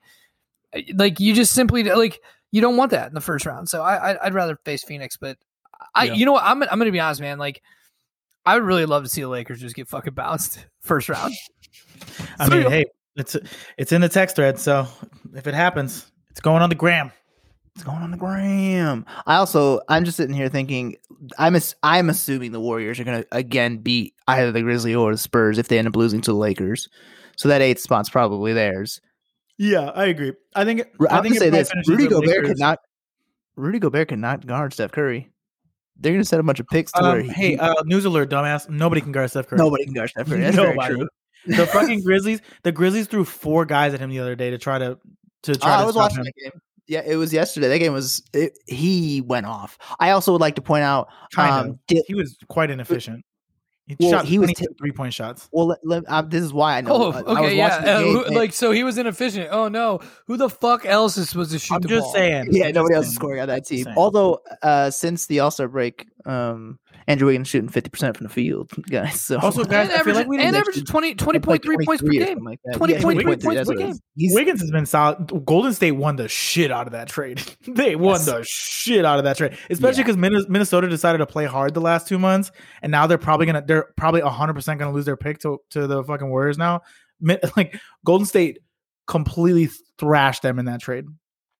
like 0.96 1.20
you 1.20 1.34
just 1.34 1.54
simply 1.54 1.84
like 1.84 2.22
you 2.52 2.62
don't 2.62 2.78
want 2.78 2.92
that 2.92 3.08
in 3.08 3.14
the 3.14 3.22
first 3.22 3.46
round. 3.46 3.70
So 3.70 3.82
I 3.82 4.12
I- 4.14 4.26
I'd 4.26 4.34
rather 4.34 4.58
face 4.66 4.84
Phoenix, 4.84 5.18
but 5.18 5.38
I 5.96 6.06
Yeah. 6.06 6.14
you 6.14 6.26
know 6.26 6.34
what 6.34 6.44
I'm 6.44 6.62
I'm 6.64 6.80
gonna 6.80 6.92
be 6.92 7.00
honest, 7.00 7.22
man. 7.22 7.38
Like 7.40 7.62
I 8.46 8.56
would 8.56 8.64
really 8.64 8.86
love 8.86 9.04
to 9.04 9.10
see 9.10 9.22
the 9.22 9.28
Lakers 9.30 9.60
just 9.62 9.76
get 9.76 9.88
fucking 9.88 10.14
bounced 10.14 10.66
first 10.82 11.10
round. 11.10 11.34
I 12.40 12.48
So 12.48 12.52
mean, 12.56 12.70
hey, 12.70 12.86
it's 13.16 13.36
it's 13.78 13.92
in 13.92 14.02
the 14.02 14.10
text 14.10 14.36
thread, 14.36 14.60
so 14.60 14.88
if 15.36 15.48
it 15.48 15.54
happens, 15.54 16.12
it's 16.30 16.42
going 16.42 16.62
on 16.62 16.70
the 16.70 16.76
gram. 16.76 17.12
It's 17.76 17.86
going 17.86 18.00
on 18.02 18.12
the 18.12 18.18
gram. 18.18 19.06
I 19.26 19.36
also, 19.38 19.80
I'm 19.88 20.04
just 20.04 20.18
sitting 20.18 20.36
here 20.36 20.50
thinking, 20.50 20.98
I'm 21.38 21.56
ass- 21.56 21.74
I'm 21.84 22.10
assuming 22.10 22.52
the 22.52 22.60
Warriors 22.60 23.00
are 23.00 23.06
going 23.06 23.22
to 23.24 23.28
again 23.32 23.78
beat 23.78 24.14
either 24.28 24.52
the 24.52 24.62
Grizzlies 24.62 24.98
or 24.98 25.14
the 25.14 25.18
Spurs 25.18 25.58
if 25.58 25.70
they 25.70 25.80
end 25.80 25.88
up 25.88 25.96
losing 25.96 26.20
to 26.22 26.32
the 26.32 26.38
Lakers. 26.38 26.90
So 27.38 27.48
that 27.48 27.62
eighth 27.62 27.80
spot's 27.80 28.10
probably 28.10 28.52
theirs. 28.52 29.00
Yeah, 29.58 29.92
I 29.94 30.06
agree. 30.06 30.34
I 30.56 30.66
think 30.66 30.82
I 31.10 31.18
I 31.18 31.22
think 31.22 31.36
gonna 31.36 31.40
say 31.40 31.50
this: 31.50 31.72
Rudy 31.88 32.08
Gobert 32.08 32.46
could 32.46 32.60
not. 32.60 32.80
Rudy 33.56 33.80
Gobert 33.80 34.08
could 34.10 34.20
not 34.20 34.46
guard 34.46 34.74
Steph 34.74 34.92
Curry. 34.92 35.30
They're 35.98 36.14
going 36.14 36.22
to 36.24 36.28
set 36.28 36.40
a 36.40 36.44
bunch 36.44 36.60
of 36.60 36.68
picks 36.68 36.92
to 36.94 37.04
Um, 37.04 37.12
where 37.12 37.22
he, 37.22 37.30
hey, 37.30 37.58
uh, 37.58 37.76
news 37.86 38.06
alert, 38.06 38.32
dumbass! 38.32 38.68
Nobody 38.70 39.02
can 39.02 39.12
guard 39.12 39.30
Steph 39.30 39.48
Curry. 39.48 39.58
nobody 39.60 39.86
can 39.86 39.94
guard 39.94 40.10
Steph 40.10 40.28
Curry. 40.28 40.42
That's 40.42 40.56
very 40.56 40.78
true. 40.78 41.08
The 41.46 41.68
fucking 41.74 42.02
Grizzlies, 42.04 42.42
the 42.64 42.72
Grizzlies 42.72 43.06
threw 43.08 43.24
four 43.24 43.66
guys 43.66 43.94
at 43.94 44.00
him 44.00 44.10
the 44.10 44.20
other 44.20 44.36
day 44.36 44.50
to 44.50 44.58
try 44.58 44.80
to 44.80 44.98
to 45.44 45.56
try 45.56 45.76
I 45.76 45.80
to 45.82 45.86
was 45.86 45.94
stop 45.94 46.04
watching 46.06 46.20
him. 46.20 46.24
that 46.26 46.34
game. 46.42 46.62
Yeah, 46.88 47.04
it 47.06 47.18
was 47.18 47.32
yesterday. 47.32 47.68
That 47.68 47.78
game 47.80 47.94
was 47.94 48.24
it, 48.34 48.58
he 48.66 49.22
went 49.22 49.46
off. 49.46 49.78
I 50.00 50.10
also 50.12 50.32
would 50.32 50.42
like 50.42 50.56
to 50.56 50.62
point 50.62 50.84
out, 50.84 51.10
Kind 51.34 51.54
um, 51.54 51.70
of. 51.72 51.86
Di- 51.88 52.04
He 52.08 52.16
was 52.16 52.36
quite 52.48 52.72
inefficient. 52.72 53.24
He 54.00 54.06
Well, 54.06 54.12
shot 54.20 54.26
he 54.26 54.40
was 54.40 54.48
22 54.54 54.76
three-point 54.78 55.14
shots. 55.14 55.50
well, 55.52 55.68
let, 55.68 55.80
let- 55.84 56.04
uh, 56.08 56.22
this 56.22 56.44
is 56.44 56.54
why 56.54 56.78
I 56.78 56.82
know. 56.82 56.92
Oh, 56.94 57.12
I- 57.12 57.18
I 57.20 57.22
was 57.22 57.38
okay, 57.38 57.56
yeah. 57.58 57.68
watching 57.70 57.86
the 57.86 57.92
Uh, 57.94 58.02
who- 58.02 58.24
and- 58.26 58.36
like 58.36 58.54
so 58.54 58.72
he 58.72 58.84
was 58.84 58.98
inefficient. 58.98 59.50
Oh 59.52 59.68
no. 59.68 60.00
Who 60.28 60.38
the 60.38 60.50
fuck 60.50 60.86
else 60.86 61.18
is 61.18 61.30
supposed 61.30 61.52
to 61.52 61.60
shoot 61.60 61.76
I'm 61.76 61.82
the 61.82 61.88
just 61.88 62.04
ball? 62.06 62.14
saying. 62.14 62.48
yeah, 62.52 62.68
I'm 62.68 62.74
nobody 62.74 62.94
just 62.94 62.98
else 62.98 63.08
is 63.08 63.16
scoring 63.16 63.42
on 63.42 63.48
that 63.50 63.66
team. 63.66 63.84
saying. 63.86 63.98
Although, 63.98 64.40
uh, 64.62 64.90
since 64.92 65.26
the 65.26 65.40
All 65.42 65.52
Star 65.52 65.68
break, 65.68 66.08
um, 66.26 66.80
Andrew 67.12 67.28
Wiggins 67.28 67.48
shooting 67.48 67.70
fifty 67.70 67.90
percent 67.90 68.18
from 68.18 68.26
the 68.26 68.34
field, 68.34 68.72
guys. 68.90 69.22
So 69.22 69.38
Also, 69.40 69.64
guys, 69.66 69.90
And 69.90 69.92
I 69.92 69.94
feel 69.94 70.00
average, 70.00 70.16
like 70.16 70.28
we 70.28 70.38
and 70.38 70.54
didn't- 70.56 70.68
average 70.68 70.86
20, 70.90 71.16
20.3 71.16 71.46
like 71.48 71.86
points 71.86 72.02
per 72.02 72.10
game. 72.10 72.26
something 72.28 72.44
like 72.44 72.60
that. 72.66 72.76
20 72.78 72.94
Yeah, 72.94 73.02
point 73.02 73.22
three 73.22 73.36
points 73.38 73.46
per 73.70 73.76
game. 73.76 73.96
He's, 74.16 74.34
Wiggins 74.36 74.62
has 74.62 74.72
been 74.72 74.86
solid. 74.86 75.46
Golden 75.46 75.74
State 75.74 75.92
won 75.94 76.16
the 76.16 76.28
shit 76.28 76.72
out 76.72 76.88
of 76.88 76.94
that 76.94 77.08
trade. 77.10 77.42
they 77.68 77.96
won 77.96 78.16
Yes. 78.16 78.26
the 78.26 78.44
shit 78.48 79.06
out 79.06 79.18
of 79.20 79.26
that 79.26 79.38
trade, 79.38 79.58
especially 79.70 80.04
because 80.04 80.18
Minnesota 80.18 80.88
decided 80.88 81.20
to 81.20 81.26
play 81.26 81.46
hard 81.46 81.74
the 81.74 81.82
last 81.82 82.08
two 82.08 82.18
months, 82.20 82.52
and 82.82 82.92
now 82.92 83.08
they're 83.08 83.18
probably 83.18 83.46
gonna 83.46 83.64
they're 83.66 83.88
probably 83.98 84.22
hundred 84.22 84.54
percent 84.54 84.80
gonna 84.80 84.94
lose 84.94 85.06
their 85.06 85.18
pick 85.18 85.40
to 85.40 85.58
to 85.72 85.88
the 85.88 86.04
fucking 86.04 86.30
Warriors 86.30 86.58
now. 86.58 86.82
Like 87.56 87.80
Golden 88.06 88.26
State 88.26 88.60
completely 89.08 89.70
thrashed 90.00 90.42
them 90.42 90.58
in 90.58 90.66
that 90.66 90.82
trade. 90.82 91.06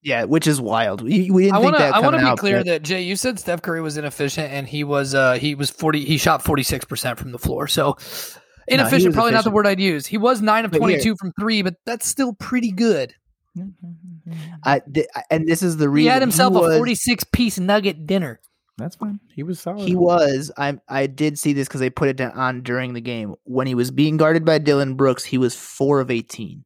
Yeah, 0.04 0.24
which 0.24 0.48
is 0.48 0.60
wild. 0.60 1.02
We, 1.02 1.30
we 1.30 1.44
didn't 1.44 1.56
I 1.56 1.60
think 1.60 1.64
want 1.66 1.76
to. 1.78 1.84
that. 1.84 1.94
I 1.94 2.00
want 2.00 2.16
to 2.16 2.22
be 2.22 2.26
out, 2.28 2.38
clear 2.40 2.58
but- 2.60 2.66
that 2.66 2.84
Jay, 2.84 3.02
you 3.04 3.16
said 3.16 3.40
Steph 3.40 3.62
Curry 3.62 3.82
was 3.82 3.98
inefficient, 3.98 4.52
and 4.52 4.68
he 4.68 4.84
was. 4.84 5.14
Uh, 5.14 5.34
he 5.34 5.54
was 5.54 5.70
forty. 5.70 6.04
He 6.04 6.18
shot 6.18 6.44
forty 6.44 6.64
six 6.64 6.86
percent 6.86 7.20
from 7.20 7.32
the 7.32 7.38
floor. 7.38 7.68
So 7.68 7.98
inefficient, 8.68 9.10
was 9.10 9.16
probably 9.16 9.34
not 9.34 9.44
the 9.44 9.52
word 9.52 9.68
I'd 9.68 9.80
use. 9.80 10.08
He 10.08 10.18
was 10.18 10.42
nine 10.42 10.66
of 10.66 10.72
twenty 10.72 11.00
two 11.00 11.16
from 11.20 11.32
three, 11.40 11.62
but 11.62 11.76
that's 11.86 12.08
still 12.08 12.34
pretty 12.34 12.72
good. 12.72 13.14
I, 14.64 14.82
th- 14.94 15.08
and 15.30 15.48
this 15.48 15.62
is 15.62 15.78
the 15.78 15.90
reason 15.90 16.06
He 16.06 16.14
had 16.14 16.22
himself 16.22 16.54
was, 16.54 16.74
a 16.74 16.78
forty 16.78 16.96
six 16.96 17.24
piece 17.24 17.60
nugget 17.60 18.08
dinner. 18.08 18.40
That's 18.78 18.96
fine. 18.96 19.20
He 19.36 19.44
was 19.44 19.60
solid. 19.60 19.88
He 19.88 19.96
was. 19.96 20.52
I 20.58 20.80
I 20.88 21.06
did 21.08 21.38
see 21.38 21.54
this 21.54 21.68
because 21.68 21.82
they 21.82 21.90
put 21.90 22.10
it 22.10 22.22
on 22.22 22.62
during 22.62 22.94
the 22.94 23.02
game 23.02 23.36
when 23.44 23.68
he 23.68 23.76
was 23.76 23.92
being 23.92 24.18
guarded 24.18 24.46
by 24.46 24.58
Dillon 24.58 24.96
Brooks. 24.96 25.26
He 25.26 25.38
was 25.38 25.56
four 25.56 26.00
of 26.00 26.10
eighteen. 26.10 26.64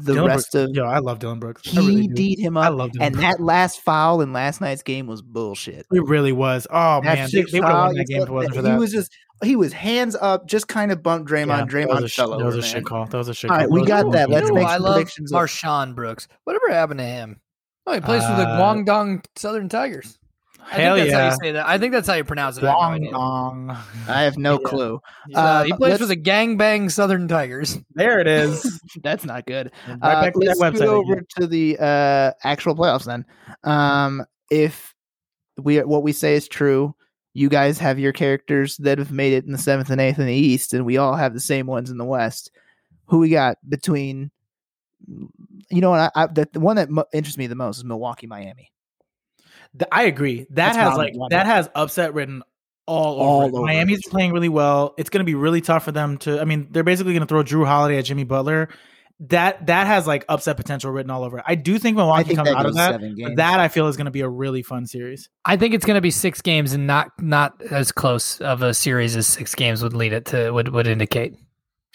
The 0.00 0.14
Dillon 0.14 0.28
rest 0.28 0.52
Brooks, 0.52 0.70
of 0.70 0.76
yo, 0.76 0.84
I 0.84 0.98
love 0.98 1.18
Dillon 1.18 1.38
Brooks. 1.40 1.62
He 1.64 1.78
really 1.78 2.06
do. 2.08 2.14
beat 2.14 2.38
him 2.38 2.56
I 2.56 2.66
up, 2.68 2.74
love 2.76 2.92
Dillon 2.92 3.06
and 3.06 3.14
Brooks. 3.16 3.36
that 3.38 3.42
last 3.42 3.80
foul 3.80 4.20
in 4.20 4.32
last 4.32 4.60
night's 4.60 4.82
game 4.82 5.06
was 5.06 5.22
bullshit. 5.22 5.86
It 5.92 6.04
really 6.04 6.32
was. 6.32 6.66
Oh 6.70 7.00
That 7.02 7.14
man, 7.18 7.28
they, 7.32 7.42
they 7.42 7.60
would 7.60 7.64
have 7.68 7.72
foul, 7.72 7.86
won 7.86 7.94
that 7.96 8.06
game 8.06 8.22
if 8.22 8.28
it 8.28 8.32
wasn't 8.32 8.54
for 8.54 8.60
he 8.62 8.68
that. 8.68 8.78
was 8.78 8.92
just 8.92 9.12
he 9.42 9.56
was 9.56 9.72
hands 9.72 10.16
up, 10.20 10.46
just 10.46 10.68
kind 10.68 10.92
of 10.92 11.02
bumped 11.02 11.30
Draymond. 11.30 11.46
Yeah, 11.48 11.56
that 11.56 11.64
was 11.64 11.72
Draymond 11.74 12.04
a, 12.04 12.08
sh- 12.08 12.16
fell 12.16 12.30
that 12.30 12.34
over. 12.36 12.44
was 12.44 12.54
a 12.56 12.60
man. 12.60 12.68
shit 12.70 12.84
call. 12.84 13.06
That 13.06 13.16
was 13.18 13.28
a 13.28 13.34
shit 13.34 13.50
All 13.50 13.56
call. 13.56 13.66
right, 13.66 13.70
we 13.72 13.84
got 13.86 14.06
a 14.06 14.10
that. 14.10 14.28
bullshit 14.28 14.30
Let's 14.30 14.42
You 14.42 14.48
call. 14.48 14.54
know, 14.56 14.60
make 14.62 14.68
I 14.68 14.76
love 14.76 14.94
predictions 14.96 15.32
MarShon 15.32 15.94
Brooks. 15.94 16.28
Whatever 16.44 16.70
happened 16.70 16.98
to 16.98 17.04
him? 17.06 17.40
Oh, 17.86 17.94
he 17.94 18.00
plays 18.00 18.22
for 18.22 18.36
the 18.36 18.46
Uh, 18.46 18.60
Guangdong 18.60 19.24
Southern 19.36 19.68
Tigers. 19.70 20.18
I 20.70 20.74
Hell 20.74 20.94
think 20.96 21.10
that's 21.10 21.20
how 21.20 21.30
you 21.30 21.36
say 21.48 21.52
that. 21.52 21.66
I 21.66 21.78
think 21.78 21.92
that's 21.92 22.06
how 22.06 22.14
you 22.14 22.24
pronounce 22.24 22.56
it. 22.56 22.64
I 22.64 22.92
have 22.92 23.00
no 23.00 23.08
idea. 23.66 23.84
I 24.08 24.22
have 24.22 24.38
no 24.38 24.52
Yeah. 24.60 24.68
clue. 24.68 25.00
Uh, 25.34 25.64
he 25.64 25.72
Um, 25.72 25.78
plays 25.78 25.98
for 25.98 26.06
let's- 26.06 26.08
the 26.08 26.16
Gangbang 26.16 26.90
Southern 26.90 27.26
Tigers. 27.28 27.76
There 27.94 28.20
it 28.20 28.26
is. 28.28 28.80
That's 29.02 29.24
not 29.24 29.46
good. 29.46 29.72
Right 29.88 29.98
Uh, 30.00 30.22
back 30.22 30.32
to 30.34 30.38
that 30.40 30.58
let's 30.58 30.58
scoot 30.58 30.74
website. 30.74 30.86
over 30.86 31.12
again. 31.14 31.26
to 31.40 31.46
the 31.48 31.78
uh, 31.80 32.32
actual 32.44 32.76
playoffs 32.76 33.04
then. 33.04 33.24
Um, 33.64 34.24
if 34.50 34.94
we 35.58 35.78
what 35.82 36.02
we 36.04 36.12
say 36.12 36.34
is 36.34 36.46
true, 36.46 36.94
you 37.34 37.48
guys 37.48 37.78
have 37.78 37.98
your 37.98 38.12
characters 38.12 38.76
that 38.78 38.98
have 38.98 39.10
made 39.12 39.32
it 39.32 39.44
in 39.44 39.52
the 39.52 39.58
seventh 39.58 39.90
and 39.90 40.00
eighth 40.00 40.18
in 40.18 40.26
the 40.26 40.32
East, 40.34 40.72
and 40.74 40.84
we 40.86 40.96
all 40.98 41.16
have 41.16 41.34
the 41.34 41.40
same 41.40 41.66
ones 41.66 41.90
in 41.90 41.98
the 41.98 42.04
West. 42.04 42.50
Who 43.06 43.18
we 43.18 43.28
got 43.30 43.56
between? 43.68 44.30
You 45.08 45.80
know 45.80 45.90
what? 45.90 46.12
I, 46.14 46.22
I, 46.22 46.26
the, 46.26 46.48
the 46.52 46.60
one 46.60 46.76
that 46.76 46.90
mo- 46.90 47.04
interests 47.12 47.38
me 47.38 47.46
the 47.48 47.54
most 47.54 47.78
is 47.78 47.84
Milwaukee, 47.84 48.26
Miami. 48.26 48.70
Th- 49.78 49.88
I 49.92 50.04
agree. 50.04 50.40
That 50.50 50.74
That's 50.74 50.76
has 50.76 50.96
like 50.98 51.14
I'm 51.14 51.28
that 51.30 51.46
has 51.46 51.68
upset 51.74 52.14
written 52.14 52.42
all, 52.86 53.20
All 53.20 53.36
over. 53.42 53.44
it. 53.44 53.58
over 53.58 53.66
Miami's 53.66 54.00
it. 54.00 54.10
playing 54.10 54.32
really 54.32 54.48
well. 54.48 54.94
It's 54.98 55.10
going 55.10 55.20
to 55.20 55.24
be 55.24 55.34
really 55.36 55.60
tough 55.60 55.84
for 55.84 55.92
them 55.92 56.18
to. 56.18 56.40
I 56.40 56.44
mean, 56.44 56.68
they're 56.70 56.82
basically 56.82 57.12
going 57.12 57.20
to 57.20 57.26
throw 57.26 57.42
Jrue 57.44 57.66
Holiday 57.66 57.98
at 57.98 58.04
Jimmy 58.04 58.24
Butler. 58.24 58.68
That 59.28 59.66
that 59.66 59.86
has 59.86 60.06
like 60.06 60.24
upset 60.30 60.56
potential 60.56 60.90
written 60.90 61.10
all 61.10 61.22
over. 61.24 61.38
it. 61.38 61.44
I 61.46 61.54
do 61.54 61.78
think 61.78 61.96
I 61.96 62.00
Milwaukee 62.00 62.24
think 62.34 62.38
comes 62.38 62.48
out 62.50 62.64
of 62.66 62.74
that. 62.76 63.00
But 63.22 63.36
that 63.36 63.60
I 63.60 63.68
feel 63.68 63.86
is 63.86 63.96
going 63.98 64.06
to 64.06 64.10
be 64.10 64.22
a 64.22 64.28
really 64.28 64.62
fun 64.62 64.86
series. 64.86 65.28
I 65.44 65.58
think 65.58 65.74
it's 65.74 65.84
going 65.84 65.96
to 65.96 66.00
be 66.00 66.10
six 66.10 66.40
games 66.40 66.72
and 66.72 66.86
not 66.86 67.10
not 67.20 67.60
as 67.70 67.92
close 67.92 68.40
of 68.40 68.62
a 68.62 68.72
series 68.72 69.14
as 69.16 69.26
six 69.26 69.54
games 69.54 69.82
would 69.82 69.92
lead 69.92 70.14
it 70.14 70.24
to 70.26 70.50
would 70.52 70.70
would 70.70 70.86
indicate. 70.86 71.34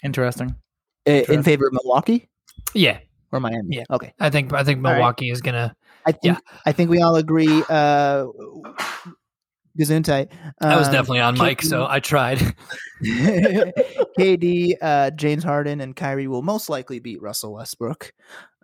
Interesting. 0.04 0.54
I- 1.06 1.24
in 1.28 1.42
favor 1.42 1.66
of 1.66 1.72
Milwaukee 1.72 2.28
Yeah, 2.74 2.98
or 3.32 3.40
Miami. 3.40 3.76
Yeah. 3.76 3.84
Okay. 3.90 4.14
I 4.20 4.30
think 4.30 4.52
I 4.52 4.62
think 4.64 4.78
All 4.78 4.84
right. 4.92 4.98
Milwaukee 4.98 5.30
is 5.30 5.40
gonna. 5.40 5.74
I 6.06 6.12
think 6.12 6.38
I 6.64 6.72
think 6.72 6.90
we 6.90 7.02
all 7.02 7.16
agree. 7.16 7.62
Uh, 7.68 8.26
Gesundheit. 9.78 10.30
That 10.60 10.78
was 10.78 10.86
Um, 10.86 10.92
definitely 10.94 11.20
on 11.20 11.36
mic, 11.36 11.58
KD 11.58 11.64
so 11.68 11.86
I 11.86 12.00
tried. 12.00 12.38
KD, 14.18 14.72
uh, 14.80 15.10
James 15.10 15.44
Harden, 15.44 15.80
and 15.80 15.94
Kyrie 15.94 16.28
will 16.28 16.42
most 16.42 16.68
likely 16.70 16.98
beat 16.98 17.20
Russell 17.20 17.54
Westbrook 17.54 18.12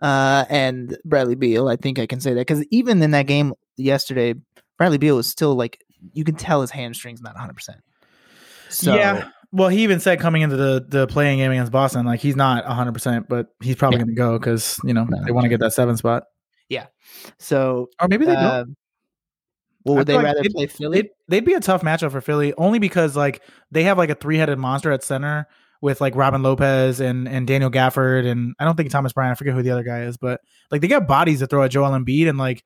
uh, 0.01 0.45
and 0.49 0.97
Bradley 1.05 1.35
Beal. 1.35 1.67
I 1.67 1.75
think 1.75 1.99
I 1.99 2.05
can 2.07 2.19
say 2.19 2.31
that 2.33 2.39
because 2.41 2.65
even 2.71 3.01
in 3.01 3.11
that 3.11 3.27
game 3.27 3.53
yesterday, 3.77 4.33
Bradley 4.77 4.97
Beal 4.97 5.15
was 5.15 5.27
still 5.27 5.55
like 5.55 5.79
you 6.13 6.23
can 6.23 6.35
tell 6.35 6.61
his 6.61 6.71
hamstrings 6.71 7.21
not 7.21 7.33
100. 7.35 7.53
percent 7.53 7.79
So 8.69 8.95
yeah. 8.95 9.29
Well, 9.51 9.69
he 9.69 9.83
even 9.83 9.99
said 9.99 10.19
coming 10.19 10.41
into 10.41 10.55
the 10.57 10.83
the 10.87 11.05
play-in 11.05 11.37
game 11.37 11.51
against 11.51 11.71
Boston, 11.71 12.05
like 12.07 12.19
he's 12.21 12.35
not 12.35 12.65
100, 12.65 12.91
percent 12.91 13.29
but 13.29 13.47
he's 13.61 13.75
probably 13.75 13.99
Yeah. 13.99 14.05
going 14.05 14.15
to 14.15 14.19
go 14.19 14.39
because 14.39 14.79
you 14.83 14.93
know 14.95 15.03
No. 15.07 15.23
they 15.23 15.31
want 15.31 15.43
to 15.45 15.49
get 15.49 15.59
that 15.59 15.73
seven 15.73 15.95
spot, 15.95 16.23
so 17.39 17.89
or 18.01 18.07
maybe 18.07 18.25
they 18.25 18.33
don't. 18.33 18.43
uh, 18.43 18.65
well, 19.85 19.95
would 19.97 20.07
they 20.07 20.15
like 20.15 20.23
rather 20.25 20.41
they'd- 20.41 20.53
play 20.53 20.67
Philly? 20.67 21.01
They'd, 21.01 21.09
they'd 21.27 21.45
be 21.45 21.53
a 21.53 21.59
tough 21.59 21.81
matchup 21.81 22.11
for 22.11 22.21
Philly, 22.21 22.53
only 22.57 22.79
because 22.79 23.15
like 23.15 23.41
they 23.71 23.83
have 23.83 23.97
like 23.97 24.09
a 24.09 24.15
three 24.15 24.37
headed 24.37 24.57
monster 24.57 24.91
at 24.91 25.03
center 25.03 25.47
with 25.81 25.99
like 25.99 26.15
Robin 26.15 26.41
Lopez 26.41 26.99
and 27.01 27.27
and 27.27 27.45
Daniel 27.45 27.69
Gafford 27.69 28.25
and 28.25 28.55
I 28.59 28.65
don't 28.65 28.75
think 28.77 28.89
Thomas 28.91 29.11
Bryant. 29.13 29.33
I 29.33 29.35
forget 29.35 29.53
who 29.53 29.61
the 29.63 29.71
other 29.71 29.83
guy 29.83 30.03
is, 30.03 30.15
but 30.17 30.39
like 30.71 30.81
they 30.81 30.87
got 30.87 31.07
bodies 31.07 31.39
to 31.39 31.47
throw 31.47 31.63
at 31.63 31.71
Joel 31.71 31.91
Embiid 31.91 32.29
and 32.29 32.37
like 32.37 32.63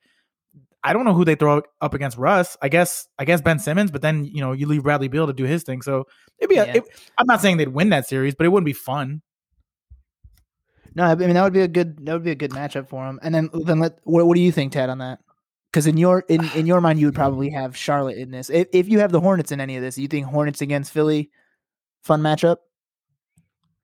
I 0.84 0.92
don't 0.92 1.04
know 1.04 1.12
who 1.12 1.24
they 1.24 1.34
throw 1.34 1.62
up 1.80 1.94
against 1.94 2.16
Russ. 2.16 2.56
I 2.62 2.68
guess 2.68 3.08
I 3.18 3.24
guess 3.24 3.40
Ben 3.40 3.58
Simmons, 3.58 3.90
but 3.90 4.00
then 4.00 4.24
you 4.24 4.40
know 4.40 4.52
you 4.52 4.68
leave 4.68 4.84
Bradley 4.84 5.08
Beal 5.08 5.26
to 5.26 5.32
do 5.32 5.42
his 5.44 5.64
thing. 5.64 5.82
So 5.82 6.04
it'd 6.38 6.48
be. 6.48 6.56
A, 6.56 6.66
Yeah. 6.66 6.76
it, 6.76 6.84
I'm 7.18 7.26
not 7.26 7.40
saying 7.40 7.56
they'd 7.56 7.66
win 7.68 7.88
that 7.88 8.06
series, 8.06 8.36
but 8.36 8.46
it 8.46 8.50
wouldn't 8.50 8.64
be 8.66 8.72
fun. 8.72 9.22
No, 10.98 11.04
I 11.04 11.14
mean 11.14 11.32
that 11.34 11.44
would 11.44 11.52
be 11.52 11.62
a 11.62 11.68
good 11.68 12.04
that 12.04 12.12
would 12.12 12.24
be 12.24 12.32
a 12.32 12.34
good 12.34 12.50
matchup 12.50 12.88
for 12.88 13.06
him. 13.06 13.18
And 13.22 13.34
then 13.34 13.48
then 13.52 13.78
let 13.78 13.98
what, 14.02 14.26
what 14.26 14.34
do 14.34 14.40
you 14.40 14.52
think, 14.52 14.72
Ted, 14.72 14.90
on 14.90 14.98
that? 14.98 15.20
Because 15.70 15.86
in 15.86 15.96
your 15.96 16.20
in, 16.28 16.44
in 16.56 16.66
your 16.66 16.80
mind, 16.80 16.98
you 16.98 17.06
would 17.06 17.14
probably 17.14 17.50
have 17.50 17.76
Charlotte 17.76 18.18
in 18.18 18.30
this. 18.30 18.50
If, 18.50 18.66
if 18.72 18.88
you 18.88 18.98
have 18.98 19.12
the 19.12 19.20
Hornets 19.20 19.52
in 19.52 19.60
any 19.60 19.76
of 19.76 19.82
this, 19.82 19.96
you 19.96 20.08
think 20.08 20.26
Hornets 20.26 20.60
against 20.60 20.92
Philly, 20.92 21.30
fun 22.02 22.20
matchup. 22.20 22.56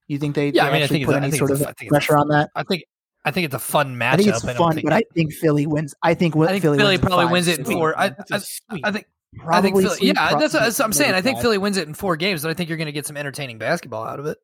You 0.09 0.18
think 0.18 0.35
they, 0.35 0.48
Yeah, 0.48 0.64
they 0.64 0.68
I 0.68 0.72
mean, 0.72 0.81
I 0.81 0.85
actually 0.85 0.98
think 0.98 1.07
put 1.07 1.14
I 1.14 1.18
any 1.18 1.31
sort 1.31 1.50
of 1.53 1.61
a- 1.62 1.68
I 1.68 1.72
think 1.72 1.90
a- 1.90 1.92
pressure 1.92 2.18
on 2.18 2.29
that? 2.29 2.50
I 2.55 2.64
think 2.64 2.85
I 3.24 3.31
think 3.31 3.44
it's 3.46 3.55
a 3.55 3.59
fun 3.59 3.96
matchup. 3.96 4.12
I 4.12 4.16
think 4.16 4.29
it's 4.29 4.42
don't 4.42 4.57
fun, 4.57 4.74
think- 4.74 4.85
but 4.85 4.92
I 4.92 5.03
think 5.14 5.33
Philly 5.33 5.66
wins. 5.66 5.94
I 6.03 6.14
think, 6.14 6.37
I 6.37 6.48
think 6.48 6.62
Philly, 6.62 6.79
Philly, 6.79 6.92
wins 6.94 7.00
probably 7.00 7.24
five 7.27 7.33
wins 7.33 7.48
it 7.48 7.59
in 7.61 7.64
four. 7.64 7.98
I, 7.98 8.07
I. 8.07 8.12
I 8.33 8.38
think 8.38 8.85
I 8.85 8.90
think 8.92 9.07
Probably 9.37 9.83
Philly, 9.83 9.98
yeah, 10.00 10.38
that's, 10.38 10.53
that's 10.53 10.79
what 10.79 10.85
I'm 10.85 10.92
saying. 10.92 11.14
I 11.14 11.20
think. 11.20 11.40
Philly 11.40 11.59
wins 11.59 11.77
it 11.77 11.88
in 11.88 11.94
four 11.94 12.16
games, 12.16 12.42
but 12.42 12.50
I 12.50 12.55
think 12.55 12.68
you're 12.68 12.79
going 12.79 12.87
to 12.87 12.92
get 12.92 13.07
some 13.07 13.16
entertaining 13.16 13.59
basketball 13.59 14.05
out 14.05 14.20
of 14.20 14.27
it. 14.27 14.38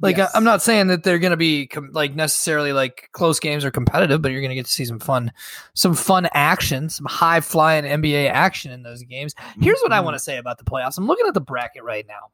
Like 0.00 0.16
Yes. 0.16 0.30
I, 0.32 0.36
I'm 0.36 0.44
not 0.44 0.62
saying 0.62 0.88
that 0.88 1.02
they're 1.02 1.18
going 1.18 1.32
to 1.32 1.36
be 1.36 1.66
com- 1.66 1.90
like 1.92 2.14
necessarily 2.14 2.72
like 2.72 3.08
close 3.12 3.40
games 3.40 3.64
or 3.64 3.70
competitive, 3.70 4.22
but 4.22 4.30
you're 4.30 4.40
going 4.40 4.50
to 4.50 4.54
get 4.54 4.66
to 4.66 4.72
see 4.72 4.84
some 4.84 5.00
fun, 5.00 5.32
some 5.74 5.94
fun 5.94 6.28
action, 6.34 6.88
some 6.88 7.06
high 7.06 7.40
flying 7.40 7.84
NBA 7.84 8.30
action 8.30 8.70
in 8.70 8.82
those 8.82 9.02
games. 9.02 9.34
Here's 9.60 9.80
what 9.80 9.92
I 9.92 9.96
mm-hmm. 9.96 10.06
want 10.06 10.14
to 10.14 10.20
say 10.20 10.38
about 10.38 10.58
the 10.58 10.64
playoffs. 10.64 10.98
I'm 10.98 11.06
looking 11.06 11.26
at 11.26 11.34
the 11.34 11.40
bracket 11.40 11.82
right 11.82 12.06
now, 12.06 12.30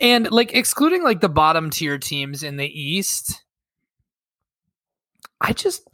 and 0.00 0.30
like 0.30 0.54
excluding 0.54 1.04
like 1.04 1.20
the 1.20 1.28
bottom 1.28 1.70
tier 1.70 1.98
teams 1.98 2.42
in 2.42 2.56
the 2.56 2.66
East, 2.66 3.44
I 5.40 5.52
just 5.52 5.88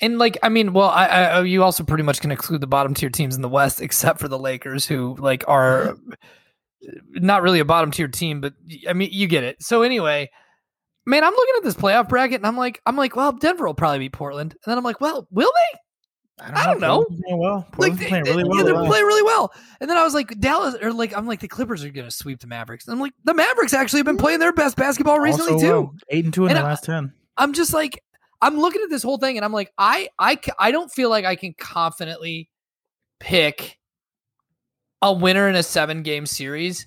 and 0.00 0.18
like 0.18 0.38
I 0.42 0.48
mean, 0.48 0.72
well, 0.72 0.90
I, 0.90 1.06
I 1.06 1.36
oh, 1.36 1.42
you 1.42 1.62
also 1.62 1.82
pretty 1.82 2.04
much 2.04 2.20
can 2.20 2.30
exclude 2.30 2.60
the 2.60 2.66
bottom 2.66 2.94
tier 2.94 3.10
teams 3.10 3.36
in 3.36 3.42
the 3.42 3.48
West, 3.48 3.80
except 3.80 4.20
for 4.20 4.28
the 4.28 4.38
Lakers, 4.38 4.86
who 4.86 5.16
like 5.18 5.44
are 5.48 5.96
not 7.12 7.42
really 7.42 7.60
a 7.60 7.64
bottom 7.64 7.90
tier 7.90 8.08
team, 8.08 8.40
but 8.40 8.54
I 8.88 8.92
mean, 8.92 9.10
you 9.12 9.26
get 9.26 9.44
it. 9.44 9.62
So 9.62 9.82
anyway, 9.82 10.30
man, 11.06 11.24
I'm 11.24 11.32
looking 11.34 11.54
at 11.58 11.64
this 11.64 11.74
playoff 11.74 12.08
bracket, 12.08 12.36
and 12.36 12.46
I'm 12.46 12.56
like, 12.56 12.80
I'm 12.86 12.96
like, 12.96 13.16
well, 13.16 13.32
Denver 13.32 13.66
will 13.66 13.74
probably 13.74 14.00
beat 14.00 14.12
Portland, 14.12 14.52
and 14.52 14.70
then 14.70 14.78
I'm 14.78 14.84
like, 14.84 15.00
well, 15.00 15.26
will 15.30 15.52
they? 15.54 15.78
I 16.40 16.66
don't 16.66 16.80
know. 16.80 17.04
Portland's 17.04 17.22
playing 17.24 17.38
well. 17.38 17.54
Like 17.56 17.72
Portland's 17.72 17.98
they, 18.00 18.08
playing 18.08 18.24
really 18.24 18.42
yeah, 18.42 18.48
well. 18.48 18.64
they're 18.64 18.82
yeah. 18.82 18.88
playing 18.88 19.04
really 19.04 19.22
well. 19.22 19.52
And 19.80 19.88
then 19.88 19.96
I 19.96 20.02
was 20.02 20.14
like, 20.14 20.40
Dallas, 20.40 20.74
or 20.82 20.92
like, 20.92 21.16
I'm 21.16 21.28
like, 21.28 21.38
the 21.38 21.46
Clippers 21.46 21.84
are 21.84 21.90
going 21.90 22.06
to 22.06 22.10
sweep 22.10 22.40
the 22.40 22.48
Mavericks. 22.48 22.86
And 22.88 22.92
I'm 22.92 23.00
like, 23.00 23.12
the 23.22 23.34
Mavericks 23.34 23.72
actually 23.72 24.00
have 24.00 24.06
been 24.06 24.16
playing 24.16 24.40
their 24.40 24.52
best 24.52 24.76
basketball 24.76 25.20
recently 25.20 25.52
Also 25.52 25.64
too. 25.64 25.72
well. 25.72 25.94
Eight 26.10 26.24
and 26.24 26.34
two 26.34 26.46
in 26.46 26.50
And 26.50 26.58
the 26.58 26.62
I- 26.62 26.64
last 26.70 26.82
ten. 26.84 27.12
I'm 27.36 27.52
just 27.52 27.72
like 27.72 28.02
I'm 28.42 28.58
looking 28.58 28.82
at 28.82 28.90
this 28.90 29.02
whole 29.02 29.18
thing 29.18 29.36
and 29.36 29.44
I'm 29.44 29.52
like 29.52 29.72
I 29.78 30.08
I 30.18 30.38
I 30.58 30.70
don't 30.72 30.90
feel 30.90 31.08
like 31.08 31.24
I 31.24 31.36
can 31.36 31.54
confidently 31.56 32.50
pick 33.20 33.78
a 35.02 35.12
winner 35.12 35.48
in 35.48 35.54
a 35.56 35.62
7 35.62 36.02
game 36.02 36.26
series 36.26 36.86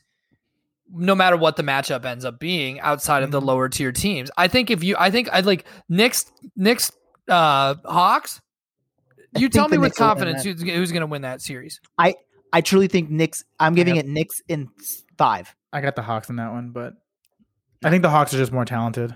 no 0.90 1.14
matter 1.14 1.36
what 1.36 1.58
the 1.58 1.64
matchup 1.64 2.06
ends 2.06 2.24
up 2.24 2.40
being 2.40 2.80
outside 2.80 3.22
of 3.22 3.30
the 3.32 3.42
Mhm. 3.42 3.46
lower 3.46 3.68
tier 3.68 3.92
teams. 3.92 4.32
I 4.38 4.48
think 4.48 4.72
if 4.72 4.84
you 4.86 4.96
I 4.98 5.12
think 5.12 5.28
I'd 5.34 5.46
like 5.46 5.66
Knicks 5.90 6.32
Knicks 6.56 6.92
uh 7.28 7.76
Hawks 7.84 8.40
you 9.36 9.42
think 9.42 9.54
tell 9.54 9.68
me 9.68 9.78
with 9.78 9.88
Knicks 9.90 9.98
confidence 9.98 10.44
who's, 10.46 10.62
who's 10.62 10.92
going 10.94 11.02
to 11.02 11.08
win 11.08 11.24
that 11.24 11.42
series. 11.42 11.82
I 11.98 12.16
I 12.54 12.62
truly 12.62 12.88
think 12.88 13.10
Knicks. 13.10 13.44
I'm 13.60 13.76
giving 13.76 13.96
have- 13.98 14.06
it 14.06 14.10
Knicks 14.10 14.42
in 14.48 14.70
five. 15.18 15.54
I 15.74 15.82
got 15.82 15.98
the 15.98 16.02
Hawks 16.02 16.30
in 16.30 16.38
that 16.38 16.54
one, 16.54 16.70
but 16.70 16.94
I 17.84 17.90
think 17.90 18.02
the 18.02 18.10
Hawks 18.10 18.34
are 18.34 18.38
just 18.38 18.54
more 18.54 18.64
talented. 18.64 19.16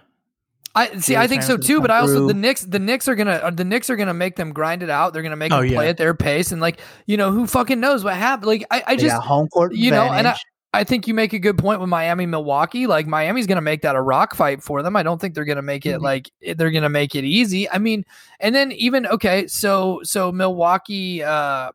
I 0.73 0.97
see. 0.99 1.15
I 1.15 1.27
think 1.27 1.43
so 1.43 1.57
too. 1.57 1.81
But 1.81 1.91
I 1.91 1.99
also 1.99 2.27
the. 2.27 2.33
Knicks, 2.33 2.61
the 2.61 2.79
Knicks 2.79 3.07
are 3.07 3.15
gonna, 3.15 3.51
the 3.51 3.65
Knicks 3.65 3.89
are 3.89 3.95
gonna 3.95 4.13
make 4.13 4.35
them 4.37 4.53
grind 4.53 4.83
it 4.83 4.89
out. 4.89 5.13
They're 5.13 5.21
gonna 5.23 5.35
make 5.35 5.51
Oh, 5.51 5.61
them 5.61 5.71
play 5.73 5.89
at 5.89 5.97
their 5.97 6.13
pace, 6.13 6.51
and 6.51 6.61
like 6.61 6.79
you 7.07 7.17
know, 7.17 7.31
who 7.31 7.45
fucking 7.47 7.79
knows 7.79 8.03
what 8.03 8.15
happened? 8.15 8.47
Like 8.47 8.65
I, 8.71 8.83
I 8.87 8.95
just, 8.95 9.21
home 9.21 9.47
court 9.49 9.73
you 9.75 9.91
know, 9.91 10.03
and 10.11 10.27
I- 10.27 10.37
I 10.73 10.85
think 10.85 11.05
you 11.05 11.13
make 11.13 11.33
a 11.33 11.39
good 11.39 11.57
point 11.57 11.81
with 11.81 11.89
Miami, 11.89 12.25
Milwaukee. 12.25 12.87
Like 12.87 13.05
Miami's 13.05 13.45
gonna 13.45 13.59
make 13.59 13.81
that 13.81 13.97
a 13.97 14.01
rock 14.01 14.33
fight 14.33 14.63
for 14.63 14.81
them. 14.81 14.95
I 14.95 15.03
don't 15.03 15.19
think 15.19 15.35
they're 15.35 15.43
gonna 15.43 15.61
make 15.61 15.85
it 15.85 15.99
Mhm. 15.99 16.03
like 16.03 16.31
they're 16.55 16.71
gonna 16.71 16.87
make 16.87 17.13
it 17.13 17.25
easy. 17.25 17.69
I 17.69 17.77
mean, 17.77 18.05
and 18.39 18.55
then 18.55 18.71
even 18.71 19.05
okay, 19.07 19.47
so 19.47 19.99
so 20.03 20.31
Milwaukee, 20.31 21.21
uh, 21.21 21.71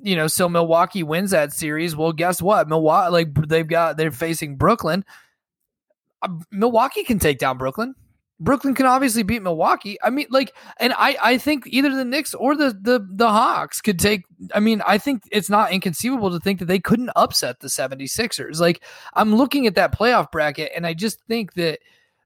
you 0.00 0.14
know, 0.14 0.28
so 0.28 0.48
Milwaukee 0.48 1.02
wins 1.02 1.32
that 1.32 1.52
series. 1.52 1.96
Well, 1.96 2.12
guess 2.12 2.40
what? 2.40 2.68
Milwaukee, 2.68 3.10
like 3.10 3.48
they've 3.48 3.66
got, 3.66 3.96
they're 3.96 4.12
facing 4.12 4.54
Brooklyn. 4.54 5.04
Uh, 6.22 6.28
Milwaukee 6.52 7.02
can 7.02 7.18
take 7.18 7.38
down 7.40 7.58
Brooklyn. 7.58 7.96
Brooklyn 8.44 8.74
can 8.74 8.86
obviously 8.86 9.22
beat 9.22 9.42
Milwaukee. 9.42 9.96
I 10.02 10.10
mean, 10.10 10.26
like, 10.30 10.54
and 10.78 10.92
I, 10.92 11.16
I 11.22 11.38
think 11.38 11.64
either 11.66 11.94
the 11.94 12.04
Knicks 12.04 12.34
or 12.34 12.54
the, 12.54 12.78
the, 12.78 13.04
the 13.10 13.28
Hawks 13.28 13.80
could 13.80 13.98
take, 13.98 14.24
I 14.54 14.60
mean, 14.60 14.82
I 14.86 14.98
think 14.98 15.22
it's 15.32 15.48
not 15.48 15.72
inconceivable 15.72 16.30
to 16.30 16.38
think 16.38 16.58
that 16.58 16.66
they 16.66 16.78
couldn't 16.78 17.10
upset 17.16 17.60
the 17.60 17.68
76ers. 17.68 18.60
Like, 18.60 18.84
I'm 19.14 19.34
looking 19.34 19.66
at 19.66 19.74
that 19.76 19.96
playoff 19.96 20.30
bracket 20.30 20.72
and 20.76 20.86
I 20.86 20.92
just 20.92 21.20
think 21.26 21.54
that 21.54 21.80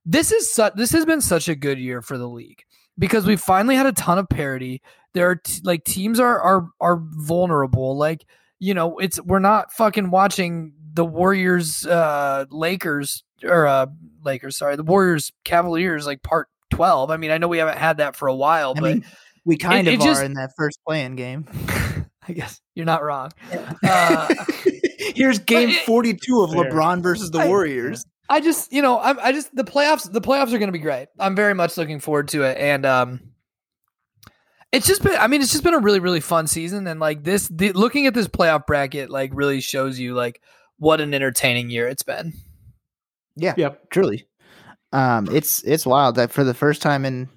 this 0.04 0.32
is, 0.32 0.52
su- 0.52 0.70
this 0.74 0.90
has 0.90 1.06
been 1.06 1.20
such 1.20 1.48
a 1.48 1.54
good 1.54 1.78
year 1.78 2.02
for 2.02 2.18
the 2.18 2.28
league 2.28 2.62
because 2.98 3.24
we 3.24 3.36
finally 3.36 3.76
had 3.76 3.86
a 3.86 3.92
ton 3.92 4.18
of 4.18 4.28
parity. 4.28 4.82
There 5.14 5.30
are 5.30 5.36
t- 5.36 5.60
like 5.62 5.84
teams 5.84 6.18
are, 6.18 6.40
are, 6.40 6.68
are 6.80 7.00
vulnerable. 7.00 7.96
Like, 7.96 8.26
you 8.58 8.74
know, 8.74 8.98
it's, 8.98 9.20
we're 9.22 9.38
not 9.38 9.72
fucking 9.72 10.10
watching 10.10 10.72
the 10.94 11.04
Warriors, 11.04 11.86
uh, 11.86 12.46
Lakers 12.50 13.22
or, 13.44 13.66
uh, 13.66 13.86
Lakers, 14.24 14.56
sorry, 14.56 14.76
the 14.76 14.82
Warriors 14.82 15.32
Cavaliers 15.44 16.06
like 16.06 16.22
part 16.22 16.48
12. 16.70 17.10
I 17.10 17.16
mean, 17.16 17.30
I 17.30 17.38
know 17.38 17.48
we 17.48 17.58
haven't 17.58 17.78
had 17.78 17.98
that 17.98 18.16
for 18.16 18.28
a 18.28 18.34
while, 18.34 18.74
I 18.76 18.80
but 18.80 18.94
mean, 18.94 19.04
we 19.44 19.56
kind 19.56 19.86
it 19.88 19.94
of 19.94 20.00
just- 20.00 20.20
are 20.22 20.24
in 20.24 20.34
that 20.34 20.50
first 20.56 20.78
play-in 20.86 21.16
game. 21.16 21.46
I 22.28 22.32
guess 22.32 22.60
you're 22.74 22.84
not 22.84 23.02
wrong. 23.02 23.30
Uh, 23.82 24.34
Here's 25.14 25.38
game 25.38 25.70
it- 25.70 25.86
42 25.86 26.42
of 26.42 26.52
Fair. 26.52 26.64
LeBron 26.70 27.02
versus 27.02 27.30
the 27.30 27.38
I- 27.38 27.46
Warriors. 27.48 28.04
I 28.28 28.40
just, 28.42 28.70
you 28.70 28.82
know, 28.82 29.00
I'm, 29.00 29.18
I 29.20 29.32
just 29.32 29.56
the 29.56 29.64
playoffs. 29.64 30.12
The 30.12 30.20
playoffs 30.20 30.48
are 30.52 30.58
going 30.58 30.68
to 30.68 30.72
be 30.72 30.78
great. 30.78 31.08
I'm 31.18 31.34
very 31.34 31.54
much 31.54 31.78
looking 31.78 31.98
forward 31.98 32.28
to 32.28 32.42
it, 32.42 32.58
and 32.58 32.84
um, 32.84 33.20
it's 34.70 34.86
just 34.86 35.02
been. 35.02 35.16
I 35.16 35.28
mean, 35.28 35.40
it's 35.40 35.50
just 35.50 35.64
been 35.64 35.72
a 35.72 35.78
really, 35.78 35.98
really 36.00 36.20
fun 36.20 36.46
season, 36.46 36.86
and 36.86 37.00
like 37.00 37.24
this, 37.24 37.48
the, 37.48 37.72
looking 37.72 38.06
at 38.06 38.12
this 38.12 38.28
playoff 38.28 38.66
bracket, 38.66 39.08
like 39.08 39.30
really 39.32 39.62
shows 39.62 39.98
you 39.98 40.12
like 40.14 40.42
what 40.76 41.00
an 41.00 41.14
entertaining 41.14 41.70
year 41.70 41.88
it's 41.88 42.02
been. 42.02 42.34
Yeah, 43.38 43.54
Yep. 43.56 43.90
truly. 43.90 44.26
Um, 44.92 45.28
it's 45.30 45.62
it's 45.64 45.86
wild 45.86 46.16
that 46.16 46.32
for 46.32 46.44
the 46.44 46.54
first 46.54 46.82
time 46.82 47.04
in 47.04 47.28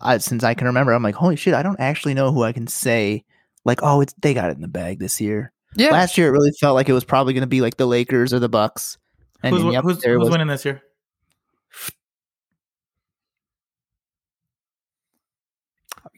I, 0.00 0.18
since 0.18 0.42
I 0.42 0.54
can 0.54 0.66
remember, 0.66 0.92
I'm 0.92 1.02
like, 1.02 1.14
holy 1.14 1.36
shit, 1.36 1.54
I 1.54 1.62
don't 1.62 1.78
actually 1.80 2.14
know 2.14 2.32
who 2.32 2.42
I 2.42 2.52
can 2.52 2.66
say 2.66 3.24
like, 3.64 3.80
oh, 3.82 4.00
it's 4.00 4.14
they 4.20 4.34
got 4.34 4.50
it 4.50 4.56
in 4.56 4.62
the 4.62 4.68
bag 4.68 4.98
this 4.98 5.20
year. 5.20 5.52
Yeah, 5.74 5.90
Last 5.90 6.18
year, 6.18 6.28
it 6.28 6.32
really 6.32 6.52
felt 6.60 6.74
like 6.74 6.88
it 6.88 6.92
was 6.92 7.04
probably 7.04 7.32
going 7.32 7.42
to 7.42 7.46
be 7.48 7.60
like 7.60 7.76
the 7.76 7.86
Lakers 7.86 8.32
or 8.34 8.38
the 8.38 8.48
Bucks. 8.48 8.98
And 9.42 9.54
Who's, 9.54 9.62
then, 9.62 9.72
yep, 9.72 9.84
who's, 9.84 9.98
there 10.00 10.14
who's 10.14 10.24
was. 10.24 10.30
winning 10.30 10.48
this 10.48 10.64
year? 10.64 10.82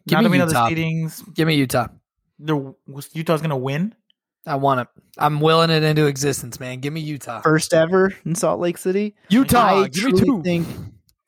Give 0.07 0.17
now 0.17 0.19
me 0.19 0.25
that 0.25 0.31
we 0.31 0.39
know 0.39 0.47
the 0.47 0.53
Utah. 0.53 0.69
seedings, 0.69 1.35
give 1.35 1.49
me 1.49 1.55
Utah. 1.55 1.87
the 2.39 2.75
Utah's 3.13 3.41
gonna 3.41 3.57
win. 3.57 3.95
I 4.47 4.57
want 4.57 4.81
it. 4.81 4.89
I'm 5.19 5.41
willing 5.41 5.71
it 5.71 5.83
into 5.83 6.07
existence, 6.07 6.61
man. 6.61 6.81
Give 6.81 6.93
me 6.93 7.01
Utah. 7.01 7.41
first 7.41 7.73
ever 7.73 8.13
in 8.25 8.35
Salt 8.35 8.61
Lake 8.61 8.79
City. 8.79 9.15
Utah. 9.29 9.83
I 9.83 9.89
give 9.89 10.05
me 10.05 10.11
truly 10.13 10.25
two. 10.25 10.43
think 10.43 10.67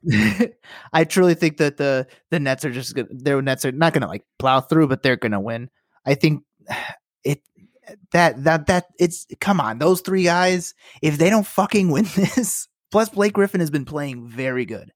I 0.93 1.05
truly 1.05 1.35
think 1.35 1.57
that 1.59 1.77
the 1.77 2.07
the 2.31 2.39
Nets 2.41 2.65
are 2.65 2.71
just 2.71 2.95
gonna, 2.95 3.09
their 3.11 3.41
Nets 3.43 3.65
are 3.65 3.73
not 3.73 3.93
going 3.93 4.03
to 4.03 4.09
like 4.09 4.25
plow 4.39 4.61
through, 4.61 4.89
but 4.89 5.03
they're 5.03 5.17
going 5.17 5.33
to 5.33 5.41
win. 5.41 5.71
I 6.05 6.15
think 6.15 6.43
it 7.25 7.43
that 8.13 8.45
that 8.45 8.67
that 8.67 8.87
it's 8.99 9.27
come 9.41 9.61
on 9.61 9.79
those 9.79 10.01
three 10.01 10.25
guys. 10.25 10.75
If 11.03 11.19
they 11.19 11.31
don't 11.31 11.47
fucking 11.47 11.91
win 11.91 12.05
this, 12.17 12.69
plus 12.91 13.09
Blake 13.09 13.33
Griffin 13.33 13.61
has 13.61 13.71
been 13.71 13.85
playing 13.85 14.29
very 14.29 14.65
good. 14.65 14.93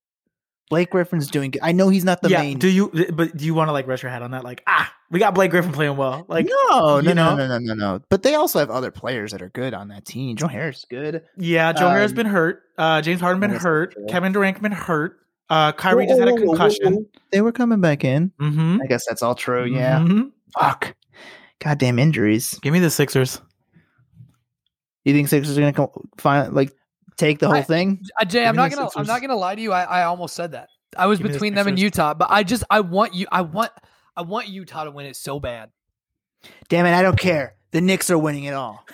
Blake 0.68 0.90
Griffin's 0.90 1.28
doing 1.28 1.50
good. 1.50 1.62
I 1.62 1.72
know 1.72 1.88
he's 1.88 2.04
not 2.04 2.22
the 2.22 2.30
yeah. 2.30 2.42
main. 2.42 2.58
Do 2.58 2.68
you? 2.68 2.92
But 3.12 3.36
do 3.36 3.44
you 3.44 3.54
want 3.54 3.68
to 3.68 3.72
like 3.72 3.88
rest 3.88 4.04
your 4.04 4.12
hat 4.12 4.22
on 4.22 4.30
that? 4.30 4.44
Like, 4.44 4.62
ah, 4.68 4.92
we 5.10 5.18
got 5.18 5.34
Blake 5.34 5.50
Griffin 5.50 5.72
playing 5.72 5.96
well. 5.96 6.24
Like, 6.28 6.46
no, 6.70 7.00
no, 7.00 7.12
no, 7.12 7.34
no, 7.36 7.46
no, 7.46 7.58
no, 7.58 7.74
no. 7.74 8.00
But 8.08 8.22
they 8.22 8.34
also 8.34 8.58
have 8.60 8.70
other 8.70 8.90
players 8.90 9.32
that 9.32 9.42
are 9.42 9.48
good 9.48 9.74
on 9.74 9.88
that 9.88 10.04
team. 10.04 10.36
Joe 10.36 10.46
Harris 10.46 10.78
is 10.78 10.84
good. 10.88 11.22
yeah, 11.36 11.72
Joe 11.72 11.88
Harris 11.88 12.12
Um, 12.12 12.16
been 12.16 12.26
hurt. 12.26 12.62
Uh, 12.78 13.02
James 13.02 13.20
Harden 13.20 13.40
been 13.40 13.50
hurt. 13.50 13.92
true. 13.94 14.06
Kevin 14.08 14.32
Durant 14.32 14.62
been 14.62 14.72
hurt. 14.72 15.16
Uh, 15.48 15.72
Kyrie 15.72 16.06
just 16.06 16.20
had 16.20 16.28
a 16.28 16.32
Whoa, 16.32 16.36
whoa, 16.36 16.44
whoa, 16.44 16.52
whoa, 16.52 16.58
concussion. 16.58 17.06
They 17.32 17.40
were 17.40 17.50
coming 17.52 17.80
back 17.80 18.04
in. 18.04 18.30
Mm-hmm. 18.40 18.78
I 18.82 18.86
guess 18.86 19.04
that's 19.08 19.20
all 19.22 19.34
true. 19.34 19.64
Yeah. 19.64 19.98
Mhm. 19.98 20.30
Fuck. 20.58 20.94
Goddamn 21.58 21.98
injuries. 21.98 22.56
Give 22.62 22.72
me 22.72 22.78
the 22.78 22.88
Sixers. 22.90 23.40
You 25.04 25.12
think 25.12 25.28
Sixers 25.28 25.56
are 25.56 25.60
gonna 25.60 25.72
come 25.72 25.88
find 26.18 26.52
like 26.54 26.72
take 27.16 27.38
the 27.38 27.46
whole 27.48 27.56
I- 27.56 27.62
thing? 27.62 28.00
Uh, 28.20 28.24
Jay, 28.24 28.40
Give 28.40 28.48
I'm 28.50 28.56
not 28.56 28.70
gonna. 28.70 28.88
I'm 28.96 29.06
not 29.06 29.20
gonna 29.20 29.34
lie 29.36 29.54
to 29.54 29.60
you. 29.60 29.72
I, 29.72 29.82
I 29.82 30.02
almost 30.04 30.36
said 30.36 30.52
that. 30.52 30.68
I 30.96 31.06
was 31.06 31.18
Give 31.18 31.26
me 31.26 31.28
the 31.30 31.34
between 31.34 31.54
them 31.54 31.66
and 31.68 31.78
Utah, 31.78 32.14
but 32.14 32.28
I 32.30 32.42
just 32.42 32.64
I 32.70 32.80
want 32.80 33.14
you. 33.14 33.26
I 33.32 33.42
want 33.42 33.70
I 34.16 34.22
want 34.22 34.48
Utah 34.48 34.84
to 34.84 34.90
win 34.90 35.06
it 35.06 35.16
so 35.16 35.40
bad. 35.40 35.70
Damn 36.68 36.86
it, 36.86 36.94
I 36.94 37.02
don't 37.02 37.18
care. 37.18 37.54
The 37.70 37.80
Knicks 37.80 38.10
are 38.10 38.18
winning 38.18 38.44
it 38.44 38.54
all. 38.54 38.84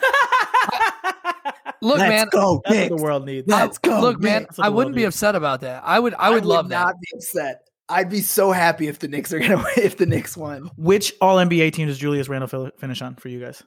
Look, 1.82 1.98
Let's 1.98 2.08
man. 2.10 2.28
go, 2.32 2.62
That's 2.64 2.74
Knicks. 2.76 2.90
what 2.90 2.96
the 2.96 3.02
world 3.02 3.26
needs. 3.26 3.46
Let's 3.48 3.78
go. 3.78 4.00
Look, 4.00 4.20
man. 4.20 4.46
I 4.58 4.70
wouldn't 4.70 4.96
be 4.96 5.02
needs. 5.02 5.14
upset 5.14 5.34
about 5.34 5.60
that. 5.60 5.82
I 5.84 5.98
would. 6.00 6.14
I 6.14 6.30
would 6.30 6.44
love 6.46 6.68
that. 6.70 6.80
Not 6.84 6.94
be 7.00 7.06
upset. 7.14 7.68
I'd 7.88 8.10
be 8.10 8.20
so 8.22 8.50
happy 8.50 8.88
if 8.88 8.98
the 8.98 9.08
Knicks 9.08 9.32
are 9.32 9.38
gonna 9.38 9.56
win. 9.58 9.66
If 9.76 9.96
the 9.98 10.06
Knicks 10.06 10.36
won, 10.36 10.70
Which 10.76 11.12
All 11.20 11.36
NBA 11.36 11.72
team 11.74 11.86
does 11.86 11.98
Julius 11.98 12.28
Randle 12.28 12.70
finish 12.78 13.02
on 13.02 13.14
for 13.16 13.28
you 13.28 13.38
guys? 13.40 13.62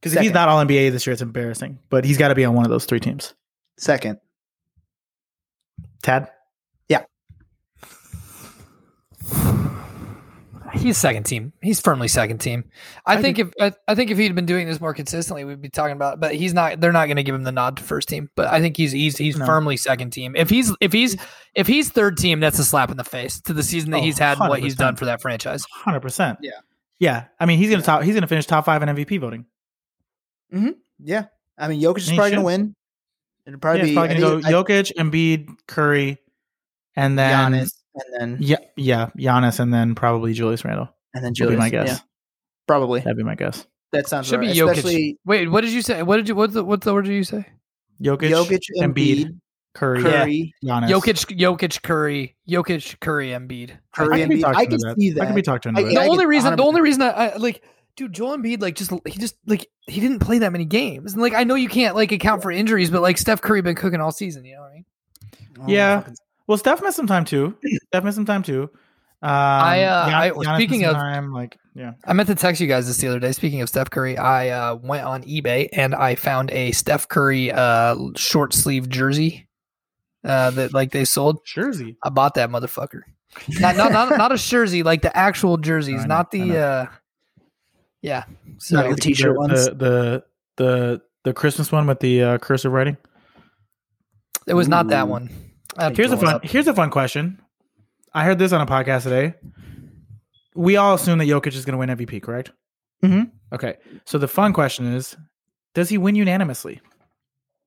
Because 0.00 0.16
if 0.16 0.22
he's 0.22 0.32
not 0.32 0.48
All 0.48 0.64
NBA 0.64 0.90
this 0.92 1.06
year, 1.06 1.12
it's 1.12 1.22
embarrassing. 1.22 1.78
But 1.90 2.04
he's 2.04 2.18
got 2.18 2.28
to 2.28 2.34
be 2.34 2.44
on 2.44 2.54
one 2.54 2.64
of 2.64 2.70
those 2.70 2.86
three 2.86 3.00
teams. 3.00 3.34
second. 3.78 4.18
Tad. 6.02 6.30
He's 10.78 10.96
second 10.98 11.24
team. 11.24 11.52
He's 11.62 11.80
firmly 11.80 12.08
second 12.08 12.38
team. 12.38 12.64
I, 13.04 13.14
I 13.16 13.22
think 13.22 13.38
if 13.38 13.50
I, 13.60 13.72
I 13.88 13.94
think 13.94 14.10
if 14.10 14.18
he'd 14.18 14.34
been 14.34 14.46
doing 14.46 14.66
this 14.66 14.80
more 14.80 14.94
consistently, 14.94 15.44
we'd 15.44 15.60
be 15.60 15.68
talking 15.68 15.96
about. 15.96 16.20
But 16.20 16.34
he's 16.34 16.54
not. 16.54 16.80
They're 16.80 16.92
not 16.92 17.06
going 17.06 17.16
to 17.16 17.22
give 17.22 17.34
him 17.34 17.42
the 17.44 17.52
nod 17.52 17.76
to 17.78 17.82
first 17.82 18.08
team. 18.08 18.30
But 18.36 18.52
I 18.52 18.60
think 18.60 18.76
he's 18.76 18.92
he's 18.92 19.16
he's 19.18 19.36
No. 19.36 19.46
firmly 19.46 19.76
second 19.76 20.10
team. 20.10 20.34
If 20.36 20.48
he's 20.50 20.74
if 20.80 20.92
he's 20.92 21.16
if 21.54 21.66
he's 21.66 21.90
third 21.90 22.16
team, 22.18 22.40
that's 22.40 22.58
a 22.58 22.64
slap 22.64 22.90
in 22.90 22.96
the 22.96 23.04
face 23.04 23.40
to 23.42 23.52
the 23.52 23.62
season 23.62 23.90
that 23.90 23.98
Oh, 23.98 24.02
he's 24.02 24.18
had 24.18 24.38
and 24.38 24.48
what 24.48 24.60
he's 24.60 24.74
done 24.76 24.96
for 24.96 25.06
that 25.06 25.20
franchise. 25.22 25.64
Hundred 25.72 26.00
percent. 26.00 26.38
Yeah. 26.42 26.52
Yeah. 26.98 27.24
I 27.40 27.46
mean, 27.46 27.58
he's 27.58 27.70
gonna 27.70 27.82
top. 27.82 28.02
He's 28.02 28.14
gonna 28.14 28.26
finish 28.26 28.46
top 28.46 28.64
five 28.64 28.82
in 28.82 28.88
MVP 28.88 29.20
voting. 29.20 29.46
Mm-hmm. 30.52 30.70
Yeah, 31.04 31.24
I 31.58 31.68
mean 31.68 31.80
Jokic 31.82 31.98
is 31.98 32.08
He 32.08 32.16
probably 32.16 32.30
gonna 32.30 32.42
win. 32.44 32.74
It'll 33.46 33.58
probably 33.60 33.80
it's 33.82 33.90
be 33.90 33.94
probably 33.94 34.16
I 34.16 34.20
gonna 34.20 34.40
go 34.40 34.64
think- 34.64 34.88
Jokic, 34.88 34.92
Embiid, 34.96 35.48
Curry, 35.66 36.18
and 36.94 37.18
then 37.18 37.52
Giannis, 37.52 37.70
and 37.96 38.20
then 38.20 38.36
yeah, 38.40 38.56
yeah, 38.76 39.10
Giannis, 39.18 39.58
and 39.60 39.72
then 39.72 39.94
probably 39.94 40.32
Julius 40.32 40.64
Randle. 40.64 40.88
and 41.14 41.24
then 41.24 41.30
Would 41.30 41.34
be 41.34 41.38
Julius. 41.38 41.58
my 41.58 41.70
guess. 41.70 41.88
Yeah, 41.88 41.98
probably 42.66 43.00
That'd 43.00 43.16
be 43.16 43.22
my 43.24 43.34
guess. 43.34 43.66
that 43.92 44.08
sounds 44.08 44.26
Should 44.28 44.40
right. 44.40 44.52
be 44.52 44.58
Jokic. 44.58 44.70
Especially 44.72 45.18
Wait, 45.24 45.48
what 45.50 45.62
did 45.62 45.72
you 45.72 45.82
say? 45.82 46.02
What 46.02 46.16
did 46.16 46.28
you? 46.28 46.34
What's 46.34 46.54
the 46.54 46.64
what's 46.64 46.84
the 46.84 46.92
word 46.94 47.04
did 47.06 47.14
you 47.14 47.24
say? 47.24 47.46
Jokic, 48.02 48.30
Jokic, 48.30 48.60
Embiid, 48.78 48.92
Embiid, 49.24 49.40
Curry, 49.74 50.02
Curry, 50.02 50.54
Giannis. 50.64 50.88
Jokic, 50.88 51.36
Jokic, 51.38 51.82
Curry, 51.82 52.36
Jokic, 52.48 53.00
Curry, 53.00 53.28
Embiid. 53.28 53.70
I 53.72 53.76
Curry, 53.96 54.20
could 54.20 54.28
be 54.28 54.42
Embiid. 54.42 54.54
I 54.54 54.66
can 54.66 54.78
that. 54.80 54.96
see 54.98 55.10
that. 55.12 55.22
I 55.22 55.26
can 55.26 55.34
be 55.34 55.42
talked 55.42 55.62
to. 55.64 55.72
I- 55.74 55.82
the 55.82 55.92
yeah, 55.92 56.00
only 56.00 56.26
reason, 56.26 56.56
the 56.56 56.62
100%. 56.62 56.66
only 56.66 56.80
reason 56.82 57.02
I, 57.02 57.08
I 57.10 57.36
like, 57.36 57.62
dude, 57.96 58.12
Joel 58.12 58.36
Embiid, 58.36 58.60
like, 58.60 58.74
just 58.74 58.90
he 59.06 59.18
just 59.18 59.36
like 59.46 59.66
he 59.86 60.00
didn't 60.00 60.18
play 60.18 60.38
that 60.40 60.52
many 60.52 60.64
games, 60.66 61.14
and 61.14 61.22
like 61.22 61.32
I 61.34 61.44
know 61.44 61.54
you 61.54 61.68
can't 61.70 61.94
like 61.96 62.12
account 62.12 62.42
for 62.42 62.50
injuries, 62.50 62.90
but 62.90 63.00
like 63.02 63.16
Steph 63.16 63.40
Curry 63.40 63.62
been 63.62 63.74
cooking 63.76 64.00
all 64.02 64.12
season, 64.12 64.44
you 64.44 64.56
know 64.56 64.60
what 64.62 64.70
I 64.70 64.74
mean? 64.74 64.84
Oh, 65.60 65.64
Yeah. 65.68 66.04
Fucking- 66.46 66.48
Well, 66.48 66.58
Steph 66.58 66.82
missed 66.82 66.96
some 66.96 67.06
time 67.06 67.24
too. 67.24 67.56
Steph 67.88 68.04
missed 68.04 68.16
some 68.16 68.24
time 68.26 68.42
too. 68.42 68.70
Um, 69.22 69.30
I, 69.30 69.82
uh, 69.82 70.04
Gian- 70.06 70.14
I- 70.14 70.30
Giannis 70.30 70.54
speaking 70.56 70.80
some 70.82 70.90
of- 70.90 70.96
time, 70.96 71.32
like 71.32 71.56
yeah, 71.74 71.92
I 72.06 72.12
meant 72.12 72.28
to 72.28 72.34
text 72.34 72.60
you 72.60 72.66
guys 72.66 72.86
this 72.86 72.98
the 72.98 73.08
other 73.08 73.18
day. 73.20 73.32
Speaking 73.32 73.60
of 73.60 73.68
Steph 73.68 73.90
Curry, 73.90 74.16
I 74.16 74.48
uh, 74.50 74.74
went 74.76 75.04
on 75.04 75.22
eBay 75.24 75.68
and 75.72 75.94
I 75.94 76.14
found 76.14 76.50
a 76.50 76.72
Steph 76.72 77.08
Curry 77.08 77.50
uh, 77.52 77.96
short 78.16 78.54
sleeve 78.54 78.88
jersey 78.88 79.46
uh, 80.24 80.50
that 80.52 80.72
like 80.72 80.92
they 80.92 81.04
sold. 81.04 81.44
Jersey. 81.44 81.96
I 82.02 82.08
bought 82.10 82.34
that 82.34 82.50
motherfucker. 82.50 83.00
Not 83.60 83.76
not 83.76 83.92
not, 83.92 84.16
not 84.16 84.32
a 84.32 84.36
jersey, 84.36 84.82
like 84.82 85.02
the 85.02 85.14
actual 85.16 85.56
jerseys, 85.58 86.00
I 86.00 86.06
know, 86.06 86.14
not 86.14 86.30
the 86.30 86.58
uh, 86.58 86.86
yeah. 88.00 88.24
So 88.58 88.76
Not 88.76 88.90
the 88.90 88.96
t-shirt 88.96 89.34
the, 89.34 89.38
ones. 89.38 89.64
The, 89.66 89.74
the 89.74 90.24
the 90.56 91.02
the 91.24 91.32
Christmas 91.34 91.70
one 91.72 91.86
with 91.86 92.00
the 92.00 92.22
uh, 92.22 92.38
cursive 92.38 92.72
writing. 92.72 92.96
it 94.46 94.54
was 94.54 94.68
not 94.68 94.88
that 94.88 95.08
one. 95.08 95.30
I 95.78 95.92
Here's 95.92 96.12
a 96.12 96.16
fun. 96.16 96.34
up. 96.34 96.44
Here's 96.44 96.66
a 96.68 96.74
fun 96.74 96.90
question. 96.90 97.40
I 98.12 98.24
heard 98.24 98.38
this 98.38 98.52
on 98.52 98.60
a 98.60 98.66
podcast 98.66 99.02
today. 99.02 99.34
We 100.54 100.76
all 100.76 100.94
assume 100.94 101.18
that 101.18 101.26
Jokic 101.26 101.54
is 101.54 101.64
going 101.64 101.72
to 101.72 101.78
win 101.78 101.90
MVP, 101.90 102.22
correct? 102.22 102.52
Mhm. 103.02 103.30
Okay. 103.52 103.76
So 104.06 104.16
the 104.18 104.28
fun 104.28 104.52
question 104.54 104.86
is, 104.94 105.16
does 105.74 105.90
he 105.90 105.98
win 105.98 106.14
unanimously 106.14 106.80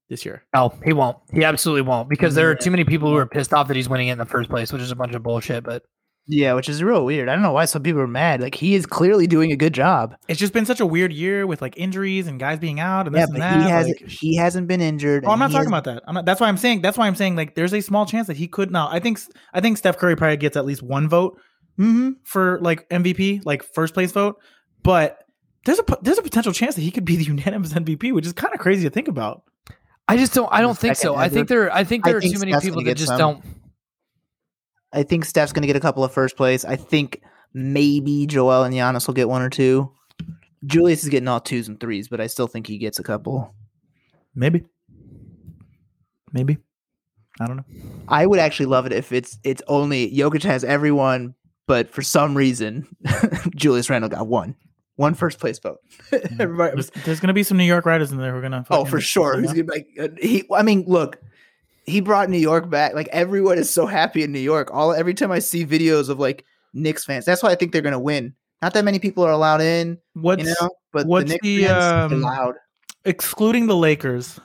this 0.10 0.26
year? 0.26 0.44
No, 0.56 0.74
he 0.84 0.92
won't. 0.94 1.18
He 1.32 1.44
absolutely 1.44 1.84
won't 1.84 2.10
because 2.10 2.34
there 2.34 2.50
are 2.50 2.56
too 2.56 2.72
many 2.72 2.84
people 2.84 3.10
who 3.10 3.16
are 3.18 3.28
pissed 3.28 3.54
off 3.54 3.68
that 3.68 3.76
he's 3.78 3.88
winning 3.88 4.08
it 4.08 4.14
in 4.14 4.18
the 4.18 4.26
first 4.26 4.50
place, 4.50 4.74
which 4.74 4.82
is 4.82 4.90
a 4.92 4.96
bunch 4.96 5.14
of 5.14 5.22
bullshit. 5.22 5.64
But 5.64 5.84
Yeah, 6.32 6.54
which 6.54 6.70
is 6.70 6.84
real 6.84 7.04
weird. 7.06 7.28
I 7.28 7.34
don't 7.34 7.42
know 7.42 7.52
why 7.54 7.66
some 7.66 7.82
people 7.82 8.02
are 8.02 8.08
mad. 8.08 8.40
Like 8.40 8.54
he 8.54 8.76
is 8.76 8.86
clearly 8.86 9.26
doing 9.26 9.52
a 9.52 9.56
good 9.56 9.74
job. 9.74 10.16
It's 10.28 10.40
just 10.40 10.54
been 10.54 10.68
such 10.68 10.80
a 10.80 10.86
weird 10.86 11.12
year 11.12 11.48
with 11.48 11.60
like 11.60 11.76
injuries 11.76 12.28
and 12.28 12.40
guys 12.40 12.60
being 12.60 12.80
out 12.80 13.08
and 13.08 13.16
Yeah, 13.16 13.24
this 13.26 13.32
but 13.32 13.42
and 13.42 13.62
that. 13.62 13.66
he 13.66 13.70
hasn't. 13.72 14.02
like- 14.02 14.10
he 14.12 14.36
hasn't 14.36 14.68
been 14.68 14.80
injured. 14.80 15.26
Oh, 15.26 15.32
I'm 15.32 15.40
not 15.40 15.48
talking 15.50 15.72
has- 15.72 15.80
about 15.80 15.86
that. 15.86 16.04
I'm 16.06 16.14
not, 16.14 16.26
that's 16.26 16.40
why 16.40 16.48
I'm 16.48 16.58
saying. 16.58 16.82
That's 16.82 17.00
why 17.00 17.08
I'm 17.08 17.16
saying 17.16 17.36
like 17.36 17.56
there's 17.56 17.74
a 17.74 17.82
small 17.82 18.06
chance 18.06 18.28
that 18.28 18.38
he 18.38 18.48
could. 18.48 18.70
Now 18.72 18.90
I 18.92 19.00
think 19.00 19.20
I 19.56 19.60
think 19.60 19.78
Steph 19.78 19.98
Curry 19.98 20.16
probably 20.16 20.38
gets 20.38 20.56
at 20.56 20.66
least 20.66 20.84
one 20.84 21.10
vote 21.10 21.40
Mhm. 21.80 22.18
for 22.26 22.60
like 22.62 22.88
MVP, 22.90 23.42
like 23.44 23.64
first 23.64 23.96
place 23.96 24.12
vote. 24.12 24.36
But 24.84 25.18
there's 25.66 25.80
a 25.80 25.84
there's 26.04 26.20
a 26.20 26.22
potential 26.22 26.54
chance 26.54 26.76
that 26.76 26.82
he 26.82 26.92
could 26.92 27.06
be 27.06 27.16
the 27.16 27.24
unanimous 27.34 27.74
MVP, 27.74 28.12
which 28.14 28.28
is 28.28 28.34
kind 28.34 28.54
of 28.54 28.60
crazy 28.60 28.84
to 28.84 28.90
think 28.92 29.08
about. 29.08 29.42
I 30.08 30.16
just 30.18 30.34
don't. 30.34 30.50
I 30.52 30.62
don't 30.62 30.78
think 30.78 30.96
second 30.96 31.14
so. 31.14 31.20
I 31.20 31.28
think 31.30 31.48
there. 31.48 31.74
I 31.74 31.84
think 31.84 32.06
I 32.06 32.10
there 32.12 32.18
are 32.18 32.22
think 32.22 32.34
too 32.36 32.40
many 32.40 32.52
Steph's 32.52 32.66
people 32.66 32.84
that 32.84 32.96
just 32.98 33.08
some. 33.10 33.18
don't. 33.18 33.44
I 34.92 35.04
think 35.04 35.26
Steph's 35.26 35.54
going 35.54 35.62
to 35.62 35.68
get 35.68 35.76
a 35.76 35.82
couple 35.82 36.04
of 36.04 36.12
first 36.12 36.36
place. 36.36 36.66
I 36.66 36.76
think 36.76 37.22
maybe 37.54 38.26
Joel 38.26 38.64
and 38.64 38.74
Giannis 38.74 39.08
will 39.08 39.14
get 39.14 39.30
one 39.30 39.42
or 39.42 39.50
two. 39.50 39.92
Julius 40.66 41.04
is 41.04 41.10
getting 41.10 41.28
all 41.28 41.40
twos 41.40 41.68
and 41.68 41.80
threes, 41.80 42.08
but 42.08 42.20
I 42.20 42.28
still 42.28 42.48
think 42.48 42.68
he 42.68 42.78
gets 42.78 43.00
a 43.00 43.04
couple. 43.04 43.54
Maybe. 44.36 44.64
Maybe. 46.34 46.58
I 47.40 47.48
don't 47.48 47.58
know. 47.58 47.66
I 48.08 48.26
would 48.26 48.40
actually 48.40 48.66
love 48.66 48.86
it 48.86 48.92
if 48.92 49.12
it's 49.12 49.40
it's 49.44 49.62
only 49.68 50.12
Jokic 50.12 50.44
has 50.44 50.64
everyone, 50.64 51.36
but 51.68 51.90
for 51.90 52.02
some 52.02 52.36
reason 52.36 52.88
Julius 53.56 53.90
Randle 53.90 54.10
got 54.10 54.28
one. 54.28 54.56
One 54.98 55.14
first 55.14 55.40
place 55.40 55.58
vote. 55.60 55.78
Everybody 56.40 56.74
There's, 56.74 56.90
there's 57.06 57.20
gonna 57.22 57.34
be 57.34 57.44
some 57.44 57.58
New 57.58 57.64
York 57.64 57.86
writers 57.86 58.12
in 58.12 58.18
there 58.18 58.34
who 58.34 58.40
are 58.40 58.42
gonna. 58.42 58.66
Oh, 58.70 58.84
for 58.84 59.00
sure. 59.00 59.36
you 59.36 59.42
Who's 59.42 59.52
gonna 59.52 59.64
be 59.64 59.72
like, 59.72 59.88
uh, 59.98 60.08
he, 60.22 60.44
I 60.54 60.62
mean, 60.62 60.84
look, 60.88 61.22
he 61.90 62.02
brought 62.02 62.30
New 62.30 62.38
York 62.38 62.70
back. 62.70 62.94
Like 62.94 63.08
everyone 63.12 63.58
is 63.58 63.70
so 63.70 63.86
happy 63.86 64.24
in 64.24 64.32
New 64.32 64.40
York. 64.40 64.70
All 64.74 64.94
every 64.94 65.14
time 65.14 65.32
I 65.32 65.40
see 65.40 65.66
videos 65.66 66.10
of 66.10 66.20
like 66.20 66.46
Knicks 66.74 67.06
fans, 67.06 67.26
that's 67.26 67.44
why 67.44 67.50
I 67.52 67.56
think 67.56 67.72
they're 67.72 67.82
gonna 67.82 68.00
win. 68.00 68.34
Not 68.62 68.74
that 68.74 68.86
many 68.86 69.00
people 69.00 69.24
are 69.24 69.32
allowed 69.32 69.62
in, 69.62 69.98
What's 70.14 70.44
you 70.44 70.54
know, 70.60 70.70
but 70.92 71.08
what's 71.08 71.26
the 71.26 71.30
Knicks 71.34 71.44
the, 71.44 71.64
fans 71.66 72.14
um, 72.14 72.22
loud. 72.22 72.56
excluding 73.06 73.68
the 73.68 73.76
Lakers? 73.76 74.40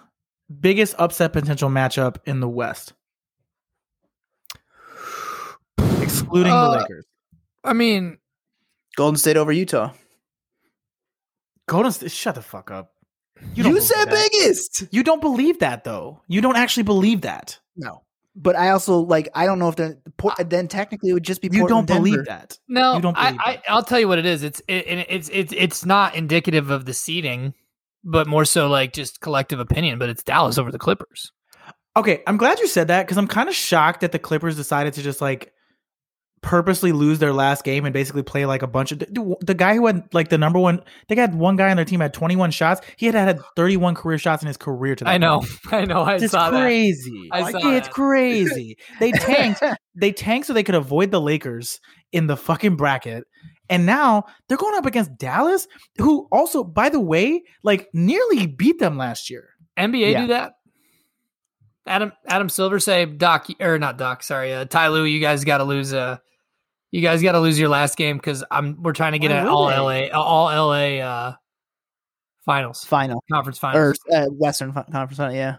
Biggest 0.60 0.94
upset 0.98 1.32
potential 1.32 1.68
matchup 1.70 2.16
in 2.26 2.40
the 2.40 2.48
West. 2.48 2.92
Excluding 6.00 6.52
Uh, 6.52 6.70
the 6.70 6.78
Lakers. 6.78 7.06
I 7.64 7.72
mean, 7.72 8.18
Golden 8.96 9.16
State 9.18 9.36
over 9.36 9.52
Utah. 9.52 9.92
Golden 11.66 11.92
State. 11.92 12.10
Shut 12.10 12.34
the 12.34 12.42
fuck 12.42 12.70
up. 12.70 12.93
You, 13.54 13.62
don't 13.64 13.80
said 13.80 14.06
that. 14.06 14.30
biggest. 14.32 14.84
You 14.90 15.02
don't 15.02 15.20
believe 15.20 15.60
that 15.60 15.84
though. 15.84 16.20
You 16.28 16.40
don't 16.40 16.56
actually 16.56 16.84
believe 16.84 17.22
that. 17.22 17.58
No, 17.76 18.02
but 18.36 18.56
I 18.56 18.70
also 18.70 19.00
like. 19.00 19.28
I 19.34 19.46
don't 19.46 19.58
know 19.58 19.68
if 19.68 19.76
they're. 19.76 19.98
Then 20.44 20.68
technically 20.68 21.10
it 21.10 21.14
would 21.14 21.24
just 21.24 21.40
be. 21.40 21.48
You 21.52 21.66
don't 21.68 21.86
believe 21.86 22.24
Denver. 22.24 22.26
that. 22.26 22.58
no, 22.68 22.96
You 22.96 23.02
don't 23.02 23.16
I, 23.16 23.30
believe 23.30 23.40
I, 23.44 23.62
I'll 23.68 23.82
tell 23.82 24.00
you 24.00 24.08
what 24.08 24.18
it 24.18 24.26
is. 24.26 24.42
It's 24.42 24.60
it, 24.68 25.06
it's 25.08 25.28
it's 25.32 25.52
it's 25.56 25.84
not 25.84 26.14
indicative 26.14 26.70
of 26.70 26.84
the 26.84 26.94
seating, 26.94 27.54
but 28.02 28.26
more 28.26 28.44
so 28.44 28.68
like 28.68 28.92
just 28.92 29.20
collective 29.20 29.60
opinion. 29.60 29.98
But 29.98 30.08
it's 30.10 30.22
Dallas 30.22 30.58
over 30.58 30.70
the 30.70 30.78
Clippers. 30.78 31.32
Okay, 31.96 32.22
I'm 32.26 32.36
glad 32.36 32.58
you 32.58 32.66
said 32.66 32.88
that 32.88 33.04
because 33.06 33.18
I'm 33.18 33.28
kind 33.28 33.48
of 33.48 33.54
shocked 33.54 34.00
that 34.00 34.10
the 34.12 34.18
Clippers 34.18 34.56
decided 34.56 34.94
to 34.94 35.02
just 35.02 35.20
like 35.20 35.52
purposely 36.44 36.92
lose 36.92 37.18
their 37.18 37.32
last 37.32 37.64
game 37.64 37.86
and 37.86 37.92
basically 37.94 38.22
play 38.22 38.44
like 38.44 38.60
a 38.62 38.66
bunch 38.66 38.92
of 38.92 38.98
the, 38.98 39.34
the 39.40 39.54
guy 39.54 39.74
who 39.74 39.86
had 39.86 40.06
like 40.12 40.28
the 40.28 40.36
number 40.36 40.58
one. 40.58 40.82
They 41.08 41.14
got 41.14 41.32
one 41.32 41.56
guy 41.56 41.70
on 41.70 41.76
their 41.76 41.86
team 41.86 42.00
had 42.00 42.12
21 42.12 42.50
shots. 42.50 42.82
He 42.98 43.06
had 43.06 43.14
had 43.14 43.40
31 43.56 43.94
career 43.94 44.18
shots 44.18 44.42
in 44.42 44.46
his 44.46 44.58
career. 44.58 44.94
To 44.96 45.08
I 45.08 45.16
know, 45.18 45.40
point. 45.40 45.50
I 45.72 45.84
know. 45.86 46.02
I 46.02 46.16
It's 46.16 46.30
saw 46.30 46.50
that. 46.50 46.60
crazy. 46.60 47.28
I 47.32 47.50
saw 47.50 47.58
it's 47.70 47.86
that. 47.88 47.94
crazy. 47.94 48.76
They 49.00 49.10
tanked. 49.12 49.62
they 49.94 50.12
tanked 50.12 50.46
so 50.46 50.52
they 50.52 50.62
could 50.62 50.74
avoid 50.74 51.10
the 51.10 51.20
Lakers 51.20 51.80
in 52.12 52.26
the 52.26 52.36
fucking 52.36 52.76
bracket. 52.76 53.24
And 53.70 53.86
now 53.86 54.24
they're 54.48 54.58
going 54.58 54.76
up 54.76 54.84
against 54.84 55.16
Dallas, 55.16 55.66
who 55.96 56.28
also, 56.30 56.62
by 56.62 56.90
the 56.90 57.00
way, 57.00 57.42
like 57.62 57.88
nearly 57.94 58.46
beat 58.46 58.78
them 58.78 58.98
last 58.98 59.30
year. 59.30 59.48
NBA 59.78 60.12
Yeah. 60.12 60.20
do 60.20 60.26
that. 60.28 60.52
Adam 61.86 62.12
Adam 62.26 62.48
Silver 62.48 62.78
say 62.80 63.04
Doc 63.06 63.46
or 63.60 63.78
not 63.78 63.98
Doc, 63.98 64.22
sorry, 64.22 64.54
uh, 64.54 64.64
Ty 64.64 64.88
Lue, 64.88 65.04
you 65.04 65.20
guys 65.20 65.44
got 65.44 65.58
to 65.58 65.64
lose. 65.64 65.92
Uh, 65.92 66.16
you 66.94 67.00
guys 67.00 67.20
got 67.22 67.32
to 67.32 67.40
lose 67.40 67.58
your 67.58 67.68
last 67.68 67.96
game 67.96 68.18
because 68.18 68.44
I'm 68.52 68.80
we're 68.80 68.92
trying 68.92 69.12
to 69.12 69.18
get 69.18 69.32
an 69.32 69.48
all? 69.48 69.64
LA 69.64 70.06
all 70.12 70.46
LA 70.68 70.98
uh, 71.04 71.34
finals 72.44 72.84
Final 72.84 73.24
conference 73.32 73.58
or 73.58 73.60
finals. 73.60 73.98
uh, 74.12 74.26
Western 74.26 74.72
Fi- 74.72 74.84
Conference 74.84 75.16
Final, 75.16 75.34
yeah. 75.34 75.56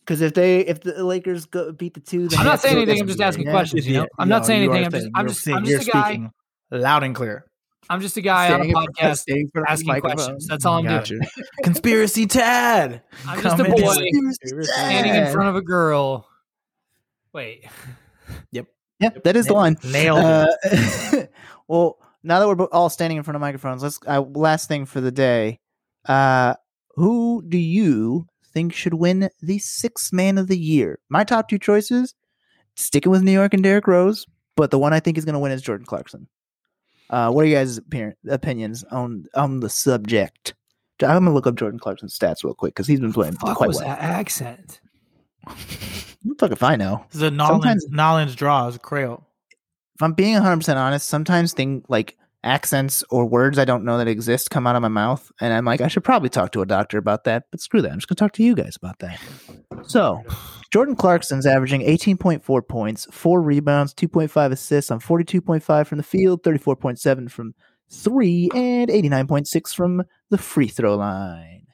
Because 0.00 0.22
if 0.22 0.34
they 0.34 0.60
if 0.60 0.80
the 0.80 1.04
Lakers 1.04 1.46
go, 1.46 1.70
beat 1.70 1.94
the 1.94 2.00
two, 2.00 2.26
then 2.26 2.40
I'm 2.40 2.44
not 2.44 2.60
saying 2.60 2.76
anything. 2.76 3.00
I'm 3.00 3.06
just 3.06 3.20
asking 3.20 3.46
yeah. 3.46 3.52
questions. 3.52 3.86
You 3.86 3.98
know, 3.98 4.06
I'm 4.18 4.28
not 4.28 4.44
saying 4.46 4.68
anything. 4.68 5.12
I'm 5.14 5.28
just 5.28 5.46
I'm 5.46 5.64
just 5.64 5.78
I'm 5.78 5.84
just 5.84 5.88
a 5.88 5.92
guy. 5.92 6.30
loud 6.72 7.04
and 7.04 7.14
clear. 7.14 7.44
I'm 7.88 8.00
just 8.00 8.16
a 8.16 8.20
guy 8.20 8.46
on 8.52 8.62
a 8.62 8.64
Standing 8.64 8.70
in 8.70 8.74
front- 8.74 8.96
podcast 8.96 9.16
standing 9.18 9.42
in 9.44 9.50
front 9.50 9.62
of 9.62 9.66
the 9.68 9.72
asking 9.72 9.86
microphone. 9.86 10.16
questions. 10.16 10.46
That's 10.48 10.64
all 10.66 10.78
I'm 10.78 10.84
Got 10.86 11.04
doing. 11.04 11.20
Conspiracy 11.62 12.26
Tad. 12.26 13.02
I'm 13.28 13.40
just 13.40 13.60
a 13.60 13.64
boy 13.64 14.08
Conspiracy 14.12 14.72
standing 14.72 15.14
in 15.14 15.32
front 15.32 15.50
of 15.50 15.54
a 15.54 15.62
girl. 15.62 16.28
Wait, 17.32 17.64
Yeah, 18.98 19.10
that 19.24 19.36
is 19.36 19.46
the 19.46 19.52
line. 19.52 19.76
Nailed. 19.84 20.18
Uh, 20.18 20.46
well, 21.68 21.98
now 22.22 22.40
that 22.40 22.48
we're 22.48 22.64
all 22.66 22.88
standing 22.88 23.18
in 23.18 23.22
front 23.22 23.36
of 23.36 23.40
microphones, 23.40 23.82
let's. 23.82 23.98
Uh, 24.06 24.22
last 24.22 24.68
thing 24.68 24.86
for 24.86 25.00
the 25.00 25.12
day. 25.12 25.60
Uh, 26.06 26.54
who 26.94 27.42
do 27.46 27.58
you 27.58 28.26
think 28.52 28.72
should 28.72 28.94
win 28.94 29.28
the 29.42 29.58
sixth 29.58 30.12
man 30.12 30.38
of 30.38 30.48
the 30.48 30.58
year? 30.58 30.98
My 31.08 31.24
top 31.24 31.48
two 31.48 31.58
choices: 31.58 32.14
sticking 32.74 33.12
with 33.12 33.22
New 33.22 33.32
York 33.32 33.52
and 33.52 33.62
Derrick 33.62 33.86
Rose, 33.86 34.26
but 34.56 34.70
the 34.70 34.78
one 34.78 34.92
I 34.92 35.00
think 35.00 35.18
is 35.18 35.24
going 35.24 35.34
to 35.34 35.38
win 35.38 35.52
is 35.52 35.62
Jordan 35.62 35.86
Clarkson. 35.86 36.26
Uh, 37.10 37.30
what 37.30 37.44
are 37.44 37.48
you 37.48 37.54
guys' 37.54 37.78
opinions 38.28 38.82
on 38.84 39.26
on 39.34 39.60
the 39.60 39.68
subject? 39.68 40.54
I'm 41.02 41.24
gonna 41.24 41.34
look 41.34 41.46
up 41.46 41.56
Jordan 41.56 41.78
Clarkson's 41.78 42.18
stats 42.18 42.42
real 42.42 42.54
quick 42.54 42.74
because 42.74 42.86
he's 42.86 43.00
been 43.00 43.12
playing 43.12 43.34
fuck 43.34 43.56
quite 43.56 43.68
was 43.68 43.76
well. 43.76 43.88
that 43.88 44.00
accent? 44.00 44.80
Fuck 46.38 46.52
if 46.52 46.62
I 46.62 46.76
know. 46.76 47.04
This 47.08 47.16
is 47.16 47.22
a 47.22 47.30
Nolan, 47.30 47.52
Sometimes- 47.62 47.86
Nolan's 47.90 48.34
draw. 48.34 48.66
It's 48.68 48.76
a 48.76 48.80
Crail. 48.80 49.26
if 49.94 50.02
I'm 50.02 50.12
being 50.12 50.36
100% 50.36 50.76
honest, 50.76 51.08
sometimes 51.08 51.52
thing 51.52 51.84
like 51.88 52.16
accents 52.44 53.02
or 53.10 53.26
words 53.26 53.58
I 53.58 53.64
don't 53.64 53.84
know 53.84 53.98
that 53.98 54.06
exist 54.06 54.50
come 54.50 54.66
out 54.66 54.76
of 54.76 54.82
my 54.82 54.88
mouth. 54.88 55.32
And 55.40 55.52
I'm 55.52 55.64
like, 55.64 55.80
I 55.80 55.88
should 55.88 56.04
probably 56.04 56.28
talk 56.28 56.52
to 56.52 56.62
a 56.62 56.66
doctor 56.66 56.96
about 56.98 57.24
that. 57.24 57.44
But 57.50 57.60
screw 57.60 57.82
that. 57.82 57.90
I'm 57.90 57.98
just 57.98 58.08
going 58.08 58.16
to 58.16 58.20
talk 58.20 58.32
to 58.32 58.42
you 58.44 58.54
guys 58.54 58.76
about 58.76 58.98
that. 59.00 59.18
So, 59.86 60.22
Jordan 60.72 60.94
Clarkson's 60.96 61.46
averaging 61.46 61.80
18.4 61.80 62.68
points, 62.68 63.06
four 63.10 63.40
rebounds, 63.42 63.94
2.5 63.94 64.52
assists 64.52 64.90
on 64.90 65.00
42.5 65.00 65.86
from 65.86 65.98
the 65.98 66.04
field, 66.04 66.42
34.7 66.42 67.30
from 67.30 67.54
three, 67.88 68.50
and 68.54 68.90
89.6 68.90 69.74
from 69.74 70.04
the 70.30 70.38
free 70.38 70.68
throw 70.68 70.96
line. 70.96 71.66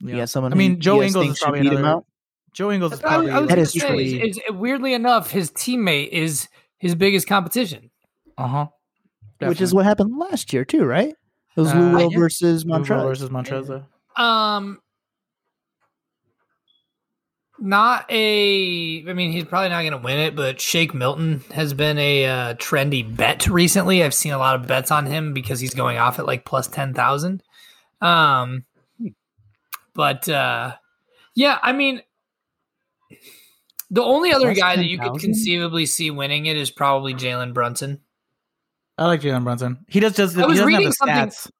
Yeah. 0.00 0.26
someone 0.26 0.52
I 0.52 0.56
mean, 0.56 0.78
Joe 0.80 1.02
Ingles 1.02 1.30
is 1.30 1.38
should 1.38 1.44
probably 1.44 1.66
another- 1.68 1.86
out? 1.86 2.06
Joe 2.56 2.72
Ingles 2.72 2.94
is 2.94 3.00
That's 3.00 3.12
I 3.12 3.18
was- 3.18 3.28
I 3.30 3.40
was 3.40 3.48
That 3.50 3.66
say, 3.68 3.78
true. 3.80 3.98
is- 3.98 4.12
is- 4.38 4.40
weirdly 4.50 4.94
enough, 4.94 5.30
his 5.30 5.50
teammate 5.50 6.08
is 6.08 6.48
his 6.78 6.94
biggest 6.94 7.28
competition. 7.28 7.90
uh 8.38 8.46
huh. 8.48 8.66
Which 9.40 9.60
is 9.60 9.74
what 9.74 9.84
happened 9.84 10.16
last 10.18 10.52
year, 10.54 10.64
too, 10.64 10.84
right? 10.84 11.08
It 11.56 11.60
was 11.60 11.70
Uh, 11.72 11.78
Lou 11.78 11.92
Will 11.92 12.12
yeah. 12.12 12.18
versus 12.18 12.64
Montrez 12.64 12.86
Montrez. 12.86 13.02
versus 13.02 13.28
Montrez. 13.30 13.86
Um, 14.18 14.80
not 17.58 18.04
a. 18.10 19.08
I 19.08 19.12
mean, 19.14 19.32
he's 19.32 19.44
probably 19.44 19.70
not 19.70 19.80
going 19.80 19.92
to 19.92 19.98
win 19.98 20.18
it, 20.18 20.36
but 20.36 20.60
Shake 20.60 20.94
Milton 20.94 21.42
has 21.54 21.72
been 21.74 21.98
a 21.98 22.26
uh, 22.26 22.54
trendy 22.54 23.14
bet 23.16 23.46
recently. 23.48 24.02
I've 24.02 24.12
seen 24.14 24.32
a 24.32 24.38
lot 24.38 24.56
of 24.56 24.66
bets 24.66 24.90
on 24.90 25.06
him 25.06 25.32
because 25.32 25.60
he's 25.60 25.74
going 25.74 25.96
off 25.98 26.18
at 26.18 26.26
like 26.26 26.44
plus 26.44 26.66
ten 26.68 26.92
thousand. 26.94 27.42
Um, 28.02 28.64
but 29.94 30.28
uh, 30.28 30.74
yeah, 31.34 31.58
I 31.62 31.72
mean, 31.72 32.02
the 33.90 34.02
only 34.02 34.32
other 34.32 34.46
Plus 34.46 34.58
guy 34.58 34.76
that 34.76 34.86
you 34.86 34.98
could 34.98 35.18
conceivably 35.20 35.86
see 35.86 36.10
winning 36.10 36.46
it 36.46 36.56
is 36.56 36.70
probably 36.70 37.14
Jalen 37.14 37.54
Brunson. 37.54 38.00
I 38.98 39.06
like 39.06 39.20
Jalen 39.20 39.44
Brunson. 39.44 39.84
He 39.88 40.00
does 40.00 40.16
just. 40.16 40.36
I 40.36 40.46
was 40.46 40.58
doesn't 40.58 40.58
have 40.58 40.66
reading 40.66 40.88
the 40.88 40.92
something- 40.92 41.16
stats. 41.16 41.50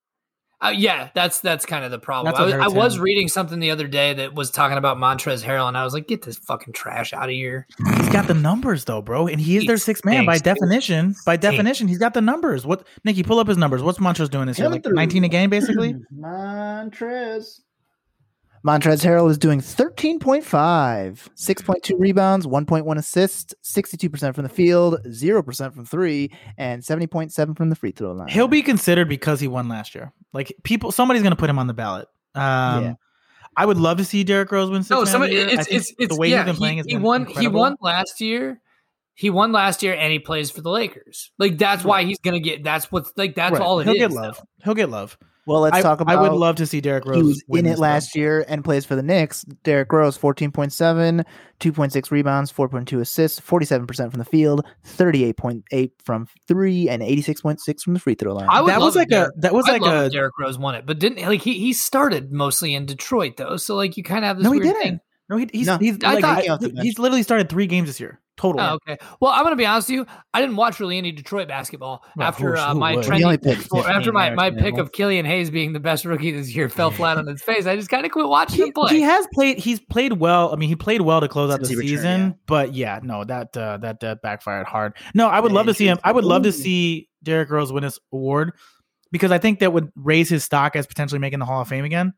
Uh, 0.59 0.71
yeah, 0.75 1.11
that's 1.15 1.41
that's 1.41 1.67
kind 1.67 1.85
of 1.85 1.91
the 1.91 1.99
problem. 1.99 2.35
I 2.35 2.43
was, 2.43 2.55
I 2.55 2.69
was 2.69 2.99
reading 2.99 3.29
something 3.29 3.61
the 3.61 3.71
other 3.71 3.87
day 3.87 4.15
that 4.15 4.35
was 4.35 4.51
talking 4.51 4.79
about 4.79 4.97
Montrez 4.97 5.45
Harrell, 5.45 5.69
and 5.69 5.77
I 5.77 5.85
was 5.85 5.93
like, 5.93 6.09
"Get 6.09 6.23
this 6.23 6.39
fucking 6.39 6.73
trash 6.73 7.13
out 7.13 7.25
of 7.25 7.35
here!" 7.35 7.67
He's 7.99 8.09
got 8.09 8.27
the 8.27 8.33
numbers 8.33 8.87
though, 8.87 9.03
bro, 9.03 9.27
and 9.27 9.39
he 9.39 9.59
is 9.59 9.67
their 9.67 9.77
sixth 9.77 10.07
man 10.07 10.25
by 10.25 10.39
definition. 10.39 11.15
By 11.27 11.37
Stinks. 11.37 11.43
definition, 11.43 11.89
he's 11.89 11.99
got 11.99 12.15
the 12.15 12.23
numbers. 12.23 12.65
What, 12.65 12.87
Nikki? 13.05 13.23
Pull 13.23 13.39
up 13.39 13.49
his 13.49 13.59
numbers. 13.59 13.83
What's 13.83 13.99
Montrez 13.99 14.31
doing 14.31 14.47
this 14.47 14.59
year? 14.59 14.71
Like 14.71 14.83
through. 14.83 14.95
nineteen 14.95 15.25
a 15.25 15.29
game, 15.29 15.51
basically. 15.51 15.95
Montrez. 16.19 17.61
Montrez 18.67 19.05
Harrell 19.05 19.31
is 19.31 19.39
doing 19.39 19.61
13.5, 19.61 20.43
6.2 20.45 21.95
rebounds, 22.01 22.47
1.1 22.47 22.99
assists, 22.99 23.55
62% 23.63 24.35
from 24.35 24.43
the 24.43 24.49
field, 24.49 24.99
0% 25.07 25.73
from 25.75 25.85
three, 25.85 26.33
and 26.59 26.83
70.7 26.83 27.57
from 27.57 27.71
the 27.71 27.77
free 27.77 27.93
throw 27.93 28.13
line. 28.13 28.29
He'll 28.29 28.49
be 28.49 28.63
considered 28.63 29.09
because 29.09 29.39
he 29.41 29.47
won 29.49 29.69
last 29.69 29.95
year. 29.95 30.13
Like 30.33 30.53
people, 30.65 30.91
somebody's 30.91 31.23
going 31.23 31.31
to 31.33 31.37
put 31.37 31.49
him 31.49 31.59
on 31.59 31.67
the 31.69 31.75
ballot. 31.75 32.09
Um, 32.35 32.83
Yeah. 32.83 32.95
I 33.59 33.65
would 33.65 33.79
love 33.79 33.97
to 33.99 34.05
see 34.05 34.23
Derrick 34.23 34.53
Rose 34.53 34.69
win. 34.69 34.83
Six 34.83 34.91
No, 34.91 35.05
somebody, 35.07 35.39
of 35.41 35.47
the 35.47 35.51
year. 35.53 35.59
I 35.59 35.63
it's 35.63 35.71
it's 35.73 35.95
it's 35.99 36.15
the 36.15 36.21
way 36.21 36.29
yeah, 36.29 36.39
he's 36.45 36.47
been 36.53 36.57
playing. 36.57 36.77
he, 36.79 36.83
he 36.89 36.93
been 36.97 37.03
won. 37.03 37.25
He 37.25 37.49
won 37.49 37.77
last 37.81 38.21
year. 38.21 38.61
He 39.15 39.31
won 39.31 39.51
last 39.51 39.83
year, 39.83 39.95
and 39.95 40.13
he 40.13 40.19
plays 40.19 40.51
for 40.51 40.61
the 40.61 40.69
Lakers. 40.69 41.31
Like 41.39 41.57
that's 41.57 41.83
why 41.83 42.03
he's 42.05 42.19
gonna 42.19 42.39
get. 42.41 42.63
That's 42.65 42.93
what's 42.93 43.13
like. 43.17 43.35
That's 43.35 43.53
Right. 43.55 43.63
all 43.63 43.81
it 43.81 43.85
He'll 43.85 43.95
is. 43.95 43.99
get 43.99 44.11
love. 44.13 44.43
He'll 44.63 44.75
get 44.75 44.91
love. 44.91 45.17
Well, 45.47 45.61
let's 45.61 45.77
I, 45.77 45.83
talk 45.83 46.01
about 46.01 46.19
I 46.19 46.21
would 46.21 46.33
love 46.33 46.57
to 46.57 46.67
see 46.67 46.81
Derrick 46.81 47.05
Rose. 47.07 47.17
he 47.17 47.23
was 47.23 47.45
win 47.49 47.61
in 47.61 47.67
it 47.67 47.71
this, 47.71 47.77
though. 47.77 47.83
last 47.83 48.17
year 48.17 48.45
and 48.49 48.65
plays 48.65 48.85
for 48.85 48.97
the 48.97 49.03
Knicks. 49.03 49.43
Derrick 49.63 49.93
Rose, 49.93 50.19
14.7, 50.19 51.25
2.6 51.61 52.11
rebounds, 52.11 52.53
4.2 52.53 53.01
assists, 53.01 53.41
47% 53.41 54.11
from 54.11 54.19
the 54.19 54.25
field, 54.25 54.65
38.8 54.85 55.91
from 56.05 56.27
three, 56.49 56.89
and 56.89 57.03
86.6 57.03 57.83
from 57.83 57.95
the 57.95 58.01
free 58.01 58.15
throw 58.15 58.35
line. 58.35 58.49
I 58.51 58.61
would 58.61 58.71
That 58.71 58.81
was 58.81 58.97
if 58.97 59.01
like 59.01 59.13
a. 59.13 59.31
That 59.37 59.53
was 59.55 59.67
I'd 59.69 59.73
like 59.73 59.83
love 59.83 60.03
a. 60.03 60.07
if 60.07 60.13
Derrick 60.13 60.39
Rose 60.39 60.59
won 60.59 60.75
it, 60.75 60.87
but 60.87 60.99
didn't 60.99 61.25
like 61.27 61.43
he 61.43 61.55
he 61.59 61.73
started 61.73 62.33
mostly 62.33 62.75
in 62.75 62.87
Detroit 62.87 63.37
though. 63.37 63.57
So 63.57 63.77
like 63.77 63.97
you 63.97 64.03
kind 64.03 64.25
of 64.25 64.29
have 64.29 64.37
this 64.39 64.45
No, 64.45 64.53
he 64.53 64.61
didn't. 64.61 64.83
thing. 64.83 65.01
No, 65.29 65.37
he, 65.39 65.49
he's 65.53 65.67
No, 65.67 65.79
he's 65.79 65.99
I 66.05 66.15
like, 66.15 66.25
thought- 66.25 66.37
I- 66.39 66.41
He 66.41 66.43
came 66.43 66.53
off 66.53 66.61
the 66.61 66.69
bench. 66.69 66.85
he's 66.85 66.99
literally 66.99 67.23
started 67.23 67.49
three 67.49 67.67
games 67.67 67.89
this 67.89 67.99
year 67.99 68.21
total. 68.37 68.61
Oh, 68.61 68.75
okay. 68.87 68.99
Well, 69.19 69.33
I'm 69.33 69.43
gonna 69.45 69.57
be 69.57 69.65
honest 69.65 69.89
with 69.89 69.95
you. 69.95 70.07
I 70.35 70.41
didn't 70.43 70.57
watch 70.57 70.79
really 70.79 70.99
any 70.99 71.11
Detroit 71.11 71.49
basketball 71.49 72.05
Well, 72.17 72.29
after 72.29 72.55
who- 72.55 72.61
uh, 72.61 72.75
my 72.75 72.95
would? 72.95 73.05
trendy 73.05 73.17
He 73.19 73.25
only 73.25 73.39
played 73.39 73.57
well, 73.71 73.83
15 73.83 73.97
after 73.97 74.13
my, 74.13 74.31
my 74.35 74.51
pick 74.51 74.75
man. 74.75 74.81
of 74.81 74.93
Killian 74.93 75.25
Hayes 75.25 75.51
being 75.51 75.73
the 75.73 75.81
best 75.81 76.05
rookie 76.05 76.31
this 76.33 76.55
year 76.55 76.69
fell 76.69 76.91
flat 76.93 77.17
on 77.17 77.27
his 77.27 77.43
face. 77.43 77.67
I 77.67 77.75
just 77.77 77.89
kind 77.89 78.05
of 78.05 78.13
quit 78.13 78.29
watching 78.29 78.59
him 78.61 78.67
He, 78.67 78.73
play. 78.73 78.95
he 78.95 79.01
has 79.01 79.27
played. 79.33 79.59
He's 79.59 79.81
played 79.81 80.13
well. 80.13 80.53
I 80.53 80.57
mean, 80.57 80.69
he 80.69 80.77
played 80.77 81.01
well 81.01 81.21
to 81.23 81.29
close 81.29 81.51
out 81.51 81.61
the 81.61 81.67
Since 81.67 81.81
season. 81.81 81.97
returned, 82.05 82.33
yeah. 82.35 82.39
But 82.47 82.75
yeah, 82.75 83.01
no, 83.03 83.25
that 83.25 83.57
uh, 83.57 83.79
that 83.79 84.01
that 84.01 84.21
backfired 84.23 84.67
hard. 84.67 84.93
No, 85.15 85.29
I 85.29 85.41
would 85.41 85.51
Yeah, 85.53 85.57
love 85.57 85.67
to 85.67 85.75
see 85.75 85.87
him. 85.89 85.99
I 86.05 86.13
would 86.13 86.25
love 86.25 86.43
to 86.43 86.53
see 86.53 87.09
Derrick 87.23 87.51
Rose 87.51 87.73
win 87.73 87.83
this 87.85 87.99
award 88.13 88.53
because 89.13 89.33
I 89.33 89.39
think 89.39 89.61
that 89.61 89.73
would 89.73 89.89
raise 89.97 90.29
his 90.29 90.45
stock 90.45 90.77
as 90.77 90.87
potentially 90.87 91.19
making 91.21 91.39
the 91.39 91.47
Hall 91.47 91.63
of 91.63 91.69
Fame 91.69 91.85
again. 91.87 92.13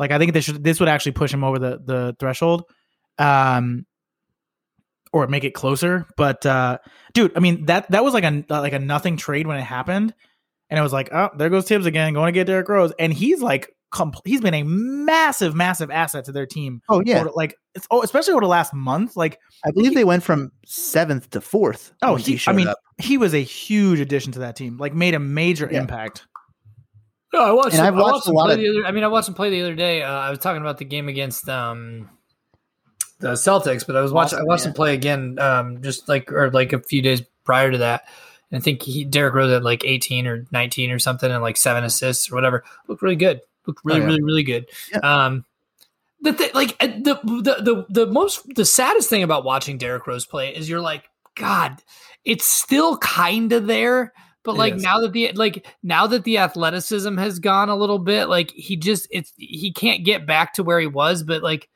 Like 0.00 0.10
I 0.12 0.18
think 0.18 0.32
this 0.32 0.46
should 0.46 0.64
this 0.64 0.80
would 0.80 0.88
actually 0.88 1.12
push 1.12 1.32
him 1.32 1.44
over 1.44 1.58
the 1.58 1.78
the 1.84 2.16
threshold, 2.18 2.64
um, 3.18 3.84
or 5.12 5.26
make 5.26 5.44
it 5.44 5.52
closer. 5.54 6.06
But 6.16 6.44
uh, 6.46 6.78
dude, 7.12 7.36
I 7.36 7.40
mean 7.40 7.66
that 7.66 7.90
that 7.90 8.02
was 8.02 8.14
like 8.14 8.24
a 8.24 8.42
like 8.48 8.72
a 8.72 8.78
nothing 8.78 9.18
trade 9.18 9.46
when 9.46 9.58
it 9.58 9.62
happened, 9.62 10.14
and 10.70 10.78
it 10.78 10.82
was 10.82 10.92
like, 10.92 11.10
oh, 11.12 11.28
there 11.36 11.50
goes 11.50 11.66
Tibbs 11.66 11.84
again, 11.84 12.14
going 12.14 12.28
to 12.28 12.32
get 12.32 12.46
Derrick 12.46 12.68
Rose, 12.68 12.92
and 12.98 13.12
he's 13.12 13.42
like, 13.42 13.70
compl- 13.92 14.22
he's 14.24 14.40
been 14.40 14.54
a 14.54 14.62
massive, 14.62 15.54
massive 15.54 15.90
asset 15.90 16.24
to 16.24 16.32
their 16.32 16.46
team. 16.46 16.80
Oh 16.88 17.02
yeah, 17.04 17.20
Over- 17.20 17.32
like 17.34 17.54
it's 17.74 17.86
oh, 17.90 18.02
especially 18.02 18.32
over 18.32 18.40
the 18.40 18.46
last 18.48 18.72
month. 18.72 19.16
Like 19.18 19.38
I 19.66 19.70
believe 19.70 19.94
they 19.94 20.04
went 20.04 20.22
from 20.22 20.50
seventh 20.64 21.28
to 21.30 21.42
fourth. 21.42 21.92
Oh, 22.00 22.12
once 22.12 22.24
he- 22.24 22.40
I 22.46 22.52
mean, 22.54 22.68
up. 22.68 22.78
he 22.98 23.18
was 23.18 23.34
a 23.34 23.42
huge 23.42 24.00
addition 24.00 24.32
to 24.32 24.38
that 24.38 24.56
team. 24.56 24.78
Like 24.78 24.94
made 24.94 25.14
a 25.14 25.20
major 25.20 25.68
Yeah. 25.70 25.80
impact. 25.82 26.26
No, 27.32 27.40
I 27.40 27.52
watched. 27.52 27.74
And 27.76 27.86
him- 27.86 27.94
I've 27.94 27.98
I 27.98 28.02
watched 28.02 28.26
a 28.26 28.32
lot 28.32 28.46
play 28.46 28.54
of- 28.54 28.60
The 28.60 28.68
other, 28.70 28.86
I 28.86 28.90
mean, 28.92 29.04
I 29.04 29.08
watched 29.08 29.28
him 29.28 29.34
play 29.34 29.50
the 29.50 29.60
other 29.62 29.74
day. 29.74 30.02
Uh, 30.02 30.10
I 30.12 30.30
was 30.30 30.38
talking 30.40 30.60
about 30.60 30.78
the 30.78 30.84
game 30.84 31.08
against 31.08 31.48
um, 31.48 32.08
the 33.20 33.32
Celtics, 33.32 33.86
but 33.86 33.96
I 33.96 34.00
was 34.00 34.12
watching. 34.12 34.38
I 34.38 34.42
watched 34.44 34.64
yeah. 34.64 34.68
him 34.70 34.74
play 34.74 34.94
again, 34.94 35.38
um, 35.38 35.82
just 35.82 36.08
like 36.08 36.32
or 36.32 36.50
like 36.50 36.72
a 36.72 36.80
few 36.80 37.02
days 37.02 37.22
prior 37.44 37.70
to 37.70 37.78
that. 37.78 38.04
And 38.50 38.60
I 38.60 38.64
think 38.64 38.82
he 38.82 39.04
Derrick 39.04 39.34
Rose 39.34 39.52
had 39.52 39.62
like 39.62 39.84
18 39.84 40.26
or 40.26 40.46
19 40.50 40.90
or 40.90 40.98
something, 40.98 41.30
and 41.30 41.42
like 41.42 41.56
seven 41.56 41.84
assists 41.84 42.30
or 42.30 42.34
whatever. 42.34 42.64
Looked 42.88 43.02
really 43.02 43.16
good. 43.16 43.40
Looked 43.66 43.80
really, 43.84 44.00
Oh, 44.00 44.02
yeah. 44.02 44.06
really, 44.08 44.22
really 44.22 44.42
good. 44.42 44.66
Yeah. 44.90 44.98
Um, 44.98 45.44
the 46.22 46.32
th- 46.32 46.54
like 46.54 46.76
uh, 46.80 46.86
the, 46.88 47.18
the 47.24 47.62
the 47.62 48.04
the 48.04 48.06
most 48.06 48.44
the 48.54 48.64
saddest 48.64 49.08
thing 49.08 49.22
about 49.22 49.44
watching 49.44 49.78
Derrick 49.78 50.06
Rose 50.06 50.26
play 50.26 50.54
is 50.54 50.68
you're 50.68 50.80
like, 50.80 51.04
God, 51.36 51.76
it's 52.24 52.44
still 52.44 52.98
kind 52.98 53.52
of 53.52 53.66
there, 53.66 54.12
but 54.42 54.56
like 54.56 54.76
now 54.76 55.00
that 55.00 55.12
the 55.12 55.32
like 55.32 55.66
now 55.82 56.06
that 56.06 56.24
the 56.24 56.38
athleticism 56.38 57.16
has 57.18 57.38
gone 57.38 57.68
a 57.68 57.76
little 57.76 57.98
bit, 57.98 58.26
like 58.26 58.50
he 58.52 58.76
just 58.76 59.06
it's 59.10 59.32
he 59.36 59.72
can't 59.72 60.04
get 60.04 60.26
back 60.26 60.54
to 60.54 60.62
where 60.62 60.80
he 60.80 60.86
was, 60.86 61.22
but 61.22 61.42
like 61.42 61.68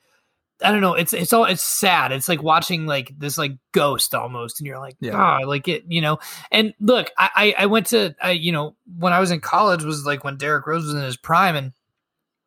I 0.63 0.71
don't 0.71 0.81
know, 0.81 0.93
it's 0.93 1.13
it's 1.13 1.33
all 1.33 1.45
it's 1.45 1.61
sad. 1.61 2.11
It's 2.11 2.29
like 2.29 2.41
watching 2.41 2.85
like 2.85 3.13
this 3.17 3.37
like 3.37 3.53
ghost 3.71 4.15
almost, 4.15 4.59
and 4.59 4.65
you're 4.67 4.79
like, 4.79 4.95
Yeah. 4.99 5.11
God, 5.11 5.45
like 5.45 5.67
it, 5.67 5.83
you 5.87 6.01
know. 6.01 6.17
And 6.51 6.73
look, 6.79 7.11
I 7.17 7.29
I, 7.35 7.63
I 7.63 7.65
went 7.67 7.87
to 7.87 8.15
I, 8.21 8.31
you 8.31 8.51
know 8.51 8.75
when 8.97 9.13
I 9.13 9.19
was 9.19 9.31
in 9.31 9.41
college 9.41 9.83
was 9.83 10.05
like 10.05 10.23
when 10.23 10.37
Derrick 10.37 10.65
Rose 10.65 10.85
was 10.85 10.95
in 10.95 11.01
his 11.01 11.17
prime, 11.17 11.55
and 11.55 11.73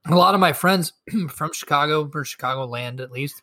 a 0.07 0.17
lot 0.17 0.35
of 0.35 0.41
my 0.41 0.53
friends 0.53 0.95
from 1.29 1.53
Chicago 1.53 2.11
or 2.13 2.25
Chicago 2.25 2.65
land 2.65 3.01
at 3.01 3.13
least. 3.13 3.43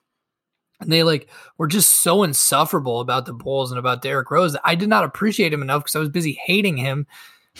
And 0.81 0.91
they 0.91 1.03
like 1.03 1.29
were 1.57 1.67
just 1.67 2.03
so 2.03 2.23
insufferable 2.23 2.99
about 2.99 3.25
the 3.25 3.33
Bulls 3.33 3.71
and 3.71 3.79
about 3.79 4.01
Derrick 4.01 4.29
Rose 4.29 4.53
that 4.53 4.61
I 4.63 4.75
did 4.75 4.89
not 4.89 5.03
appreciate 5.05 5.53
him 5.53 5.61
enough 5.61 5.83
because 5.83 5.95
I 5.95 5.99
was 5.99 6.09
busy 6.09 6.37
hating 6.45 6.77
him 6.77 7.07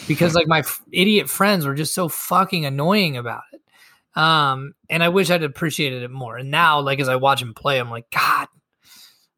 because 0.07 0.36
like 0.36 0.47
my 0.47 0.59
f- 0.59 0.82
idiot 0.91 1.30
friends 1.30 1.66
were 1.66 1.74
just 1.76 1.93
so 1.93 2.09
fucking 2.09 2.66
annoying 2.66 3.16
about 3.18 3.43
it. 3.53 3.61
Um, 4.20 4.74
and 4.89 5.03
I 5.03 5.09
wish 5.09 5.30
I'd 5.30 5.43
appreciated 5.43 6.03
it 6.03 6.11
more. 6.11 6.38
And 6.38 6.51
now, 6.51 6.80
like 6.82 6.99
as 6.99 7.09
I 7.09 7.16
watch 7.16 7.41
him 7.41 7.53
play, 7.53 7.80
I'm 7.80 7.89
like, 7.89 8.09
God, 8.11 8.47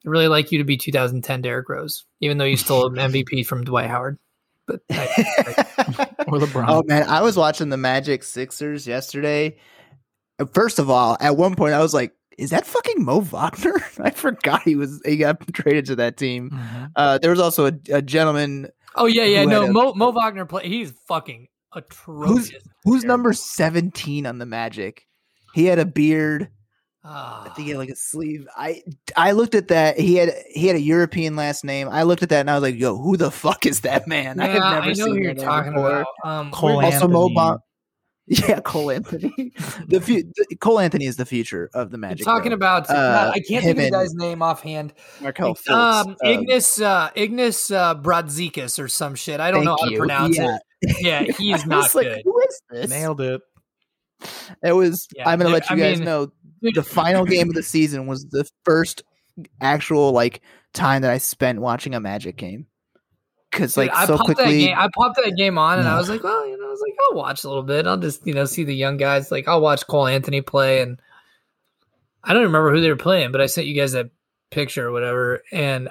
I 0.06 0.10
really 0.10 0.28
like 0.28 0.52
you 0.52 0.58
to 0.60 0.64
be 0.64 0.78
2010 0.78 1.42
Derrick 1.42 1.70
Rose, 1.70 2.06
even 2.22 2.38
though 2.38 2.46
you 2.46 2.58
stole 2.58 2.88
an 2.88 2.96
MVP 3.12 3.46
from 3.46 3.64
Dwight 3.64 3.90
Howard. 3.90 4.18
But 4.66 4.82
I, 4.92 5.06
Or 6.28 6.40
LeBron. 6.40 6.66
oh 6.68 6.84
man, 6.86 7.04
I 7.04 7.22
was 7.22 7.38
watching 7.38 7.70
the 7.70 7.78
Magic 7.78 8.24
Sixers 8.24 8.86
yesterday. 8.86 9.58
First 10.54 10.78
of 10.78 10.90
all, 10.90 11.18
at 11.20 11.38
one 11.38 11.56
point 11.56 11.74
I 11.74 11.80
was 11.82 11.94
like, 11.94 12.14
"Is 12.38 12.52
that 12.52 12.66
fucking 12.66 13.04
Mo 13.04 13.20
Wagner?" 13.22 13.76
I 14.00 14.10
forgot 14.12 14.64
he 14.64 14.76
was 14.76 15.02
he 15.06 15.18
got 15.18 15.42
traded 15.54 15.86
to 15.88 15.96
that 15.98 16.18
team. 16.18 16.52
Mhm. 16.52 16.92
Uh, 16.96 17.18
there 17.18 17.32
was 17.32 17.40
also 17.40 17.66
a, 17.68 17.74
a 17.92 18.02
gentleman 18.02 18.70
oh 18.96 19.06
yeah, 19.06 19.24
yeah, 19.26 19.44
no, 19.46 19.66
a- 19.66 19.72
Mo, 19.72 19.94
Mo 19.94 20.12
Wagner 20.12 20.46
play. 20.46 20.68
He's 20.68 20.92
fucking 21.08 21.48
atrocious. 21.74 22.64
who's 22.84 23.04
number 23.04 23.34
seventeen 23.34 24.26
on 24.26 24.38
the 24.38 24.46
Magic. 24.46 25.06
He 25.54 25.66
had 25.66 25.80
a 25.80 25.86
beard. 25.86 26.50
Ah. 27.10 27.44
I 27.46 27.50
think 27.54 27.66
he 27.68 27.70
had 27.70 27.78
like 27.78 27.90
a 27.90 27.96
sleeve. 27.96 28.48
I 28.58 28.82
I 29.16 29.32
looked 29.32 29.56
at 29.56 29.70
that. 29.70 29.98
He 29.98 30.16
had 30.16 30.34
he 30.50 30.68
had 30.68 30.76
a 30.76 30.82
European 30.82 31.36
last 31.38 31.64
name. 31.64 31.88
I 31.90 32.04
looked 32.04 32.22
at 32.22 32.30
that 32.30 32.42
and 32.42 32.50
I 32.50 32.56
was 32.56 32.64
like, 32.64 32.76
"Yo, 32.76 32.98
who 32.98 33.16
the 33.16 33.32
fuck 33.32 33.66
is 33.66 33.82
that 33.82 34.08
man?" 34.08 34.42
I 34.42 34.48
Yeah, 34.48 34.52
have 34.54 34.62
never 34.74 34.82
I 34.82 34.88
know 34.88 34.94
seen 34.94 35.16
who 35.16 35.22
you're 35.22 35.34
talking 35.34 35.74
before. 35.74 36.02
about. 36.02 36.06
Um, 36.26 36.52
Cole 36.52 36.78
where- 36.78 36.86
Also, 36.86 37.08
Mo 37.08 37.30
Anthony. 37.30 37.36
Ba- 37.36 37.60
Yeah, 38.48 38.60
Cole 38.60 38.92
Anthony. 38.92 39.32
the, 39.88 40.02
fu- 40.02 40.22
the 40.50 40.56
Cole 40.58 40.80
Anthony 40.82 41.06
is 41.06 41.16
the 41.16 41.26
future 41.26 41.70
of 41.74 41.92
the 41.92 41.96
You're 41.98 42.02
Magic. 42.10 42.26
talking 42.26 42.50
though. 42.50 42.56
about. 42.56 42.90
Uh, 42.90 43.32
I 43.34 43.40
can't 43.40 43.64
think 43.64 43.78
of 43.78 43.84
the 43.86 43.90
guy's 43.92 44.14
name 44.16 44.42
offhand. 44.42 44.94
Markelle 45.22 45.56
Fultz. 45.56 45.70
Um, 45.70 46.08
Um, 46.10 46.16
Ignas 46.26 46.82
uh, 46.84 47.10
Ignas 47.16 47.74
uh, 47.74 47.96
Brazikis 47.96 48.84
or 48.84 48.90
some 48.90 49.16
shit. 49.16 49.40
I 49.40 49.50
don't 49.50 49.64
know 49.64 49.78
thank 49.78 49.92
how 49.92 49.92
to 49.92 49.98
pronounce 49.98 50.38
Yeah. 50.38 50.58
it. 50.82 50.96
Yeah, 51.02 51.24
he 51.38 51.54
I 51.54 51.56
is 51.56 51.62
was 51.66 51.68
not 51.68 51.96
like, 51.96 52.08
good. 52.08 52.22
Who 52.26 52.40
is 52.42 52.62
this? 52.70 52.90
Nailed 52.90 53.22
it. 53.22 53.42
It 54.62 54.74
was. 54.74 55.08
Yeah, 55.16 55.30
I'm 55.30 55.40
gonna 55.40 55.50
dude, 55.52 55.54
let 55.62 55.70
you 55.70 55.76
I 55.76 55.80
guys 55.80 55.98
mean- 56.00 56.06
know. 56.06 56.32
The 56.74 56.84
final 56.84 57.24
game 57.24 57.48
of 57.50 57.56
the 57.56 57.64
season 57.64 58.08
was 58.08 58.26
the 58.26 58.44
first 58.66 59.04
actual 59.62 60.12
like 60.12 60.42
time 60.74 61.04
that 61.04 61.12
I 61.12 61.20
spent 61.20 61.62
watching 61.62 61.94
a 61.96 62.00
Magic 62.02 62.36
game. 62.36 62.66
Because 63.58 63.74
Dude, 63.74 63.88
like 63.88 63.96
I 63.96 64.06
so 64.06 64.18
popped 64.18 64.28
that 64.28 64.36
quickly, 64.36 64.66
game. 64.66 64.78
I 64.78 64.88
popped 64.96 65.16
that 65.24 65.36
game 65.36 65.58
on, 65.58 65.80
and 65.80 65.88
I 65.88 65.98
was 65.98 66.10
like, 66.10 66.24
well, 66.24 66.48
you 66.48 66.58
know, 66.58 66.68
I 66.68 66.70
was 66.70 66.82
like, 66.82 66.94
I'll 67.10 67.18
watch 67.18 67.44
a 67.44 67.48
little 67.48 67.64
bit. 67.64 67.88
I'll 67.88 67.98
just, 67.98 68.26
you 68.26 68.34
know, 68.34 68.46
see 68.46 68.64
the 68.64 68.76
young 68.76 68.98
guys. 68.98 69.32
Like, 69.32 69.48
I'll 69.48 69.62
watch 69.62 69.88
Cole 69.88 70.06
Anthony 70.06 70.42
play, 70.42 70.82
and 70.82 71.02
I 72.24 72.34
don't 72.34 72.44
remember 72.44 72.72
who 72.72 72.82
they 72.82 72.90
were 72.90 72.96
playing, 72.96 73.32
but 73.32 73.42
I 73.42 73.48
sent 73.48 73.68
you 73.68 73.74
guys 73.74 73.94
that 73.94 74.12
picture 74.52 74.88
or 74.88 74.92
whatever, 74.92 75.42
and 75.52 75.90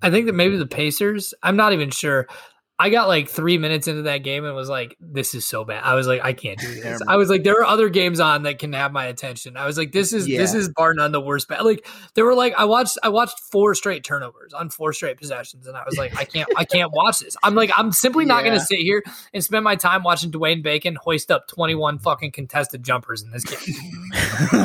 I 0.00 0.10
think 0.10 0.26
that 0.26 0.34
maybe 0.34 0.56
the 0.56 0.66
Pacers. 0.66 1.34
I'm 1.42 1.56
not 1.56 1.72
even 1.72 1.90
sure. 1.90 2.28
I 2.76 2.90
got 2.90 3.06
like 3.06 3.28
three 3.28 3.56
minutes 3.56 3.86
into 3.86 4.02
that 4.02 4.18
game 4.18 4.44
and 4.44 4.54
was 4.56 4.68
like, 4.68 4.96
"This 5.00 5.32
is 5.34 5.46
so 5.46 5.64
bad." 5.64 5.84
I 5.84 5.94
was 5.94 6.08
like, 6.08 6.24
"I 6.24 6.32
can't 6.32 6.58
do 6.58 6.74
this." 6.74 7.00
I 7.06 7.16
was 7.16 7.28
like, 7.30 7.44
"There 7.44 7.54
are 7.60 7.64
other 7.64 7.88
games 7.88 8.18
on 8.18 8.42
that 8.42 8.58
can 8.58 8.72
have 8.72 8.90
my 8.90 9.06
attention." 9.06 9.56
I 9.56 9.64
was 9.66 9.78
like, 9.78 9.92
"This 9.92 10.12
is 10.12 10.26
this 10.26 10.54
is 10.54 10.70
bar 10.70 10.92
none 10.92 11.12
the 11.12 11.20
worst." 11.20 11.46
Bad. 11.46 11.62
Like 11.62 11.86
there 12.14 12.24
were 12.24 12.34
like 12.34 12.52
I 12.58 12.64
watched 12.64 12.98
I 13.04 13.10
watched 13.10 13.38
four 13.52 13.76
straight 13.76 14.02
turnovers 14.02 14.52
on 14.52 14.70
four 14.70 14.92
straight 14.92 15.18
possessions, 15.18 15.68
and 15.68 15.76
I 15.76 15.84
was 15.86 15.96
like, 15.96 16.16
"I 16.18 16.24
can't 16.24 16.48
I 16.56 16.64
can't 16.64 16.90
watch 16.92 17.20
this." 17.20 17.36
I'm 17.44 17.54
like, 17.54 17.70
I'm 17.76 17.92
simply 17.92 18.24
not 18.24 18.42
gonna 18.42 18.58
sit 18.58 18.80
here 18.80 19.04
and 19.32 19.44
spend 19.44 19.62
my 19.62 19.76
time 19.76 20.02
watching 20.02 20.32
Dwayne 20.32 20.62
Bacon 20.62 20.96
hoist 21.00 21.30
up 21.30 21.46
21 21.46 22.00
fucking 22.00 22.32
contested 22.32 22.82
jumpers 22.82 23.22
in 23.22 23.30
this 23.30 23.44
game. 23.44 23.74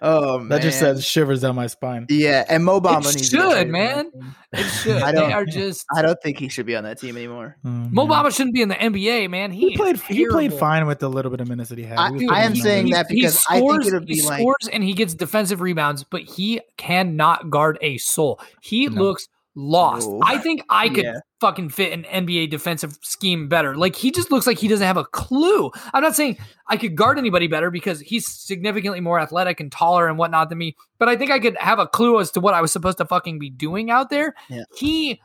Oh 0.01 0.37
man, 0.39 0.49
that 0.49 0.61
just 0.61 0.79
says 0.79 1.05
shivers 1.05 1.41
down 1.41 1.55
my 1.55 1.67
spine. 1.67 2.05
yeah. 2.09 2.45
And 2.47 2.63
Mo 2.63 2.79
Bamba 2.79 3.09
It 3.13 3.17
to 3.17 3.23
should, 3.23 3.69
man. 3.69 4.11
It 4.53 4.63
should. 4.63 5.01
I 5.01 5.11
they 5.11 5.19
don't- 5.19 5.31
are 5.33 5.45
just. 5.45 5.85
I 5.95 6.01
don't 6.01 6.17
think 6.21 6.37
he 6.39 6.49
should 6.49 6.65
be 6.65 6.75
on 6.75 6.83
that 6.83 6.99
team 6.99 7.15
anymore. 7.15 7.57
Mm, 7.65 7.91
Mo. 7.91 8.07
Bamba 8.07 8.35
shouldn't 8.35 8.53
be 8.53 8.61
in 8.61 8.69
the 8.69 8.75
NBA, 8.75 9.29
man. 9.29 9.51
He, 9.51 9.69
He 9.69 9.77
played. 9.77 9.97
He 10.01 10.27
played 10.27 10.53
fine 10.53 10.85
with 10.85 10.99
the 10.99 11.09
little 11.09 11.31
bit 11.31 11.39
of 11.41 11.47
minutes 11.47 11.69
that 11.69 11.77
he 11.77 11.85
had. 11.85 11.97
I- 11.97 12.07
He 12.07 12.13
was 12.13 12.21
Dude, 12.21 12.31
I 12.31 12.41
am 12.41 12.55
saying 12.55 12.85
he- 12.87 12.93
that 12.93 13.07
he 13.09 13.15
because 13.21 13.45
I 13.49 13.59
think 13.59 13.69
scores- 13.69 13.87
it 13.87 13.93
would 13.93 14.05
be 14.05 14.15
he 14.15 14.21
like- 14.23 14.39
scores 14.41 14.67
and 14.73 14.83
he 14.83 14.93
gets 14.93 15.13
defensive 15.13 15.61
rebounds, 15.61 16.03
but 16.03 16.21
he 16.23 16.59
cannot 16.77 17.49
guard 17.49 17.77
a 17.81 17.97
soul. 17.99 18.39
He 18.61 18.87
No. 18.87 19.01
looks 19.01 19.27
lost. 19.55 20.07
No. 20.07 20.19
I 20.23 20.37
think 20.37 20.61
I 20.69 20.87
could 20.87 21.03
Yeah. 21.05 21.19
fucking 21.41 21.69
fit 21.69 21.91
an 21.91 22.05
NBA 22.05 22.45
defensive 22.47 22.95
scheme 23.01 23.47
better. 23.47 23.75
Like 23.75 23.95
he 23.95 24.11
just 24.11 24.29
looks 24.31 24.45
like 24.45 24.59
he 24.59 24.67
doesn't 24.67 24.85
have 24.85 24.97
a 24.97 25.05
clue. 25.05 25.71
I'm 25.95 26.03
not 26.03 26.15
saying 26.15 26.37
I 26.67 26.77
could 26.77 26.95
guard 26.95 27.17
anybody 27.17 27.47
better 27.47 27.71
because 27.71 27.99
he's 28.01 28.27
significantly 28.31 28.99
more 28.99 29.19
athletic 29.19 29.59
and 29.59 29.71
taller 29.71 30.07
and 30.07 30.17
whatnot 30.19 30.49
than 30.49 30.59
me, 30.59 30.75
but 30.99 31.09
I 31.09 31.15
think 31.15 31.31
I 31.31 31.39
could 31.39 31.57
have 31.57 31.79
a 31.79 31.87
clue 31.87 32.19
as 32.19 32.29
to 32.31 32.39
what 32.39 32.53
I 32.53 32.61
was 32.61 32.71
supposed 32.71 32.99
to 32.99 33.05
fucking 33.05 33.39
be 33.39 33.49
doing 33.49 33.89
out 33.89 34.11
there. 34.11 34.35
Yeah. 34.47 34.63
He 34.75 35.19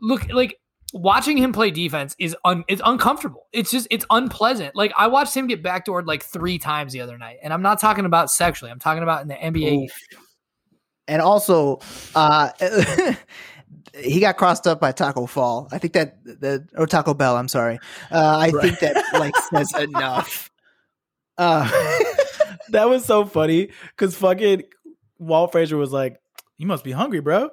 look 0.00 0.30
like 0.32 0.56
watching 0.92 1.36
him 1.36 1.52
play 1.52 1.70
defense 1.70 2.16
is 2.18 2.36
un, 2.44 2.64
it's 2.68 2.82
uncomfortable. 2.84 3.46
It's 3.52 3.70
just 3.70 3.86
it's 3.90 4.04
unpleasant. 4.10 4.74
Like 4.74 4.92
I 4.98 5.06
watched 5.06 5.36
him 5.36 5.46
get 5.46 5.62
backdoored 5.62 6.06
like 6.06 6.22
three 6.22 6.58
times 6.58 6.92
the 6.92 7.00
other 7.00 7.16
night, 7.18 7.38
and 7.42 7.52
I'm 7.52 7.62
not 7.62 7.80
talking 7.80 8.04
about 8.06 8.30
sexually. 8.30 8.70
I'm 8.70 8.78
talking 8.80 9.02
about 9.02 9.22
in 9.22 9.28
the 9.28 9.34
NBA. 9.34 9.84
Oof. 9.84 9.92
And 11.08 11.20
also, 11.20 11.80
uh, 12.14 12.50
he 13.96 14.20
got 14.20 14.36
crossed 14.36 14.66
up 14.68 14.80
by 14.80 14.92
Tacko 14.92 15.26
Fall. 15.28 15.68
I 15.72 15.78
think 15.78 15.94
that 15.94 16.22
the 16.24 16.66
or 16.76 16.86
Taco 16.86 17.14
Bell. 17.14 17.36
I'm 17.36 17.48
sorry. 17.48 17.78
Uh, 18.12 18.38
I 18.38 18.50
Right. 18.50 18.62
think 18.62 18.78
that 18.80 19.04
like 19.14 19.34
says 19.52 19.72
enough. 19.82 20.50
Uh, 21.36 21.68
that 22.68 22.88
was 22.88 23.04
so 23.04 23.24
funny 23.24 23.70
because 23.96 24.14
fucking 24.16 24.62
Walt 25.18 25.50
Frazier 25.52 25.76
was 25.76 25.90
like, 25.92 26.20
"You 26.58 26.66
must 26.66 26.84
be 26.84 26.92
hungry, 26.92 27.20
bro." 27.20 27.50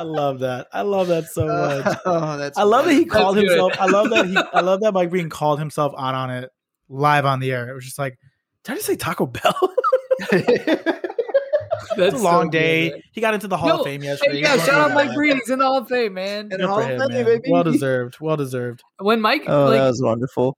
I 0.00 0.02
love 0.02 0.38
that. 0.40 0.66
I 0.72 0.80
love 0.82 1.08
that 1.08 1.26
so 1.26 1.46
much. 1.84 1.98
oh, 2.06 2.36
that's 2.38 2.56
I 2.56 2.62
love 2.62 2.86
that 2.86 2.92
he 2.94 3.04
That's 3.04 3.12
called 3.12 3.34
good. 3.36 3.48
himself. 3.48 3.72
I 3.78 3.86
love 3.86 4.08
that 4.10 4.26
he. 4.26 4.36
I 4.54 4.60
love 4.60 4.80
that 4.80 4.92
Mike 4.94 5.10
Breen 5.10 5.28
called 5.28 5.58
himself 5.58 5.92
out 5.98 6.14
on 6.14 6.30
it. 6.30 6.48
live 6.88 7.26
on 7.26 7.40
the 7.40 7.52
air. 7.52 7.68
It 7.68 7.74
was 7.74 7.84
just 7.84 7.98
like, 7.98 8.18
did 8.64 8.72
I 8.72 8.74
just 8.76 8.86
say 8.86 8.96
Taco 8.96 9.26
Bell? 9.26 9.54
That's 11.96 12.14
it's 12.14 12.20
a 12.20 12.24
long 12.24 12.46
so 12.46 12.50
day. 12.50 12.90
man. 12.90 13.02
he 13.12 13.20
got 13.20 13.34
into 13.34 13.48
the 13.48 13.56
Hall 13.56 13.68
Yo, 13.68 13.76
of 13.78 13.84
Fame 13.84 14.02
yesterday. 14.02 14.40
Yeah, 14.40 14.56
shout 14.58 14.90
out 14.90 14.94
Mike 14.94 15.08
that. 15.08 15.16
Breen. 15.16 15.36
He's 15.36 15.50
in 15.50 15.58
the 15.58 15.64
Hall 15.64 15.78
of 15.78 15.88
Fame, 15.88 16.14
man. 16.14 16.40
And 16.42 16.50
Good 16.50 16.60
Hall 16.62 16.80
of 16.80 16.88
him, 16.88 16.98
Fame, 17.00 17.08
man. 17.10 17.24
baby. 17.24 17.50
Well 17.50 17.64
deserved. 17.64 18.18
Well 18.20 18.36
deserved. 18.36 18.82
When 19.00 19.20
Mike, 19.20 19.44
Oh, 19.48 19.64
like, 19.66 19.78
that 19.78 19.88
was 19.88 20.02
wonderful. 20.02 20.56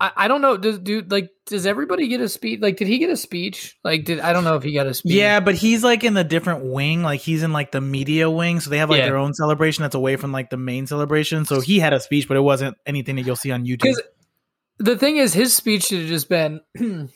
I, 0.00 0.12
I 0.16 0.28
don't 0.28 0.40
know, 0.40 0.56
does 0.56 0.78
do 0.78 1.02
like 1.08 1.28
does 1.46 1.66
everybody 1.66 2.08
get 2.08 2.20
a 2.22 2.28
speech? 2.28 2.60
Like, 2.60 2.78
did 2.78 2.88
he 2.88 2.98
get 2.98 3.10
a 3.10 3.16
speech? 3.16 3.76
Like, 3.84 4.04
did 4.04 4.18
I 4.20 4.32
don't 4.32 4.44
know 4.44 4.56
if 4.56 4.62
he 4.62 4.72
got 4.72 4.86
a 4.86 4.94
speech. 4.94 5.12
Yeah, 5.12 5.40
but 5.40 5.54
he's 5.54 5.84
like 5.84 6.04
in 6.04 6.14
the 6.14 6.24
different 6.24 6.64
wing. 6.64 7.02
Like 7.02 7.20
he's 7.20 7.42
in 7.42 7.52
like 7.52 7.70
the 7.70 7.80
media 7.82 8.30
wing, 8.30 8.60
so 8.60 8.70
they 8.70 8.78
have 8.78 8.88
like 8.88 8.98
Yeah. 9.00 9.06
their 9.06 9.18
own 9.18 9.34
celebration 9.34 9.82
that's 9.82 9.94
away 9.94 10.16
from 10.16 10.32
like 10.32 10.48
the 10.48 10.56
main 10.56 10.86
celebration. 10.86 11.44
So 11.44 11.60
he 11.60 11.78
had 11.78 11.92
a 11.92 12.00
speech, 12.00 12.28
but 12.28 12.36
it 12.36 12.40
wasn't 12.40 12.76
anything 12.86 13.16
that 13.16 13.26
you'll 13.26 13.36
see 13.36 13.50
on 13.50 13.64
YouTube. 13.66 13.82
Because 13.82 14.00
the 14.78 14.96
thing 14.96 15.18
is, 15.18 15.34
his 15.34 15.54
speech 15.54 15.84
should 15.84 16.00
have 16.00 16.08
just 16.08 16.28
been 16.30 16.60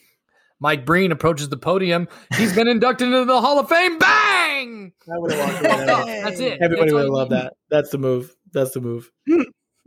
Mike 0.61 0.85
Breen 0.85 1.11
approaches 1.11 1.49
the 1.49 1.57
podium. 1.57 2.07
He's 2.37 2.55
been 2.55 2.69
inducted 2.69 3.07
into 3.09 3.25
the 3.25 3.41
Hall 3.41 3.59
of 3.59 3.69
Fame. 3.69 3.99
Bang! 3.99 4.93
That 5.07 5.21
would 5.21 5.33
have 5.33 5.63
worked. 5.63 5.63
That's 6.07 6.41
it. 6.41 6.59
Everybody 6.61 6.93
would 6.93 7.05
you 7.05 7.13
love 7.15 7.31
that. 7.31 7.55
That's 7.71 7.91
the 7.91 7.99
move. 7.99 8.35
That's 8.53 8.73
the 8.73 8.81
move. 8.81 9.11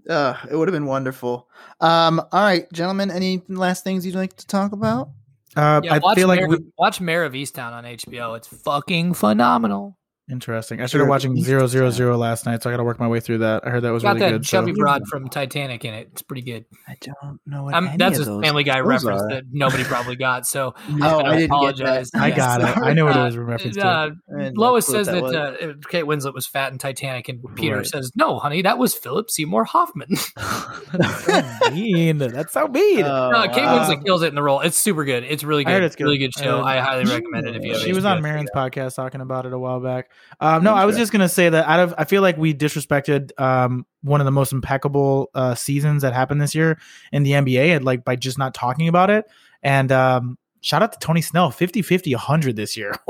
Uh, 0.09 0.35
it 0.49 0.55
would 0.55 0.67
have 0.67 0.73
been 0.73 0.85
wonderful. 0.85 1.47
Um, 1.81 2.19
all 2.31 2.43
right, 2.43 2.71
gentlemen, 2.71 3.11
any 3.11 3.41
last 3.47 3.83
things 3.83 4.05
you'd 4.05 4.15
like 4.15 4.35
to 4.37 4.47
talk 4.47 4.71
about? 4.71 5.09
Uh, 5.55 5.81
Yeah, 5.83 5.95
I 5.95 5.97
watch, 5.99 6.17
feel 6.17 6.27
like 6.27 6.47
we, 6.47 6.59
watch 6.77 7.01
Mare 7.01 7.25
of 7.25 7.33
Easttown 7.33 7.71
on 7.71 7.83
HBO. 7.83 8.37
It's 8.37 8.47
fucking 8.47 9.15
phenomenal. 9.15 9.96
Interesting. 10.29 10.81
I 10.81 10.87
started 10.87 11.03
Sure. 11.05 11.09
watching 11.09 11.41
Zero 11.41 11.67
Zero 11.67 11.89
Zero 11.89 12.17
last 12.17 12.45
night, 12.45 12.61
so 12.61 12.69
I 12.69 12.73
got 12.73 12.77
to 12.77 12.83
work 12.83 12.99
my 12.99 13.07
way 13.07 13.21
through 13.21 13.37
that. 13.37 13.65
I 13.65 13.69
heard 13.69 13.83
that 13.83 13.91
was 13.93 14.03
Got 14.03 14.15
really 14.17 14.19
that 14.25 14.31
good. 14.31 14.45
so- 14.45 14.57
chubby 14.59 14.73
broad 14.73 15.07
from 15.07 15.29
Titanic 15.29 15.85
in 15.85 15.93
it. 15.93 16.09
It's 16.11 16.21
pretty 16.21 16.41
good. 16.41 16.65
I 16.85 16.95
don't 16.99 17.39
know 17.45 17.63
what 17.63 17.73
Um, 17.73 17.87
any 17.87 17.95
that's 17.97 18.19
of 18.19 18.27
a 18.27 18.31
those 18.31 18.43
Family 18.43 18.65
Guy 18.65 18.79
reference 18.81 19.21
are. 19.21 19.29
that 19.29 19.43
nobody 19.53 19.85
probably 19.85 20.17
got. 20.17 20.45
So 20.45 20.73
Oh, 20.75 20.97
I 21.01 21.29
I 21.31 21.35
didn't 21.37 21.45
apologize. 21.51 22.11
get 22.11 22.19
that. 22.19 22.23
I 22.25 22.31
got 22.31 22.59
it. 22.61 22.77
I 22.77 22.91
know 22.91 23.05
what 23.05 23.15
it 23.15 23.19
Uh, 23.19 23.25
was 23.25 23.35
in 23.35 23.45
reference 23.45 23.75
to. 23.77 23.87
uh, 23.87 24.09
I 24.37 24.43
had 24.43 24.53
no 24.55 24.61
Lois 24.61 24.85
says 24.85 25.07
that, 25.07 25.23
was. 25.23 25.33
uh, 25.33 25.73
Kate 25.89 26.03
Winslet 26.03 26.33
was 26.33 26.45
fat 26.45 26.73
in 26.73 26.77
Titanic, 26.77 27.29
and 27.29 27.39
Peter 27.55 27.77
Right. 27.77 27.85
says, 27.87 28.11
"No, 28.15 28.37
honey, 28.39 28.61
that 28.63 28.77
was 28.77 28.93
Philip 28.93 29.29
Seymour 29.29 29.63
Hoffman." 29.63 30.09
That's 30.91 31.23
so 31.25 31.71
mean. 31.71 32.17
That's 32.17 32.51
so 32.51 32.67
mean. 32.67 33.03
Oh, 33.05 33.31
no, 33.31 33.47
Kate 33.47 33.63
wow. 33.63 33.87
Winslet 33.87 34.03
kills 34.05 34.23
it 34.23 34.27
in 34.27 34.35
the 34.35 34.43
role. 34.43 34.59
It's 34.59 34.77
super 34.77 35.05
good. 35.05 35.23
It's 35.23 35.45
really 35.45 35.65
I 35.65 35.69
good. 35.69 35.73
heard 35.75 35.83
it's 35.83 35.95
good. 35.95 36.03
Really 36.03 36.17
good 36.17 36.33
show. 36.33 36.61
I, 36.61 36.79
highly 36.79 37.05
recommend 37.05 37.47
it 37.47 37.55
if 37.55 37.63
you 37.63 37.71
have. 37.73 37.81
she 37.81 37.93
was 37.93 38.03
on 38.03 38.21
Maron's 38.21 38.49
podcast 38.53 38.95
talking 38.95 39.21
about 39.21 39.45
it 39.45 39.53
a 39.53 39.59
while 39.59 39.79
back. 39.79 40.09
Um, 40.39 40.63
no, 40.63 40.73
I 40.73 40.85
was 40.85 40.97
just 40.97 41.11
gonna 41.11 41.29
say 41.29 41.49
that 41.49 41.65
out 41.67 41.79
of 41.79 41.95
I 41.97 42.03
feel 42.05 42.21
like 42.21 42.37
we 42.37 42.53
disrespected 42.53 43.31
um, 43.39 43.85
one 44.01 44.21
of 44.21 44.25
the 44.25 44.31
most 44.31 44.53
impeccable 44.53 45.29
uh, 45.33 45.55
seasons 45.55 46.01
that 46.03 46.13
happened 46.13 46.41
this 46.41 46.53
year 46.53 46.77
in 47.11 47.23
the 47.23 47.31
NBA, 47.31 47.75
and 47.75 47.83
like 47.85 48.03
by 48.03 48.15
just 48.15 48.37
not 48.37 48.53
talking 48.53 48.87
about 48.87 49.09
it. 49.09 49.25
And 49.63 49.91
um, 49.91 50.37
shout 50.61 50.83
out 50.83 50.93
to 50.93 50.99
Tony 50.99 51.21
Snell, 51.21 51.49
50 51.51 51.81
50 51.81 52.13
100 52.13 52.55
this 52.55 52.77
year. 52.77 52.93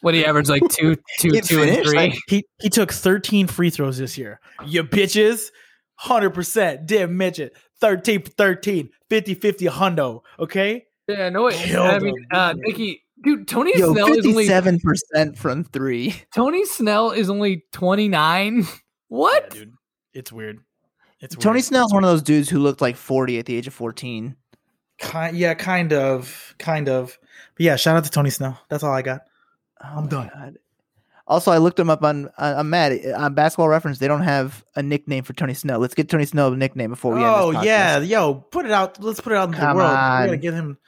What 0.00 0.12
do 0.12 0.18
you 0.18 0.24
average 0.26 0.50
like 0.50 0.62
two, 0.68 0.96
two, 1.18 1.30
It 1.32 1.44
two, 1.46 1.62
and 1.62 1.82
three? 1.82 1.96
like- 1.96 2.18
he 2.28 2.44
he 2.60 2.68
took 2.68 2.92
13 2.92 3.46
free 3.46 3.70
throws 3.70 3.96
this 3.96 4.18
year. 4.18 4.38
You 4.66 4.84
bitches, 4.84 5.50
100% 6.02 6.84
didn't 6.86 7.16
mention 7.16 7.48
13 7.80 8.22
for 8.24 8.30
13, 8.32 8.90
50 9.08 9.34
50 9.34 9.64
hundo. 9.66 10.20
Okay. 10.38 10.84
yeah, 11.08 11.30
no, 11.30 11.46
it, 11.46 11.74
I 11.74 11.98
mean, 12.00 12.26
uh, 12.30 12.52
Nikki, 12.54 13.03
dude, 13.24 13.48
Tony 13.48 13.72
Yo, 13.76 13.92
Snell 13.92 14.08
is 14.12 14.18
only 14.26 14.32
fifty-seven 14.44 14.80
percent 14.80 15.38
from 15.38 15.64
three. 15.64 16.14
Tony 16.34 16.64
Snell 16.66 17.10
is 17.10 17.30
only 17.30 17.64
twenty 17.72 18.08
nine. 18.08 18.66
What? 19.08 19.54
Yeah, 19.54 19.60
dude. 19.60 19.74
It's 20.12 20.32
weird. 20.32 20.58
It's 21.20 21.36
Tony 21.36 21.56
weird. 21.56 21.64
Snell's 21.66 21.92
one 21.94 22.02
of 22.04 22.10
those 22.10 22.22
dudes 22.22 22.48
who 22.48 22.58
looked 22.58 22.80
like 22.80 22.96
forty 22.96 23.38
at 23.38 23.46
the 23.46 23.56
age 23.56 23.66
of 23.68 23.74
fourteen. 23.74 24.34
Kind, 24.98 25.36
yeah, 25.36 25.54
kind 25.54 25.92
of, 25.92 26.54
kind 26.58 26.88
of. 26.88 27.16
But 27.56 27.64
yeah, 27.64 27.76
shout 27.76 27.96
out 27.96 28.04
to 28.04 28.10
Tony 28.10 28.30
Snell. 28.30 28.58
That's 28.68 28.82
all 28.82 28.92
I 28.92 29.02
got. 29.02 29.20
Oh 29.82 29.88
I'm 29.98 30.04
my 30.04 30.10
done. 30.10 30.30
God. 30.34 30.58
Also, 31.26 31.50
I 31.52 31.58
looked 31.58 31.78
him 31.78 31.88
up 31.90 32.02
on. 32.02 32.26
uh, 32.38 32.54
I'm 32.58 32.70
mad 32.70 32.98
on 33.16 33.34
Basketball 33.34 33.68
Reference. 33.68 33.98
They 33.98 34.08
don't 34.08 34.22
have 34.22 34.64
a 34.74 34.82
nickname 34.82 35.22
for 35.24 35.32
Tony 35.32 35.54
Snell. 35.54 35.78
Let's 35.78 35.94
get 35.94 36.08
Tony 36.08 36.24
Snell 36.26 36.52
a 36.52 36.56
nickname 36.56 36.90
before 36.90 37.14
we 37.14 37.22
end. 37.22 37.32
Oh 37.34 37.52
this 37.52 37.64
yeah, 37.64 38.00
yo, 38.00 38.34
put 38.34 38.66
it 38.66 38.72
out. 38.72 39.02
Let's 39.02 39.20
put 39.20 39.32
it 39.32 39.36
out 39.36 39.54
in 39.54 39.58
the 39.58 39.60
world. 39.60 39.80
on. 39.80 40.22
We 40.22 40.26
gotta 40.26 40.36
get 40.38 40.54
him. 40.54 40.78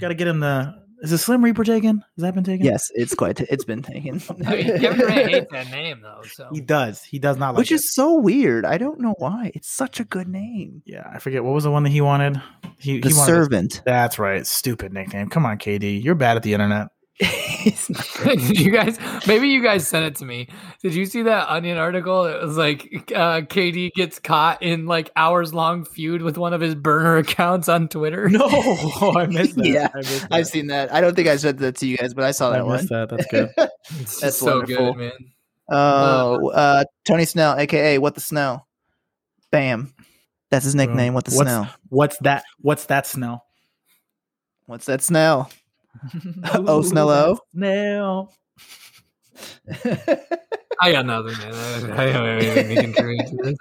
Gotta 0.00 0.14
get 0.14 0.28
him 0.28 0.40
the. 0.40 0.86
Is 1.00 1.10
the 1.10 1.18
Slim 1.18 1.44
Reaper 1.44 1.62
taken? 1.64 1.98
Has 1.98 2.22
that 2.22 2.34
been 2.34 2.42
taken? 2.44 2.66
Yes, 2.66 2.90
it's 2.94 3.14
quite. 3.14 3.40
it's 3.40 3.64
been 3.64 3.82
taken. 3.82 4.20
I 4.46 4.56
mean, 4.56 4.80
Kevin 4.80 4.98
Durant 4.98 5.30
hates 5.30 5.52
that 5.52 5.70
name 5.70 6.00
though. 6.02 6.22
So 6.32 6.48
He 6.52 6.60
does. 6.60 7.02
He 7.04 7.18
does 7.18 7.36
not 7.36 7.50
like 7.54 7.58
Which 7.58 7.70
it. 7.72 7.76
is 7.76 7.94
so 7.94 8.14
weird. 8.14 8.64
I 8.64 8.78
don't 8.78 8.98
know 9.00 9.14
why. 9.18 9.52
It's 9.54 9.70
such 9.70 10.00
a 10.00 10.04
good 10.04 10.26
name. 10.28 10.82
Yeah, 10.86 11.08
I 11.12 11.18
forget 11.20 11.44
what 11.44 11.54
was 11.54 11.64
the 11.64 11.70
one 11.70 11.84
that 11.84 11.90
he 11.90 12.00
wanted. 12.00 12.42
He, 12.78 12.98
The 13.00 13.08
he 13.10 13.14
wanted. 13.14 13.26
Servant. 13.32 13.82
That's 13.84 14.18
right. 14.18 14.46
Stupid 14.46 14.92
nickname. 14.92 15.28
Come 15.28 15.46
on, 15.46 15.58
KD. 15.58 16.02
You're 16.02 16.14
bad 16.16 16.36
at 16.36 16.42
the 16.42 16.52
internet. 16.52 16.88
It's 17.20 17.90
not- 17.90 18.36
Did 18.38 18.60
you 18.60 18.70
guys? 18.70 18.98
Maybe 19.26 19.48
you 19.48 19.60
guys 19.62 19.86
sent 19.88 20.04
it 20.06 20.14
to 20.16 20.24
me. 20.24 20.48
Did 20.82 20.94
you 20.94 21.04
see 21.06 21.22
that 21.22 21.48
Onion 21.50 21.76
article? 21.76 22.24
It 22.26 22.40
was 22.40 22.56
like 22.56 22.82
uh, 23.14 23.40
KD 23.42 23.90
gets 23.92 24.20
caught 24.20 24.62
in 24.62 24.86
like 24.86 25.10
hours 25.16 25.52
long 25.52 25.84
feud 25.84 26.22
with 26.22 26.38
one 26.38 26.52
of 26.54 26.60
his 26.60 26.74
burner 26.76 27.16
accounts 27.16 27.68
on 27.68 27.88
Twitter. 27.88 28.28
No, 28.28 28.46
I 29.16 29.26
missed 29.26 29.56
that. 29.56 29.66
Yeah, 29.66 29.88
I 29.92 29.98
missed 29.98 30.20
that. 30.22 30.32
I've 30.32 30.46
seen 30.46 30.68
that. 30.68 30.94
I 30.94 31.00
don't 31.00 31.16
think 31.16 31.26
I 31.28 31.36
said 31.36 31.58
that 31.58 31.76
to 31.78 31.86
you 31.88 31.96
guys, 31.96 32.14
but 32.14 32.22
I 32.24 32.30
saw 32.30 32.50
I 32.50 32.58
that 32.58 32.66
one. 32.66 32.86
that. 32.86 33.08
That's 33.10 33.26
good. 33.26 33.50
It's 34.00 34.20
That's 34.20 34.36
so 34.36 34.58
wonderful. 34.58 34.92
good, 34.92 34.98
man. 35.00 35.12
Oh, 35.70 36.50
uh, 36.50 36.84
Tony 37.06 37.24
Snell, 37.24 37.56
aka 37.58 37.98
What 37.98 38.14
the 38.14 38.20
Snell. 38.20 38.66
Bam. 39.50 39.92
That's 40.50 40.64
his 40.64 40.74
nickname. 40.74 41.14
What 41.14 41.24
the 41.24 41.34
What's- 41.34 41.50
Snell. 41.50 41.68
What's 41.88 42.18
that? 42.18 42.44
What's 42.60 42.84
that 42.86 43.06
Snell? 43.06 43.44
What's 44.66 44.86
that 44.86 45.02
Snell? 45.02 45.50
Oh, 46.54 46.80
Snello. 46.82 47.38
Snell. 47.52 48.32
I 50.80 50.92
got 50.92 51.06
nothing, 51.06 51.36
man. 51.38 51.54
I 51.54 51.76
I 51.76 51.80
don't 51.80 52.14
have 52.14 52.42
anything 52.42 52.76
to 52.76 52.82
contribute 52.82 53.26
to 53.26 53.36
this. 53.42 53.56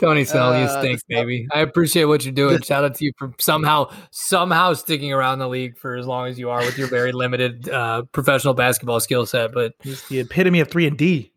Tony 0.00 0.24
Snell, 0.24 0.58
you 0.58 0.66
Uh, 0.66 0.80
stink, 0.80 1.00
baby. 1.08 1.46
I 1.52 1.60
appreciate 1.60 2.04
what 2.04 2.24
you're 2.24 2.32
doing. 2.34 2.60
Shout 2.62 2.84
out 2.84 2.94
to 2.96 3.04
you 3.04 3.12
for 3.18 3.32
somehow, 3.38 3.90
somehow 4.10 4.74
sticking 4.74 5.12
around 5.12 5.40
the 5.40 5.48
league 5.48 5.76
for 5.78 5.96
as 5.96 6.06
long 6.06 6.28
as 6.28 6.38
you 6.38 6.50
are 6.50 6.60
with 6.60 6.78
your 6.78 6.86
very 6.88 7.10
limited 7.12 7.68
uh, 7.68 8.02
professional 8.12 8.54
basketball 8.54 9.00
skill 9.00 9.26
set. 9.26 9.52
But 9.52 9.72
He's 9.82 10.06
the 10.08 10.20
epitome 10.20 10.60
of 10.60 10.68
three 10.68 10.86
and 10.86 10.96
D. 10.96 11.32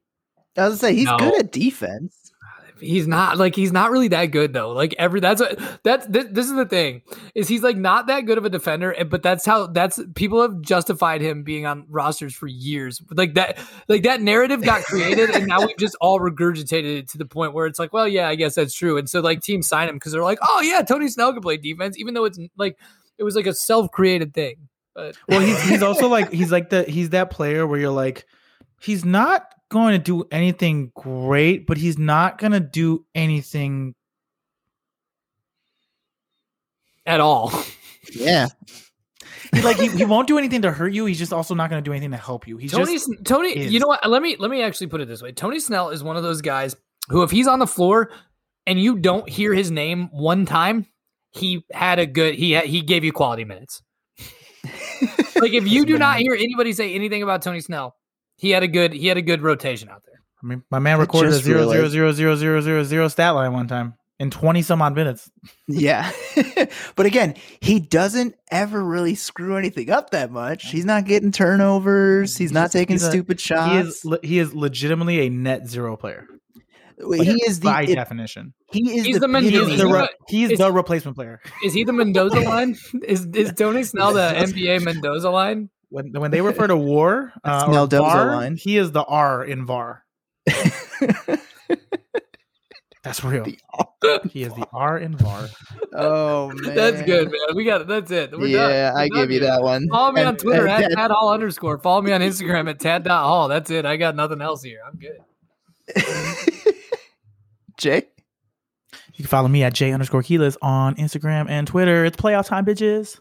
I 0.57 0.67
was 0.67 0.79
gonna 0.81 0.91
say 0.91 0.95
he's 0.95 1.05
No. 1.05 1.17
good 1.17 1.39
at 1.39 1.51
defense. 1.51 2.15
He's 2.81 3.07
not 3.07 3.37
like 3.37 3.55
he's 3.55 3.71
not 3.71 3.91
really 3.91 4.09
that 4.09 4.27
good 4.27 4.53
though. 4.53 4.71
Like 4.71 4.95
every 4.97 5.19
that's 5.19 5.39
what 5.39 5.59
that's 5.83 6.05
this, 6.07 6.25
this 6.31 6.45
is 6.47 6.55
the 6.55 6.65
thing 6.65 7.01
is 7.35 7.47
he's 7.47 7.63
like 7.63 7.77
not 7.77 8.07
that 8.07 8.25
good 8.25 8.37
of 8.37 8.45
a 8.45 8.49
defender. 8.49 8.95
But 9.09 9.23
that's 9.23 9.45
how 9.45 9.67
that's 9.67 9.99
people 10.15 10.41
have 10.41 10.61
justified 10.61 11.21
him 11.21 11.43
being 11.43 11.65
on 11.65 11.85
rosters 11.89 12.33
for 12.33 12.47
years. 12.47 13.01
Like 13.11 13.35
that 13.35 13.57
like 13.87 14.03
that 14.03 14.21
narrative 14.21 14.63
got 14.63 14.83
created 14.83 15.29
and 15.29 15.47
now 15.47 15.65
we've 15.65 15.77
just 15.77 15.95
all 16.01 16.19
regurgitated 16.19 16.99
it 16.99 17.09
to 17.09 17.17
the 17.17 17.25
point 17.25 17.53
where 17.53 17.67
it's 17.67 17.79
like, 17.79 17.93
well, 17.93 18.07
yeah, 18.07 18.27
I 18.27 18.35
guess 18.35 18.55
that's 18.55 18.73
true. 18.73 18.97
And 18.97 19.09
so 19.09 19.21
like 19.21 19.41
teams 19.41 19.67
sign 19.67 19.87
him 19.87 19.95
because 19.95 20.11
they're 20.11 20.23
like, 20.23 20.39
oh 20.41 20.61
yeah, 20.61 20.81
Tony 20.81 21.07
Snell 21.07 21.33
can 21.33 21.41
play 21.41 21.57
defense, 21.57 21.97
even 21.97 22.13
though 22.13 22.25
it's 22.25 22.39
like 22.57 22.77
it 23.17 23.23
was 23.23 23.35
like 23.35 23.47
a 23.47 23.53
self 23.53 23.91
created 23.91 24.33
thing. 24.33 24.55
But 24.93 25.15
Well, 25.27 25.39
he's 25.39 25.61
he's 25.61 25.83
also 25.83 26.07
like 26.07 26.31
he's 26.31 26.51
like 26.51 26.69
the 26.69 26.83
he's 26.83 27.11
that 27.11 27.31
player 27.31 27.65
where 27.65 27.79
you're 27.79 27.89
like 27.89 28.25
he's 28.81 29.05
not 29.05 29.45
going 29.71 29.93
to 29.93 29.99
do 29.99 30.27
anything 30.31 30.91
great, 30.95 31.65
but 31.65 31.77
he's 31.77 31.97
not 31.97 32.37
going 32.37 32.51
to 32.51 32.59
do 32.59 33.05
anything. 33.15 33.95
at 37.05 37.19
all. 37.19 37.51
Yeah. 38.13 38.47
He, 39.53 39.61
like 39.61 39.77
he, 39.77 39.89
he 39.89 40.05
won't 40.05 40.27
do 40.27 40.37
anything 40.37 40.61
to 40.63 40.71
hurt 40.71 40.93
you. 40.93 41.05
He's 41.05 41.19
just 41.19 41.33
also 41.33 41.53
not 41.55 41.69
going 41.69 41.83
to 41.83 41.87
do 41.87 41.91
anything 41.93 42.11
to 42.11 42.17
help 42.17 42.47
you. 42.47 42.57
He's 42.57 42.71
Tony, 42.71 42.93
just 42.93 43.09
Tony, 43.25 43.49
is. 43.49 43.71
you 43.71 43.79
know 43.79 43.87
what? 43.87 44.07
Let 44.09 44.21
me 44.21 44.35
let 44.39 44.49
me 44.49 44.61
actually 44.61 44.87
put 44.87 45.01
it 45.01 45.07
this 45.07 45.21
way. 45.21 45.31
Tony 45.31 45.59
Snell 45.59 45.89
is 45.89 46.03
one 46.03 46.15
of 46.15 46.23
those 46.23 46.41
guys 46.41 46.75
who, 47.09 47.23
if 47.23 47.31
he's 47.31 47.47
on 47.47 47.59
the 47.59 47.67
floor 47.67 48.11
and 48.65 48.79
you 48.81 48.97
don't 48.97 49.27
hear 49.27 49.53
his 49.53 49.69
name 49.69 50.09
one 50.11 50.45
time, 50.45 50.87
he 51.31 51.65
had 51.71 51.99
a 51.99 52.05
good 52.05 52.35
he 52.35 52.51
had, 52.51 52.65
he 52.65 52.81
gave 52.81 53.03
you 53.03 53.11
quality 53.11 53.43
minutes. 53.43 53.81
like 55.35 55.53
if 55.53 55.67
you 55.67 55.85
do 55.85 55.97
not 55.97 56.19
hear 56.19 56.33
anybody 56.33 56.71
say 56.71 56.93
anything 56.93 57.21
about 57.23 57.41
Tony 57.41 57.59
Snell, 57.59 57.95
he 58.41 58.49
had 58.49 58.63
a 58.63 58.67
good 58.67 58.91
he 58.93 59.07
had 59.07 59.17
a 59.17 59.21
good 59.21 59.41
rotation 59.41 59.87
out 59.89 60.01
there. 60.05 60.19
I 60.43 60.47
mean, 60.47 60.63
my 60.71 60.79
man 60.79 60.97
recorded 60.99 61.29
a 61.29 61.33
just 61.33 61.45
zero 61.45 61.59
zero 61.59 61.71
realized- 61.71 61.91
zero 61.93 62.11
zero 62.11 62.35
zero 62.35 62.61
zero 62.61 62.83
zero 62.83 63.07
stat 63.07 63.35
line 63.35 63.53
one 63.53 63.67
time 63.67 63.93
in 64.19 64.31
twenty 64.31 64.61
some 64.63 64.81
odd 64.81 64.95
minutes. 64.95 65.29
Yeah. 65.67 66.11
but 66.95 67.05
again, 67.05 67.35
he 67.61 67.79
doesn't 67.79 68.35
ever 68.51 68.83
really 68.83 69.15
screw 69.15 69.55
anything 69.55 69.89
up 69.89 70.09
that 70.09 70.31
much. 70.31 70.69
He's 70.71 70.83
not 70.85 71.05
getting 71.05 71.31
turnovers. 71.31 72.35
He's 72.35 72.51
not 72.51 72.71
taking 72.71 72.95
He's 72.95 73.03
a- 73.03 73.09
stupid 73.11 73.39
He 73.39 73.45
shots. 73.45 73.87
is 73.87 74.05
le- 74.05 74.19
he 74.23 74.39
is 74.39 74.53
legitimately 74.53 75.27
a 75.27 75.29
net 75.29 75.67
zero 75.67 75.95
player 75.95 76.25
Wait, 76.99 77.23
he 77.23 77.33
is 77.47 77.59
the 77.61 77.65
by 77.65 77.83
it- 77.83 77.95
definition. 77.95 78.53
he 78.71 78.97
is 78.97 79.05
He's 79.05 79.15
the 79.15 79.21
the, 79.21 79.27
Mendoza. 79.27 79.51
He 79.51 79.57
is 79.61 79.67
the 79.67 79.71
You 79.71 79.77
know 79.89 79.93
re- 79.95 80.01
what? 80.01 80.11
he's 80.27 80.51
Is- 80.51 80.57
the 80.59 80.71
replacement 80.71 81.15
player. 81.17 81.39
Is 81.63 81.73
he 81.73 81.83
the 81.83 81.93
Mendoza 81.93 82.39
line? 82.41 82.75
Is 83.07 83.25
is 83.33 83.53
Tony 83.53 83.83
Snell 83.83 84.13
the 84.13 84.21
NBA 84.35 84.83
Mendoza 84.83 85.29
line? 85.29 85.69
When 85.91 86.11
when 86.13 86.31
they 86.31 86.41
refer 86.41 86.65
to 86.67 86.75
war 86.77 87.33
uh, 87.43 87.65
or 87.67 87.85
VAR, 87.87 88.25
line. 88.35 88.55
he 88.55 88.77
is 88.77 88.91
the 88.93 89.03
R 89.03 89.43
in 89.43 89.65
VAR. 89.65 90.03
That's 93.03 93.23
real. 93.23 93.45
He 94.29 94.43
is 94.43 94.53
the 94.53 94.67
R 94.71 94.97
in 94.99 95.17
VAR. 95.17 95.47
Oh 95.93 96.51
man, 96.53 96.75
That's 96.75 97.01
good, 97.01 97.31
man. 97.31 97.55
We 97.55 97.65
got 97.65 97.81
it. 97.81 97.87
That's 97.87 98.11
it. 98.11 98.31
We're 98.31 98.41
done. 98.41 98.49
yeah, 98.71 98.93
We're 98.93 98.99
I 98.99 99.07
done 99.09 99.17
give 99.21 99.31
you 99.31 99.39
here. 99.41 99.49
that 99.49 99.63
one. 99.63 99.87
Follow 99.89 100.11
me 100.11 100.21
on 100.21 100.37
Twitter 100.37 100.67
and 100.67 100.83
at 100.83 100.89
that- 100.91 100.95
tad 100.95 101.11
hall 101.11 101.29
underscore. 101.33 101.79
Follow 101.79 102.01
me 102.01 102.11
on 102.11 102.21
Instagram 102.21 102.69
at 102.69 102.79
tad.hall. 102.79 103.47
That's 103.47 103.71
it. 103.71 103.85
I 103.85 103.97
got 103.97 104.15
nothing 104.15 104.39
else 104.41 104.61
here. 104.63 104.79
I'm 104.87 104.99
good. 104.99 105.17
Jay. 107.77 108.03
You 109.15 109.23
can 109.23 109.25
follow 109.25 109.47
me 109.47 109.63
at 109.63 109.73
J 109.73 109.91
underscore 109.91 110.21
Quiles 110.23 110.57
on 110.61 110.95
Instagram 110.95 111.49
and 111.49 111.67
Twitter. 111.67 112.05
It's 112.05 112.15
playoff 112.17 112.45
time, 112.45 112.65
bitches. 112.65 113.19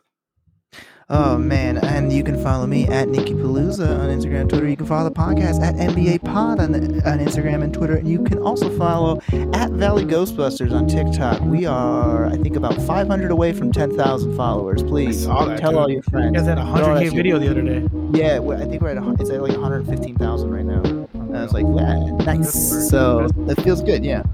Oh 1.12 1.36
man, 1.36 1.78
and 1.78 2.12
you 2.12 2.22
can 2.22 2.40
follow 2.40 2.68
me 2.68 2.86
at 2.86 3.08
Nikki 3.08 3.34
Palooza 3.34 3.98
on 3.98 4.10
Instagram 4.10 4.42
and 4.42 4.50
Twitter. 4.50 4.68
You 4.68 4.76
can 4.76 4.86
follow 4.86 5.08
the 5.08 5.14
podcast 5.14 5.60
at 5.60 5.74
NBA 5.74 6.24
Pod 6.24 6.60
on, 6.60 6.70
the, 6.70 6.78
on 7.10 7.18
Instagram 7.18 7.64
and 7.64 7.74
Twitter. 7.74 7.96
And 7.96 8.08
you 8.08 8.22
can 8.22 8.38
also 8.38 8.70
follow 8.78 9.16
at 9.52 9.72
Valley 9.72 10.04
Ghostbusters 10.04 10.72
on 10.72 10.86
TikTok. 10.86 11.40
We 11.40 11.66
are, 11.66 12.26
I 12.26 12.36
think, 12.36 12.54
about 12.54 12.80
500 12.82 13.32
away 13.32 13.52
from 13.52 13.72
10,000 13.72 14.36
followers. 14.36 14.84
Please 14.84 15.26
that, 15.26 15.58
tell 15.58 15.70
dude. 15.72 15.80
all 15.80 15.88
your 15.90 15.96
You 15.96 16.02
friends. 16.10 16.36
guys 16.36 16.46
had 16.46 16.58
a 16.58 16.64
that 16.64 16.74
100K 16.84 17.12
video 17.12 17.38
the 17.40 17.50
other 17.50 17.62
day. 17.62 17.88
Yeah, 18.16 18.40
I 18.40 18.64
think 18.66 18.80
we're 18.80 18.90
at 18.90 18.98
a, 18.98 19.10
it's 19.18 19.30
at 19.30 19.42
like 19.42 19.50
115,000 19.50 20.50
right 20.50 20.64
now. 20.64 20.99
And 21.30 21.38
I 21.38 21.42
was 21.44 21.52
like, 21.52 21.64
yeah, 21.76 21.96
nice. 22.24 22.90
So 22.90 23.28
it 23.48 23.62
feels 23.62 23.84
good, 23.84 24.04
yeah. 24.04 24.24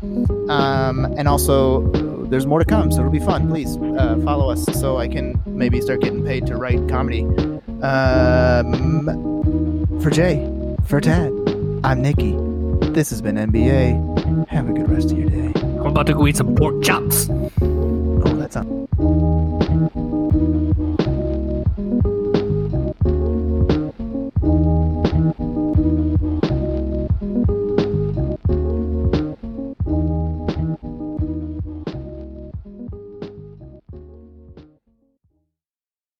Um, 0.48 1.04
and 1.18 1.28
also, 1.28 1.86
there's 2.30 2.46
more 2.46 2.58
to 2.58 2.64
come, 2.64 2.90
so 2.90 3.00
it'll 3.00 3.12
be 3.12 3.20
fun. 3.20 3.50
Please 3.50 3.76
uh, 3.76 4.18
follow 4.24 4.50
us 4.50 4.64
so 4.80 4.96
I 4.96 5.06
can 5.06 5.38
maybe 5.44 5.82
start 5.82 6.00
getting 6.00 6.24
paid 6.24 6.46
to 6.46 6.56
write 6.56 6.88
comedy. 6.88 7.24
Um, 7.82 9.86
for 10.00 10.08
Jay, 10.08 10.50
for 10.86 11.02
Tad, 11.02 11.32
I'm 11.84 12.00
Nikki. 12.00 12.32
This 12.92 13.10
has 13.10 13.20
been 13.20 13.36
NBA. 13.36 14.48
Have 14.48 14.70
a 14.70 14.72
good 14.72 14.88
rest 14.88 15.12
of 15.12 15.18
your 15.18 15.28
day. 15.28 15.52
I'm 15.60 15.88
about 15.88 16.06
to 16.06 16.14
go 16.14 16.26
eat 16.26 16.38
some 16.38 16.54
pork 16.54 16.82
chops. 16.82 17.28
Oh, 17.60 18.36
that's 18.38 18.56
on. 18.56 18.88